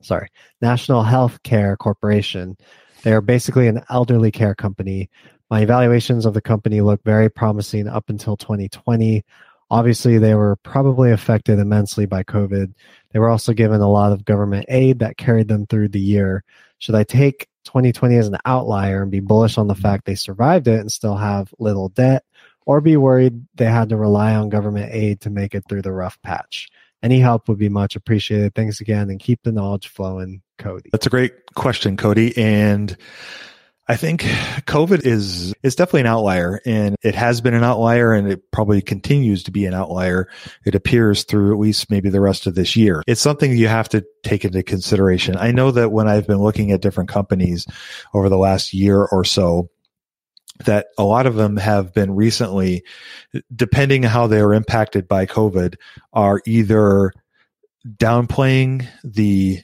sorry, 0.03 0.29
National 0.61 1.03
Health 1.03 1.41
Care 1.43 1.75
Corporation. 1.77 2.57
They 3.03 3.13
are 3.13 3.21
basically 3.21 3.67
an 3.67 3.83
elderly 3.89 4.31
care 4.31 4.55
company. 4.55 5.09
My 5.49 5.61
evaluations 5.61 6.25
of 6.25 6.33
the 6.33 6.41
company 6.41 6.81
look 6.81 7.03
very 7.03 7.29
promising 7.29 7.87
up 7.87 8.09
until 8.09 8.37
2020. 8.37 9.23
Obviously, 9.69 10.17
they 10.17 10.35
were 10.35 10.55
probably 10.57 11.11
affected 11.11 11.59
immensely 11.59 12.05
by 12.05 12.23
COVID. 12.23 12.73
They 13.11 13.19
were 13.19 13.29
also 13.29 13.53
given 13.53 13.81
a 13.81 13.89
lot 13.89 14.11
of 14.11 14.25
government 14.25 14.65
aid 14.69 14.99
that 14.99 15.17
carried 15.17 15.47
them 15.47 15.65
through 15.65 15.89
the 15.89 15.99
year. 15.99 16.43
Should 16.79 16.95
I 16.95 17.03
take 17.03 17.47
2020 17.65 18.17
as 18.17 18.27
an 18.27 18.37
outlier 18.45 19.01
and 19.01 19.11
be 19.11 19.19
bullish 19.19 19.57
on 19.57 19.67
the 19.67 19.75
fact 19.75 20.05
they 20.05 20.15
survived 20.15 20.67
it 20.67 20.79
and 20.79 20.91
still 20.91 21.15
have 21.15 21.53
little 21.59 21.89
debt, 21.89 22.23
or 22.65 22.81
be 22.81 22.97
worried 22.97 23.45
they 23.55 23.65
had 23.65 23.89
to 23.89 23.97
rely 23.97 24.35
on 24.35 24.49
government 24.49 24.91
aid 24.93 25.21
to 25.21 25.29
make 25.29 25.55
it 25.55 25.63
through 25.67 25.81
the 25.81 25.91
rough 25.91 26.21
patch? 26.21 26.69
Any 27.03 27.19
help 27.19 27.49
would 27.49 27.59
be 27.59 27.69
much 27.69 27.95
appreciated. 27.95 28.55
Thanks 28.55 28.79
again 28.81 29.09
and 29.09 29.19
keep 29.19 29.43
the 29.43 29.51
knowledge 29.51 29.89
flowing, 29.89 30.41
Cody. 30.57 30.89
That's 30.91 31.05
a 31.05 31.09
great 31.09 31.33
question, 31.53 31.97
Cody. 31.97 32.35
And 32.37 32.95
I 33.87 33.97
think 33.97 34.21
COVID 34.21 35.05
is 35.05 35.53
is 35.61 35.75
definitely 35.75 36.01
an 36.01 36.07
outlier 36.07 36.61
and 36.65 36.95
it 37.03 37.15
has 37.15 37.41
been 37.41 37.53
an 37.53 37.65
outlier 37.65 38.13
and 38.13 38.31
it 38.31 38.49
probably 38.51 38.81
continues 38.81 39.43
to 39.43 39.51
be 39.51 39.65
an 39.65 39.73
outlier. 39.73 40.29
It 40.65 40.73
appears 40.73 41.25
through 41.25 41.53
at 41.53 41.59
least 41.59 41.91
maybe 41.91 42.09
the 42.09 42.21
rest 42.21 42.47
of 42.47 42.55
this 42.55 42.77
year. 42.77 43.03
It's 43.07 43.19
something 43.19 43.51
you 43.51 43.67
have 43.67 43.89
to 43.89 44.05
take 44.23 44.45
into 44.45 44.63
consideration. 44.63 45.35
I 45.35 45.51
know 45.51 45.71
that 45.71 45.91
when 45.91 46.07
I've 46.07 46.27
been 46.27 46.41
looking 46.41 46.71
at 46.71 46.81
different 46.81 47.09
companies 47.09 47.67
over 48.13 48.29
the 48.29 48.37
last 48.37 48.73
year 48.73 49.03
or 49.03 49.25
so, 49.25 49.69
that 50.65 50.87
a 50.97 51.03
lot 51.03 51.25
of 51.25 51.35
them 51.35 51.57
have 51.57 51.93
been 51.93 52.15
recently, 52.15 52.83
depending 53.55 54.03
how 54.03 54.27
they 54.27 54.41
were 54.41 54.53
impacted 54.53 55.07
by 55.07 55.25
COVID, 55.25 55.75
are 56.13 56.41
either 56.45 57.11
downplaying 57.97 58.87
the 59.03 59.61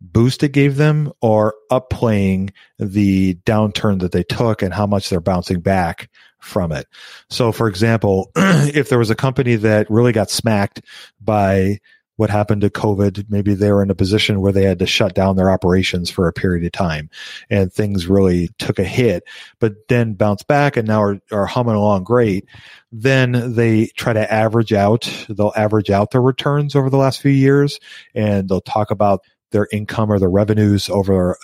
boost 0.00 0.42
it 0.42 0.50
gave 0.50 0.76
them 0.76 1.12
or 1.20 1.54
upplaying 1.70 2.50
the 2.78 3.34
downturn 3.46 4.00
that 4.00 4.12
they 4.12 4.22
took 4.22 4.62
and 4.62 4.74
how 4.74 4.86
much 4.86 5.08
they're 5.08 5.20
bouncing 5.20 5.60
back 5.60 6.10
from 6.38 6.70
it. 6.70 6.86
So, 7.30 7.50
for 7.50 7.66
example, 7.66 8.30
if 8.36 8.88
there 8.88 8.98
was 8.98 9.10
a 9.10 9.16
company 9.16 9.56
that 9.56 9.90
really 9.90 10.12
got 10.12 10.30
smacked 10.30 10.82
by 11.20 11.80
what 12.16 12.30
happened 12.30 12.62
to 12.62 12.70
COVID. 12.70 13.26
Maybe 13.28 13.54
they 13.54 13.70
were 13.70 13.82
in 13.82 13.90
a 13.90 13.94
position 13.94 14.40
where 14.40 14.52
they 14.52 14.64
had 14.64 14.78
to 14.80 14.86
shut 14.86 15.14
down 15.14 15.36
their 15.36 15.50
operations 15.50 16.10
for 16.10 16.26
a 16.26 16.32
period 16.32 16.64
of 16.64 16.72
time 16.72 17.10
and 17.50 17.72
things 17.72 18.06
really 18.06 18.48
took 18.58 18.78
a 18.78 18.84
hit, 18.84 19.24
but 19.60 19.74
then 19.88 20.14
bounced 20.14 20.46
back 20.46 20.76
and 20.76 20.88
now 20.88 21.02
are, 21.02 21.20
are 21.30 21.46
humming 21.46 21.74
along 21.74 22.04
great. 22.04 22.48
Then 22.90 23.54
they 23.54 23.86
try 23.96 24.12
to 24.12 24.32
average 24.32 24.72
out, 24.72 25.10
they'll 25.28 25.52
average 25.56 25.90
out 25.90 26.10
their 26.10 26.22
returns 26.22 26.74
over 26.74 26.90
the 26.90 26.96
last 26.96 27.20
few 27.20 27.30
years 27.30 27.78
and 28.14 28.48
they'll 28.48 28.60
talk 28.60 28.90
about 28.90 29.20
their 29.52 29.68
income 29.70 30.10
or 30.10 30.18
their 30.18 30.30
revenues 30.30 30.88
over 30.90 31.38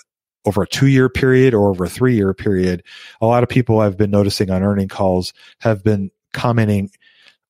over 0.44 0.62
a 0.62 0.66
two 0.66 0.88
year 0.88 1.08
period 1.08 1.54
or 1.54 1.70
over 1.70 1.84
a 1.84 1.88
three 1.88 2.16
year 2.16 2.34
period. 2.34 2.82
A 3.20 3.26
lot 3.26 3.42
of 3.42 3.48
people 3.48 3.78
I've 3.78 3.96
been 3.96 4.10
noticing 4.10 4.50
on 4.50 4.62
earning 4.62 4.88
calls 4.88 5.32
have 5.60 5.84
been 5.84 6.10
commenting 6.32 6.90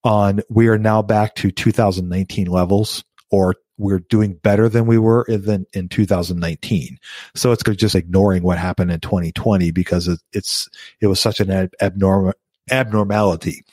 on 0.04 0.40
we 0.50 0.68
are 0.68 0.78
now 0.78 1.00
back 1.00 1.34
to 1.36 1.50
2019 1.50 2.48
levels 2.48 3.04
or 3.32 3.56
we're 3.78 3.98
doing 3.98 4.34
better 4.34 4.68
than 4.68 4.86
we 4.86 4.98
were 4.98 5.24
in, 5.24 5.66
in 5.72 5.88
2019. 5.88 6.98
So 7.34 7.50
it's 7.50 7.64
just 7.64 7.96
ignoring 7.96 8.44
what 8.44 8.58
happened 8.58 8.92
in 8.92 9.00
2020 9.00 9.72
because 9.72 10.06
it, 10.06 10.20
it's 10.32 10.68
it 11.00 11.08
was 11.08 11.20
such 11.20 11.40
an 11.40 11.70
abnormal 11.80 12.34
abnormality. 12.70 13.64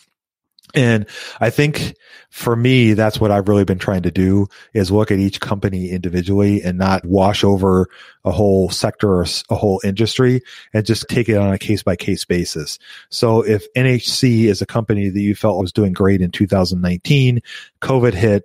And 0.76 1.07
I 1.39 1.49
think 1.49 1.95
for 2.30 2.55
me, 2.55 2.93
that's 2.93 3.20
what 3.20 3.32
I've 3.32 3.47
really 3.47 3.64
been 3.64 3.80
trying 3.80 4.03
to 4.03 4.12
do 4.12 4.47
is 4.74 4.91
look 4.91 5.10
at 5.10 5.18
each 5.18 5.39
company 5.39 5.89
individually 5.89 6.62
and 6.62 6.78
not 6.78 7.03
wash 7.05 7.43
over 7.43 7.88
a 8.24 8.32
whole 8.32 8.70
sector 8.70 9.10
or 9.16 9.26
a 9.49 9.55
whole 9.55 9.82
industry 9.84 10.41
and 10.72 10.86
just 10.86 11.10
take 11.10 11.28
it 11.28 11.38
on 11.38 11.51
a 11.51 11.57
case 11.57 11.82
by 11.82 11.95
case 11.95 12.24
basis. 12.24 12.78
So 13.10 13.41
if 13.41 13.66
NHC 13.74 14.43
is 14.43 14.62
a 14.62 14.68
company 14.68 15.10
that 15.10 15.20
you 15.20 15.34
felt 15.34 15.60
was 15.60 15.74
doing 15.74 15.91
great 15.91 16.22
in 16.22 16.30
2019, 16.30 17.41
COVID 17.82 18.14
hit, 18.14 18.43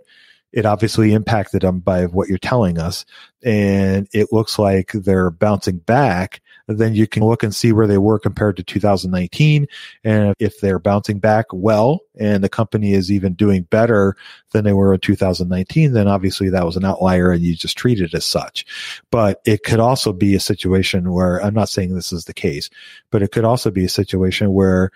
it 0.55 0.65
obviously 0.65 1.13
impacted 1.13 1.63
them 1.63 1.81
by 1.81 2.07
what 2.07 2.29
you're 2.29 2.39
telling 2.39 2.79
us. 2.79 3.05
And 3.43 4.07
it 4.13 4.29
looks 4.31 4.57
like 4.57 4.93
they're 4.93 5.31
bouncing 5.31 5.79
back. 5.79 6.41
Then 6.69 6.95
you 6.95 7.09
can 7.09 7.25
look 7.25 7.43
and 7.43 7.53
see 7.53 7.73
where 7.73 7.89
they 7.89 7.99
were 7.99 8.21
compared 8.21 8.57
to 8.57 8.63
2019. 8.63 9.67
And 10.05 10.35
if 10.39 10.61
they're 10.61 10.79
bouncing 10.79 11.19
back 11.19 11.47
well 11.53 12.01
and 12.17 12.43
the 12.45 12.49
company 12.49 12.93
is 12.93 13.11
even 13.11 13.35
doing 13.35 13.65
better 13.65 14.15
than 14.53 14.63
they 14.63 14.73
were 14.73 14.95
in 14.95 15.01
2019, 15.01 15.93
then 15.93 16.07
obviously 16.07 16.49
that 16.51 16.65
was 16.65 16.77
an 16.77 16.85
outlier 16.85 17.33
and 17.33 17.43
you 17.43 17.57
just 17.57 17.77
treat 17.77 18.01
it 18.01 18.15
as 18.15 18.25
such. 18.25 18.65
But 19.11 19.41
it 19.45 19.65
could 19.65 19.81
also 19.81 20.13
be 20.13 20.37
a 20.37 20.41
situation 20.41 21.13
where 21.13 21.43
I'm 21.43 21.55
not 21.55 21.69
saying 21.69 21.93
this 21.97 22.13
is 22.13 22.27
the 22.27 22.33
case, 22.33 22.71
but 23.11 23.23
it 23.23 23.33
could 23.33 23.45
also 23.45 23.73
be 23.73 23.85
a 23.85 23.91
situation 23.91 24.53
where 24.53 24.93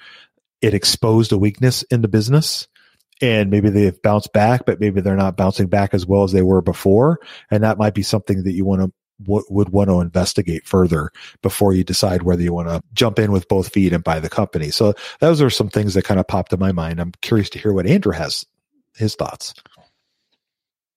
it 0.62 0.72
exposed 0.72 1.32
a 1.32 1.38
weakness 1.38 1.82
in 1.84 2.02
the 2.02 2.08
business 2.08 2.68
and 3.20 3.50
maybe 3.50 3.70
they've 3.70 4.00
bounced 4.02 4.32
back, 4.32 4.64
but 4.66 4.80
maybe 4.80 5.00
they're 5.00 5.16
not 5.16 5.36
bouncing 5.36 5.66
back 5.66 5.94
as 5.94 6.06
well 6.06 6.22
as 6.22 6.32
they 6.32 6.42
were 6.42 6.62
before. 6.62 7.20
And 7.50 7.62
that 7.64 7.78
might 7.78 7.94
be 7.94 8.02
something 8.02 8.44
that 8.44 8.52
you 8.52 8.64
want 8.64 8.82
to 8.82 8.92
w- 9.24 9.44
would 9.48 9.70
want 9.70 9.90
to 9.90 10.00
investigate 10.00 10.66
further 10.66 11.10
before 11.42 11.72
you 11.72 11.84
decide 11.84 12.22
whether 12.22 12.42
you 12.42 12.52
want 12.52 12.68
to 12.68 12.82
jump 12.92 13.18
in 13.18 13.32
with 13.32 13.48
both 13.48 13.72
feet 13.72 13.92
and 13.92 14.04
buy 14.04 14.20
the 14.20 14.28
company. 14.28 14.70
So 14.70 14.94
those 15.20 15.42
are 15.42 15.50
some 15.50 15.68
things 15.68 15.94
that 15.94 16.04
kind 16.04 16.20
of 16.20 16.26
popped 16.26 16.52
in 16.52 16.60
my 16.60 16.72
mind. 16.72 17.00
I'm 17.00 17.12
curious 17.22 17.50
to 17.50 17.58
hear 17.58 17.72
what 17.72 17.86
Andrew 17.86 18.12
has 18.12 18.44
his 18.96 19.14
thoughts. 19.14 19.54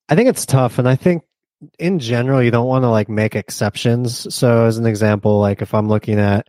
I 0.10 0.16
think 0.16 0.30
it's 0.30 0.46
tough, 0.46 0.78
and 0.78 0.90
I 0.90 0.96
think 0.96 1.24
in 1.80 2.00
general 2.00 2.42
you 2.42 2.52
don't 2.52 2.68
want 2.68 2.84
to 2.84 2.90
like 2.90 3.08
make 3.08 3.36
exceptions. 3.36 4.34
So 4.34 4.66
as 4.66 4.78
an 4.78 4.86
example, 4.86 5.40
like 5.40 5.62
if 5.62 5.74
I'm 5.74 5.88
looking 5.88 6.20
at 6.20 6.48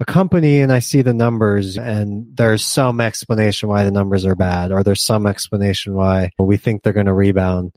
a 0.00 0.04
company 0.04 0.60
and 0.60 0.72
I 0.72 0.78
see 0.78 1.02
the 1.02 1.14
numbers 1.14 1.76
and 1.76 2.36
there's 2.36 2.64
some 2.64 3.00
explanation 3.00 3.68
why 3.68 3.84
the 3.84 3.90
numbers 3.90 4.24
are 4.24 4.36
bad 4.36 4.70
or 4.70 4.82
there's 4.84 5.02
some 5.02 5.26
explanation 5.26 5.94
why 5.94 6.30
we 6.38 6.56
think 6.56 6.82
they're 6.82 6.92
going 6.92 7.06
to 7.06 7.12
rebound. 7.12 7.74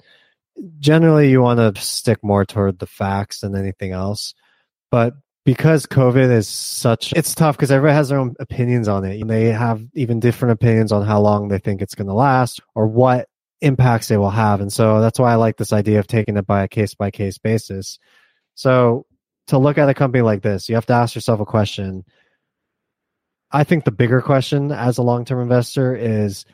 Generally, 0.80 1.32
you 1.32 1.42
want 1.42 1.76
to 1.76 1.82
stick 1.82 2.20
more 2.24 2.46
toward 2.46 2.78
the 2.78 2.86
facts 2.86 3.40
than 3.40 3.56
anything 3.56 3.92
else. 3.92 4.36
But 4.92 5.14
because 5.46 5.88
COVID 5.88 6.30
is 6.30 6.48
such, 6.48 7.14
it's 7.14 7.34
tough 7.34 7.58
because 7.58 7.72
everybody 7.72 7.96
has 7.96 8.10
their 8.10 8.20
own 8.20 8.36
opinions 8.40 8.88
on 8.88 9.04
it. 9.04 9.28
They 9.28 9.46
have 9.46 9.84
even 9.96 10.20
different 10.20 10.52
opinions 10.52 10.92
on 10.92 11.04
how 11.06 11.22
long 11.22 11.48
they 11.48 11.58
think 11.58 11.82
it's 11.82 11.96
going 11.96 12.08
to 12.08 12.14
last 12.14 12.60
or 12.76 12.86
what 12.86 13.28
impacts 13.62 14.12
it 14.12 14.18
will 14.18 14.30
have. 14.30 14.62
And 14.62 14.72
so 14.72 15.02
that's 15.02 15.18
why 15.18 15.32
I 15.32 15.36
like 15.36 15.58
this 15.58 15.74
idea 15.74 15.98
of 15.98 16.06
taking 16.06 16.38
it 16.38 16.46
by 16.46 16.64
a 16.64 16.68
case 16.68 16.94
by 16.94 17.10
case 17.10 17.40
basis. 17.40 17.98
So 18.54 19.08
to 19.52 19.58
look 19.58 19.78
at 19.78 19.90
a 19.90 19.94
company 19.94 20.22
like 20.22 20.42
this, 20.42 20.68
you 20.68 20.76
have 20.76 20.86
to 20.88 20.94
ask 20.94 21.14
yourself 21.14 21.40
a 21.40 21.46
question. 21.46 22.04
I 23.52 23.64
think 23.64 23.84
the 23.84 23.92
bigger 23.92 24.22
question 24.22 24.72
as 24.72 24.98
a 24.98 25.04
long 25.04 25.26
term 25.26 25.42
investor 25.42 25.96
is 25.96 26.46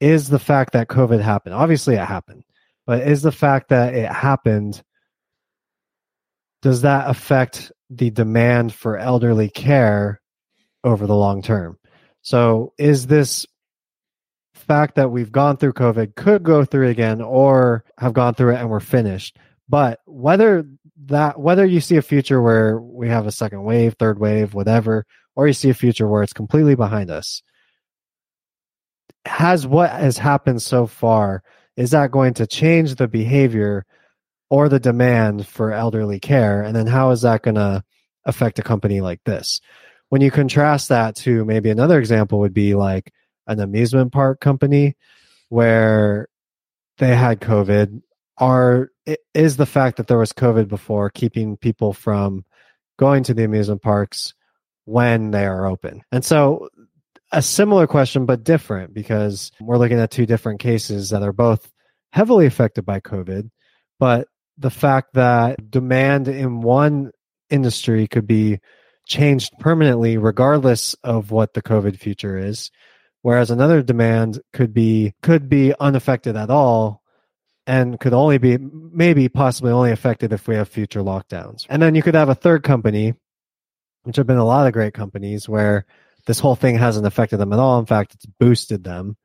is 0.00 0.28
the 0.28 0.38
fact 0.38 0.72
that 0.72 0.88
COVID 0.88 1.20
happened. 1.20 1.54
Obviously, 1.54 1.96
it 1.96 2.04
happened, 2.04 2.44
but 2.86 3.06
is 3.06 3.22
the 3.22 3.32
fact 3.32 3.70
that 3.70 3.94
it 3.94 4.10
happened, 4.10 4.80
does 6.62 6.82
that 6.82 7.10
affect 7.10 7.72
the 7.90 8.10
demand 8.10 8.72
for 8.72 8.96
elderly 8.96 9.50
care 9.50 10.20
over 10.84 11.06
the 11.06 11.16
long 11.16 11.42
term? 11.42 11.76
So, 12.22 12.72
is 12.78 13.08
this 13.08 13.46
fact 14.54 14.94
that 14.94 15.10
we've 15.10 15.32
gone 15.32 15.56
through 15.56 15.72
COVID, 15.72 16.14
could 16.14 16.44
go 16.44 16.64
through 16.64 16.86
it 16.86 16.92
again, 16.92 17.20
or 17.20 17.84
have 17.98 18.12
gone 18.12 18.34
through 18.34 18.54
it 18.54 18.60
and 18.60 18.70
we're 18.70 18.80
finished? 18.80 19.36
But 19.68 20.00
whether 20.06 20.64
that 21.06 21.38
whether 21.38 21.64
you 21.64 21.80
see 21.80 21.96
a 21.96 22.02
future 22.02 22.42
where 22.42 22.80
we 22.80 23.08
have 23.08 23.26
a 23.26 23.32
second 23.32 23.62
wave, 23.64 23.94
third 23.98 24.18
wave, 24.18 24.54
whatever, 24.54 25.06
or 25.36 25.46
you 25.46 25.52
see 25.52 25.70
a 25.70 25.74
future 25.74 26.08
where 26.08 26.22
it's 26.22 26.32
completely 26.32 26.74
behind 26.74 27.10
us, 27.10 27.42
has 29.24 29.66
what 29.66 29.90
has 29.90 30.18
happened 30.18 30.62
so 30.62 30.86
far 30.86 31.42
is 31.76 31.92
that 31.92 32.10
going 32.10 32.34
to 32.34 32.46
change 32.46 32.96
the 32.96 33.06
behavior 33.06 33.86
or 34.50 34.68
the 34.68 34.80
demand 34.80 35.46
for 35.46 35.72
elderly 35.72 36.18
care? 36.18 36.62
And 36.62 36.74
then 36.74 36.86
how 36.86 37.10
is 37.10 37.22
that 37.22 37.42
going 37.42 37.54
to 37.54 37.84
affect 38.24 38.58
a 38.58 38.62
company 38.62 39.00
like 39.00 39.20
this? 39.24 39.60
When 40.08 40.22
you 40.22 40.30
contrast 40.30 40.88
that 40.88 41.14
to 41.16 41.44
maybe 41.44 41.70
another 41.70 41.98
example 41.98 42.40
would 42.40 42.54
be 42.54 42.74
like 42.74 43.12
an 43.46 43.60
amusement 43.60 44.12
park 44.12 44.40
company 44.40 44.96
where 45.48 46.28
they 46.98 47.14
had 47.14 47.40
covid. 47.40 48.02
Are 48.36 48.90
is 49.34 49.56
the 49.56 49.66
fact 49.66 49.96
that 49.96 50.06
there 50.06 50.18
was 50.18 50.32
COVID 50.32 50.68
before 50.68 51.10
keeping 51.10 51.56
people 51.56 51.92
from 51.92 52.44
going 52.98 53.22
to 53.24 53.34
the 53.34 53.44
amusement 53.44 53.82
parks 53.82 54.34
when 54.84 55.30
they 55.30 55.46
are 55.46 55.66
open. 55.66 56.02
And 56.10 56.24
so 56.24 56.68
a 57.32 57.42
similar 57.42 57.86
question, 57.86 58.26
but 58.26 58.44
different 58.44 58.94
because 58.94 59.52
we're 59.60 59.78
looking 59.78 60.00
at 60.00 60.10
two 60.10 60.26
different 60.26 60.60
cases 60.60 61.10
that 61.10 61.22
are 61.22 61.32
both 61.32 61.70
heavily 62.10 62.46
affected 62.46 62.84
by 62.84 63.00
COVID. 63.00 63.50
But 63.98 64.28
the 64.56 64.70
fact 64.70 65.14
that 65.14 65.70
demand 65.70 66.28
in 66.28 66.60
one 66.62 67.12
industry 67.50 68.08
could 68.08 68.26
be 68.26 68.60
changed 69.06 69.52
permanently, 69.58 70.18
regardless 70.18 70.94
of 71.04 71.30
what 71.30 71.54
the 71.54 71.62
COVID 71.62 71.98
future 71.98 72.36
is, 72.36 72.70
whereas 73.22 73.50
another 73.50 73.82
demand 73.82 74.40
could 74.52 74.72
be 74.72 75.14
could 75.22 75.48
be 75.48 75.74
unaffected 75.78 76.36
at 76.36 76.50
all 76.50 77.02
and 77.68 78.00
could 78.00 78.14
only 78.14 78.38
be 78.38 78.56
maybe 78.58 79.28
possibly 79.28 79.70
only 79.70 79.90
affected 79.90 80.32
if 80.32 80.48
we 80.48 80.54
have 80.54 80.70
future 80.70 81.02
lockdowns. 81.02 81.66
And 81.68 81.82
then 81.82 81.94
you 81.94 82.02
could 82.02 82.14
have 82.14 82.30
a 82.30 82.34
third 82.34 82.62
company, 82.62 83.12
which 84.04 84.16
have 84.16 84.26
been 84.26 84.38
a 84.38 84.44
lot 84.44 84.66
of 84.66 84.72
great 84.72 84.94
companies 84.94 85.46
where 85.46 85.84
this 86.26 86.40
whole 86.40 86.56
thing 86.56 86.76
hasn't 86.76 87.06
affected 87.06 87.36
them 87.36 87.52
at 87.52 87.58
all. 87.58 87.78
In 87.78 87.84
fact, 87.84 88.14
it's 88.14 88.24
boosted 88.24 88.84
them. 88.84 89.18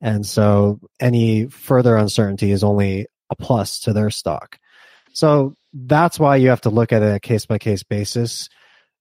And 0.00 0.24
so 0.24 0.80
any 0.98 1.48
further 1.48 1.94
uncertainty 1.94 2.52
is 2.52 2.64
only 2.64 3.06
a 3.28 3.36
plus 3.36 3.80
to 3.80 3.92
their 3.92 4.08
stock. 4.08 4.58
So 5.12 5.54
that's 5.74 6.18
why 6.18 6.36
you 6.36 6.48
have 6.48 6.62
to 6.62 6.70
look 6.70 6.92
at 6.92 7.02
it 7.02 7.14
a 7.14 7.20
case 7.20 7.44
by 7.44 7.58
case 7.58 7.82
basis. 7.82 8.48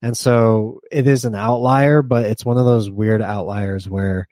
And 0.02 0.18
so 0.18 0.82
it 0.92 1.08
is 1.08 1.24
an 1.24 1.36
outlier, 1.36 2.02
but 2.02 2.26
it's 2.26 2.44
one 2.44 2.58
of 2.58 2.66
those 2.66 2.90
weird 2.90 3.22
outliers 3.22 3.90
where 3.90 4.28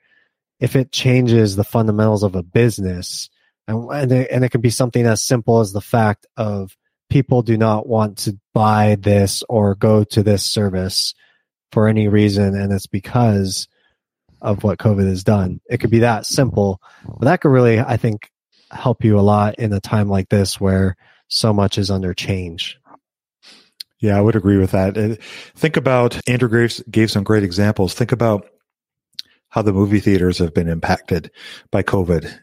if 0.60 0.76
it 0.76 0.92
changes 0.92 1.56
the 1.56 1.64
fundamentals 1.64 2.22
of 2.22 2.34
a 2.34 2.42
business, 2.42 3.30
and 3.68 3.88
and 3.90 4.12
it, 4.12 4.30
and 4.30 4.44
it 4.44 4.48
could 4.48 4.62
be 4.62 4.70
something 4.70 5.06
as 5.06 5.22
simple 5.22 5.60
as 5.60 5.72
the 5.72 5.80
fact 5.80 6.26
of 6.36 6.76
people 7.08 7.42
do 7.42 7.56
not 7.56 7.86
want 7.86 8.18
to 8.18 8.38
buy 8.52 8.96
this 8.98 9.44
or 9.48 9.74
go 9.74 10.02
to 10.04 10.22
this 10.22 10.44
service 10.44 11.14
for 11.70 11.86
any 11.86 12.08
reason, 12.08 12.56
and 12.56 12.72
it's 12.72 12.86
because 12.86 13.68
of 14.40 14.64
what 14.64 14.78
COVID 14.78 15.06
has 15.06 15.22
done. 15.22 15.60
It 15.68 15.78
could 15.78 15.90
be 15.90 16.00
that 16.00 16.26
simple, 16.26 16.80
but 17.04 17.26
that 17.26 17.40
could 17.40 17.50
really, 17.50 17.78
I 17.78 17.96
think, 17.96 18.30
help 18.70 19.04
you 19.04 19.18
a 19.18 19.20
lot 19.20 19.56
in 19.56 19.72
a 19.72 19.80
time 19.80 20.08
like 20.08 20.28
this 20.28 20.60
where 20.60 20.96
so 21.28 21.52
much 21.52 21.76
is 21.76 21.90
under 21.90 22.14
change. 22.14 22.78
Yeah, 24.00 24.16
I 24.16 24.20
would 24.20 24.36
agree 24.36 24.58
with 24.58 24.70
that. 24.70 25.18
Think 25.56 25.76
about 25.76 26.20
Andrew 26.28 26.48
Graves 26.48 26.82
gave 26.90 27.10
some 27.10 27.24
great 27.24 27.42
examples. 27.42 27.94
Think 27.94 28.12
about 28.12 28.48
how 29.48 29.62
the 29.62 29.72
movie 29.72 30.00
theaters 30.00 30.38
have 30.38 30.54
been 30.54 30.68
impacted 30.68 31.30
by 31.70 31.82
COVID 31.82 32.38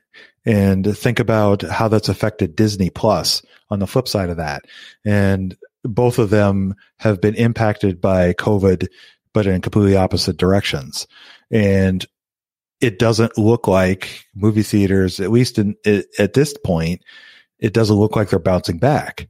and 0.46 0.98
think 0.98 1.20
about 1.20 1.62
how 1.64 1.88
that's 1.88 2.10
affected 2.10 2.56
Disney 2.56 2.90
Plus 2.90 3.42
on 3.70 3.80
the 3.80 3.88
flip 3.88 4.08
side 4.08 4.30
of 4.30 4.38
that. 4.38 4.66
And 5.04 5.56
both 5.84 6.20
of 6.20 6.30
them 6.30 6.76
have 6.98 7.22
been 7.22 7.36
impacted 7.36 8.00
by 8.02 8.34
COVID, 8.34 8.88
but 9.34 9.48
in 9.48 9.62
completely 9.62 9.96
opposite 9.96 10.38
directions. 10.38 11.08
And 11.52 12.06
it 12.82 13.00
doesn't 13.00 13.38
look 13.38 13.68
like 13.68 14.26
movie 14.36 14.64
theaters, 14.64 15.20
at 15.20 15.32
least 15.32 15.58
in, 15.58 15.76
at 16.20 16.34
this 16.34 16.56
point, 16.64 17.02
it 17.60 17.74
doesn't 17.74 17.96
look 17.96 18.16
like 18.16 18.30
they're 18.30 18.40
bouncing 18.40 18.78
back. 18.78 19.28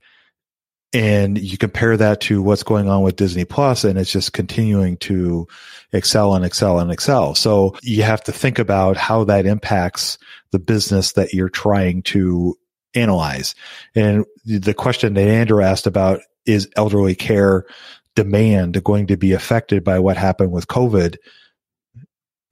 And 0.93 1.37
you 1.37 1.57
compare 1.57 1.97
that 1.97 2.21
to 2.21 2.41
what's 2.41 2.63
going 2.63 2.87
on 2.87 3.01
with 3.01 3.17
Disney 3.17 3.43
Plus 3.43 3.83
and 3.83 3.99
it's 3.99 4.11
just 4.11 4.31
continuing 4.31 4.95
to 4.97 5.47
excel 5.91 6.35
and 6.35 6.45
excel 6.45 6.79
and 6.79 6.89
excel. 6.89 7.35
So 7.35 7.75
you 7.81 8.03
have 8.03 8.23
to 8.23 8.31
think 8.31 8.59
about 8.59 8.95
how 8.95 9.25
that 9.25 9.45
impacts 9.45 10.17
the 10.55 10.59
business 10.59 11.11
that 11.11 11.33
you're 11.33 11.49
trying 11.49 12.01
to 12.01 12.57
analyze. 12.95 13.55
And 13.93 14.23
the 14.45 14.73
question 14.73 15.13
that 15.15 15.27
Andrew 15.27 15.61
asked 15.61 15.85
about 15.85 16.21
is 16.45 16.69
elderly 16.77 17.13
care 17.13 17.65
demand 18.15 18.81
going 18.85 19.05
to 19.07 19.17
be 19.17 19.33
affected 19.33 19.83
by 19.83 19.99
what 19.99 20.15
happened 20.15 20.53
with 20.53 20.69
COVID? 20.69 21.17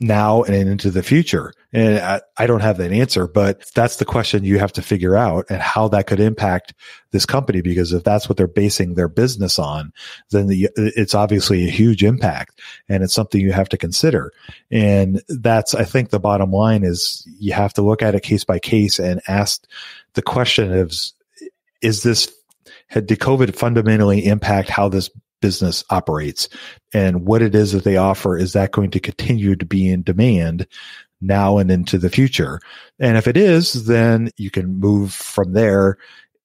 Now 0.03 0.43
and 0.43 0.69
into 0.69 0.91
the 0.91 1.01
future? 1.01 1.53
And 1.71 1.97
I, 1.97 2.21
I, 2.37 2.45
don't 2.45 2.59
have 2.59 2.77
that 2.77 2.91
answer, 2.91 3.27
but 3.27 3.71
that's 3.73 3.95
the 3.95 4.05
question 4.05 4.43
you 4.43 4.59
have 4.59 4.73
to 4.73 4.81
figure 4.81 5.15
out 5.15 5.45
and 5.49 5.61
how 5.61 5.87
that 5.87 6.05
could 6.05 6.19
impact 6.19 6.73
this 7.11 7.25
company. 7.25 7.61
Because 7.61 7.93
if 7.93 8.03
that's 8.03 8.29
what 8.29 8.37
they're 8.37 8.47
basing 8.47 8.93
their 8.93 9.07
business 9.07 9.57
on, 9.57 9.91
then 10.29 10.47
the, 10.47 10.69
it's 10.75 11.15
obviously 11.15 11.67
a 11.67 11.71
huge 11.71 12.03
impact 12.03 12.61
and 12.87 13.03
it's 13.03 13.13
something 13.13 13.41
you 13.41 13.53
have 13.53 13.69
to 13.69 13.77
consider. 13.77 14.31
And 14.69 15.21
that's, 15.29 15.73
I 15.73 15.85
think 15.85 16.09
the 16.09 16.19
bottom 16.19 16.51
line 16.51 16.83
is 16.83 17.27
you 17.39 17.53
have 17.53 17.73
to 17.73 17.81
look 17.81 18.01
at 18.01 18.13
it 18.13 18.21
case 18.21 18.43
by 18.43 18.59
case 18.59 18.99
and 18.99 19.21
ask 19.27 19.65
the 20.13 20.21
question 20.21 20.73
of, 20.73 20.93
is 21.81 22.03
this, 22.03 22.31
had 22.87 23.07
did 23.07 23.19
COVID 23.19 23.55
fundamentally 23.55 24.25
impact 24.25 24.69
how 24.69 24.89
this 24.89 25.09
business 25.43 25.83
operates 25.89 26.47
and 26.93 27.25
what 27.25 27.41
it 27.41 27.53
is 27.53 27.73
that 27.73 27.83
they 27.83 27.97
offer. 27.97 28.37
Is 28.37 28.53
that 28.53 28.71
going 28.71 28.91
to 28.91 28.99
continue 29.01 29.57
to 29.57 29.65
be 29.65 29.89
in 29.89 30.03
demand 30.03 30.65
now 31.19 31.57
and 31.57 31.69
into 31.69 31.97
the 31.97 32.09
future? 32.09 32.61
And 32.97 33.17
if 33.17 33.27
it 33.27 33.35
is, 33.35 33.85
then 33.87 34.29
you 34.37 34.49
can 34.49 34.79
move 34.79 35.13
from 35.13 35.51
there 35.51 35.97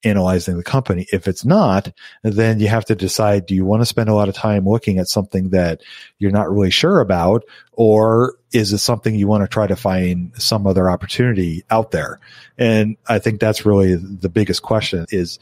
analyzing 0.04 0.56
the 0.56 0.64
company. 0.64 1.06
If 1.12 1.28
it's 1.28 1.44
not, 1.44 1.92
then 2.24 2.58
you 2.58 2.66
have 2.66 2.84
to 2.86 2.96
decide, 2.96 3.46
do 3.46 3.54
you 3.54 3.64
want 3.64 3.82
to 3.82 3.86
spend 3.86 4.08
a 4.08 4.14
lot 4.14 4.28
of 4.28 4.34
time 4.34 4.68
looking 4.68 4.98
at 4.98 5.06
something 5.06 5.50
that 5.50 5.80
you're 6.18 6.32
not 6.32 6.50
really 6.50 6.70
sure 6.70 6.98
about? 6.98 7.44
Or 7.72 8.34
is 8.52 8.72
it 8.72 8.78
something 8.78 9.14
you 9.14 9.28
want 9.28 9.44
to 9.44 9.48
try 9.48 9.68
to 9.68 9.76
find 9.76 10.32
some 10.40 10.66
other 10.66 10.90
opportunity 10.90 11.62
out 11.70 11.92
there? 11.92 12.18
And 12.56 12.96
I 13.08 13.20
think 13.20 13.38
that's 13.38 13.64
really 13.64 13.94
the 13.94 14.28
biggest 14.28 14.62
question 14.62 15.06
is, 15.10 15.38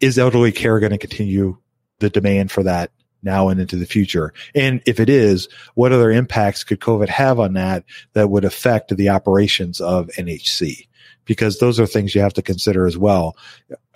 is 0.00 0.18
elderly 0.18 0.52
care 0.52 0.78
going 0.78 0.92
to 0.92 0.98
continue 0.98 1.58
the 1.98 2.10
demand 2.10 2.50
for 2.50 2.62
that 2.62 2.90
now 3.22 3.48
and 3.48 3.60
into 3.60 3.76
the 3.76 3.86
future? 3.86 4.32
And 4.54 4.82
if 4.86 5.00
it 5.00 5.08
is, 5.08 5.48
what 5.74 5.92
other 5.92 6.10
impacts 6.10 6.64
could 6.64 6.80
COVID 6.80 7.08
have 7.08 7.38
on 7.38 7.54
that 7.54 7.84
that 8.12 8.30
would 8.30 8.44
affect 8.44 8.96
the 8.96 9.08
operations 9.08 9.80
of 9.80 10.08
NHC? 10.08 10.88
Because 11.24 11.58
those 11.58 11.80
are 11.80 11.86
things 11.86 12.14
you 12.14 12.20
have 12.20 12.34
to 12.34 12.42
consider 12.42 12.86
as 12.86 12.96
well. 12.96 13.36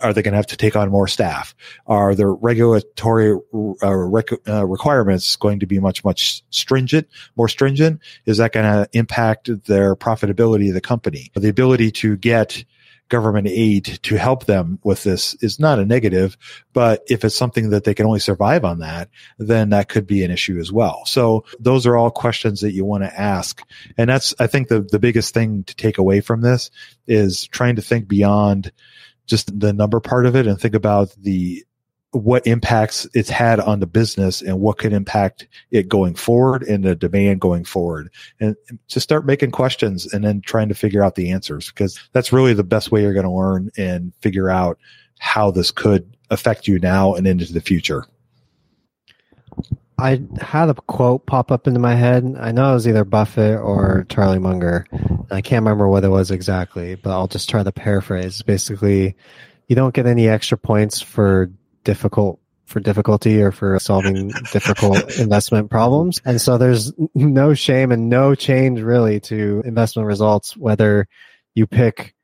Are 0.00 0.12
they 0.12 0.20
going 0.20 0.32
to 0.32 0.38
have 0.38 0.48
to 0.48 0.56
take 0.56 0.74
on 0.74 0.90
more 0.90 1.06
staff? 1.06 1.54
Are 1.86 2.16
the 2.16 2.26
regulatory 2.26 3.38
uh, 3.54 3.94
rec- 3.94 4.48
uh, 4.48 4.66
requirements 4.66 5.36
going 5.36 5.60
to 5.60 5.66
be 5.66 5.78
much, 5.78 6.04
much 6.04 6.42
stringent, 6.50 7.06
more 7.36 7.48
stringent? 7.48 8.00
Is 8.26 8.38
that 8.38 8.52
going 8.52 8.66
to 8.66 8.88
impact 8.98 9.48
their 9.66 9.94
profitability 9.94 10.68
of 10.68 10.74
the 10.74 10.80
company? 10.80 11.30
The 11.34 11.48
ability 11.48 11.92
to 11.92 12.16
get 12.16 12.64
government 13.10 13.48
aid 13.48 13.98
to 14.02 14.16
help 14.16 14.46
them 14.46 14.78
with 14.82 15.02
this 15.02 15.34
is 15.42 15.60
not 15.60 15.78
a 15.78 15.84
negative, 15.84 16.38
but 16.72 17.02
if 17.08 17.24
it's 17.24 17.36
something 17.36 17.70
that 17.70 17.84
they 17.84 17.92
can 17.92 18.06
only 18.06 18.20
survive 18.20 18.64
on 18.64 18.78
that, 18.78 19.10
then 19.38 19.70
that 19.70 19.88
could 19.88 20.06
be 20.06 20.24
an 20.24 20.30
issue 20.30 20.58
as 20.58 20.72
well. 20.72 21.04
So 21.04 21.44
those 21.58 21.86
are 21.86 21.96
all 21.96 22.10
questions 22.10 22.60
that 22.62 22.72
you 22.72 22.84
want 22.84 23.04
to 23.04 23.20
ask. 23.20 23.62
And 23.98 24.08
that's, 24.08 24.34
I 24.38 24.46
think 24.46 24.68
the, 24.68 24.80
the 24.80 24.98
biggest 24.98 25.34
thing 25.34 25.64
to 25.64 25.76
take 25.76 25.98
away 25.98 26.20
from 26.22 26.40
this 26.40 26.70
is 27.06 27.46
trying 27.48 27.76
to 27.76 27.82
think 27.82 28.08
beyond 28.08 28.72
just 29.26 29.58
the 29.60 29.72
number 29.72 30.00
part 30.00 30.26
of 30.26 30.34
it 30.34 30.46
and 30.46 30.58
think 30.58 30.74
about 30.74 31.14
the 31.18 31.64
what 32.12 32.46
impacts 32.46 33.06
it's 33.14 33.30
had 33.30 33.60
on 33.60 33.78
the 33.78 33.86
business 33.86 34.42
and 34.42 34.60
what 34.60 34.78
could 34.78 34.92
impact 34.92 35.46
it 35.70 35.88
going 35.88 36.14
forward 36.14 36.62
and 36.64 36.84
the 36.84 36.94
demand 36.96 37.40
going 37.40 37.64
forward 37.64 38.10
and 38.40 38.56
just 38.88 39.04
start 39.04 39.24
making 39.24 39.50
questions 39.52 40.12
and 40.12 40.24
then 40.24 40.40
trying 40.40 40.68
to 40.68 40.74
figure 40.74 41.04
out 41.04 41.14
the 41.14 41.30
answers 41.30 41.68
because 41.68 42.00
that's 42.12 42.32
really 42.32 42.52
the 42.52 42.64
best 42.64 42.90
way 42.90 43.02
you're 43.02 43.14
going 43.14 43.24
to 43.24 43.30
learn 43.30 43.70
and 43.76 44.12
figure 44.20 44.50
out 44.50 44.76
how 45.20 45.52
this 45.52 45.70
could 45.70 46.16
affect 46.30 46.66
you 46.66 46.80
now 46.80 47.14
and 47.14 47.26
into 47.28 47.52
the 47.52 47.60
future 47.60 48.04
I 49.96 50.22
had 50.40 50.70
a 50.70 50.74
quote 50.74 51.26
pop 51.26 51.52
up 51.52 51.66
into 51.66 51.78
my 51.78 51.94
head. 51.94 52.24
I 52.40 52.52
know 52.52 52.70
it 52.70 52.74
was 52.74 52.88
either 52.88 53.04
Buffett 53.04 53.60
or 53.60 54.06
Charlie 54.08 54.38
Munger. 54.38 54.86
I 55.30 55.42
can't 55.42 55.62
remember 55.62 55.88
what 55.88 56.04
it 56.04 56.08
was 56.08 56.30
exactly, 56.30 56.94
but 56.94 57.10
I'll 57.10 57.28
just 57.28 57.50
try 57.50 57.62
to 57.62 57.70
paraphrase. 57.70 58.40
Basically, 58.40 59.14
you 59.68 59.76
don't 59.76 59.92
get 59.92 60.06
any 60.06 60.26
extra 60.26 60.56
points 60.56 61.02
for 61.02 61.50
difficult 61.90 62.38
for 62.66 62.78
difficulty 62.78 63.42
or 63.42 63.50
for 63.50 63.76
solving 63.80 64.28
difficult 64.52 64.96
investment 65.18 65.70
problems. 65.70 66.20
And 66.24 66.40
so 66.40 66.56
there's 66.56 66.92
no 67.16 67.52
shame 67.52 67.90
and 67.90 68.08
no 68.08 68.36
change 68.36 68.80
really 68.80 69.18
to 69.22 69.60
investment 69.64 70.06
results, 70.06 70.56
whether 70.56 71.08
you 71.56 71.66
pick 71.66 72.14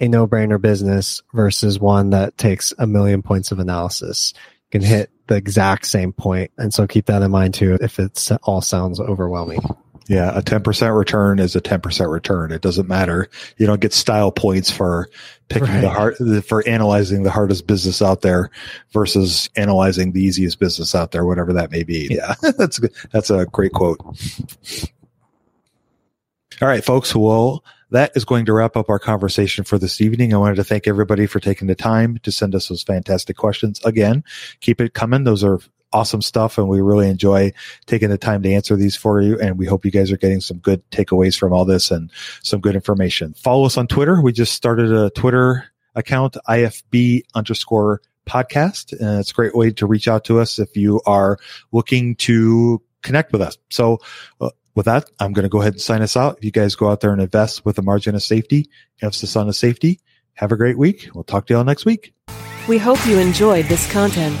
a 0.00 0.08
no 0.08 0.26
brainer 0.26 0.60
business 0.60 1.22
versus 1.32 1.78
one 1.78 2.10
that 2.10 2.36
takes 2.36 2.74
a 2.76 2.88
million 2.88 3.22
points 3.22 3.52
of 3.52 3.60
analysis. 3.60 4.34
You 4.72 4.80
can 4.80 4.88
hit 4.88 5.10
the 5.28 5.36
exact 5.36 5.86
same 5.86 6.12
point. 6.12 6.50
And 6.58 6.74
so 6.74 6.88
keep 6.88 7.06
that 7.06 7.22
in 7.22 7.30
mind 7.30 7.54
too 7.54 7.78
if 7.80 8.00
it 8.00 8.28
all 8.42 8.62
sounds 8.62 8.98
overwhelming. 8.98 9.60
Yeah, 10.06 10.36
a 10.36 10.42
10% 10.42 10.96
return 10.96 11.38
is 11.38 11.56
a 11.56 11.60
10% 11.60 12.10
return. 12.10 12.52
It 12.52 12.60
doesn't 12.60 12.88
matter. 12.88 13.28
You 13.56 13.66
don't 13.66 13.80
get 13.80 13.94
style 13.94 14.30
points 14.30 14.70
for 14.70 15.08
picking 15.48 15.68
right. 15.68 15.80
the 15.80 15.88
hard, 15.88 16.44
for 16.44 16.66
analyzing 16.68 17.22
the 17.22 17.30
hardest 17.30 17.66
business 17.66 18.02
out 18.02 18.20
there 18.20 18.50
versus 18.92 19.48
analyzing 19.56 20.12
the 20.12 20.22
easiest 20.22 20.58
business 20.58 20.94
out 20.94 21.12
there, 21.12 21.24
whatever 21.24 21.54
that 21.54 21.70
may 21.70 21.84
be. 21.84 22.08
Yeah, 22.10 22.34
that's, 22.58 22.80
that's 23.12 23.30
a 23.30 23.46
great 23.46 23.72
quote. 23.72 23.98
All 26.60 26.68
right, 26.68 26.84
folks. 26.84 27.14
Well, 27.14 27.64
that 27.90 28.12
is 28.14 28.24
going 28.24 28.46
to 28.46 28.52
wrap 28.52 28.76
up 28.76 28.90
our 28.90 28.98
conversation 28.98 29.64
for 29.64 29.78
this 29.78 30.00
evening. 30.00 30.34
I 30.34 30.36
wanted 30.36 30.56
to 30.56 30.64
thank 30.64 30.86
everybody 30.86 31.26
for 31.26 31.40
taking 31.40 31.68
the 31.68 31.74
time 31.74 32.18
to 32.24 32.32
send 32.32 32.54
us 32.54 32.68
those 32.68 32.82
fantastic 32.82 33.36
questions. 33.36 33.80
Again, 33.84 34.24
keep 34.60 34.80
it 34.80 34.94
coming. 34.94 35.24
Those 35.24 35.44
are 35.44 35.60
awesome 35.94 36.20
stuff 36.20 36.58
and 36.58 36.68
we 36.68 36.80
really 36.80 37.08
enjoy 37.08 37.52
taking 37.86 38.10
the 38.10 38.18
time 38.18 38.42
to 38.42 38.52
answer 38.52 38.76
these 38.76 38.96
for 38.96 39.20
you. 39.20 39.38
And 39.38 39.56
we 39.56 39.64
hope 39.64 39.84
you 39.84 39.90
guys 39.90 40.10
are 40.12 40.18
getting 40.18 40.40
some 40.40 40.58
good 40.58 40.82
takeaways 40.90 41.38
from 41.38 41.52
all 41.52 41.64
this 41.64 41.90
and 41.90 42.10
some 42.42 42.60
good 42.60 42.74
information. 42.74 43.32
Follow 43.34 43.64
us 43.64 43.78
on 43.78 43.86
Twitter. 43.86 44.20
We 44.20 44.32
just 44.32 44.52
started 44.52 44.92
a 44.92 45.10
Twitter 45.10 45.66
account, 45.94 46.36
IFB 46.48 47.22
underscore 47.34 48.02
podcast. 48.26 48.92
And 48.98 49.20
it's 49.20 49.30
a 49.30 49.34
great 49.34 49.54
way 49.54 49.70
to 49.70 49.86
reach 49.86 50.08
out 50.08 50.24
to 50.24 50.40
us 50.40 50.58
if 50.58 50.76
you 50.76 51.00
are 51.06 51.38
looking 51.72 52.16
to 52.16 52.82
connect 53.02 53.32
with 53.32 53.40
us. 53.40 53.56
So 53.70 54.00
uh, 54.40 54.50
with 54.74 54.86
that, 54.86 55.08
I'm 55.20 55.32
going 55.32 55.44
to 55.44 55.48
go 55.48 55.60
ahead 55.60 55.74
and 55.74 55.80
sign 55.80 56.02
us 56.02 56.16
out. 56.16 56.38
If 56.38 56.44
you 56.44 56.50
guys 56.50 56.74
go 56.74 56.90
out 56.90 57.00
there 57.00 57.12
and 57.12 57.22
invest 57.22 57.64
with 57.64 57.78
a 57.78 57.82
margin 57.82 58.16
of 58.16 58.22
safety, 58.22 58.68
emphasis 59.00 59.36
on 59.36 59.46
the 59.46 59.54
safety, 59.54 60.00
have 60.34 60.50
a 60.50 60.56
great 60.56 60.76
week. 60.76 61.08
We'll 61.14 61.22
talk 61.22 61.46
to 61.46 61.54
y'all 61.54 61.64
next 61.64 61.84
week. 61.84 62.12
We 62.66 62.78
hope 62.78 63.06
you 63.06 63.18
enjoyed 63.18 63.66
this 63.66 63.88
content. 63.92 64.40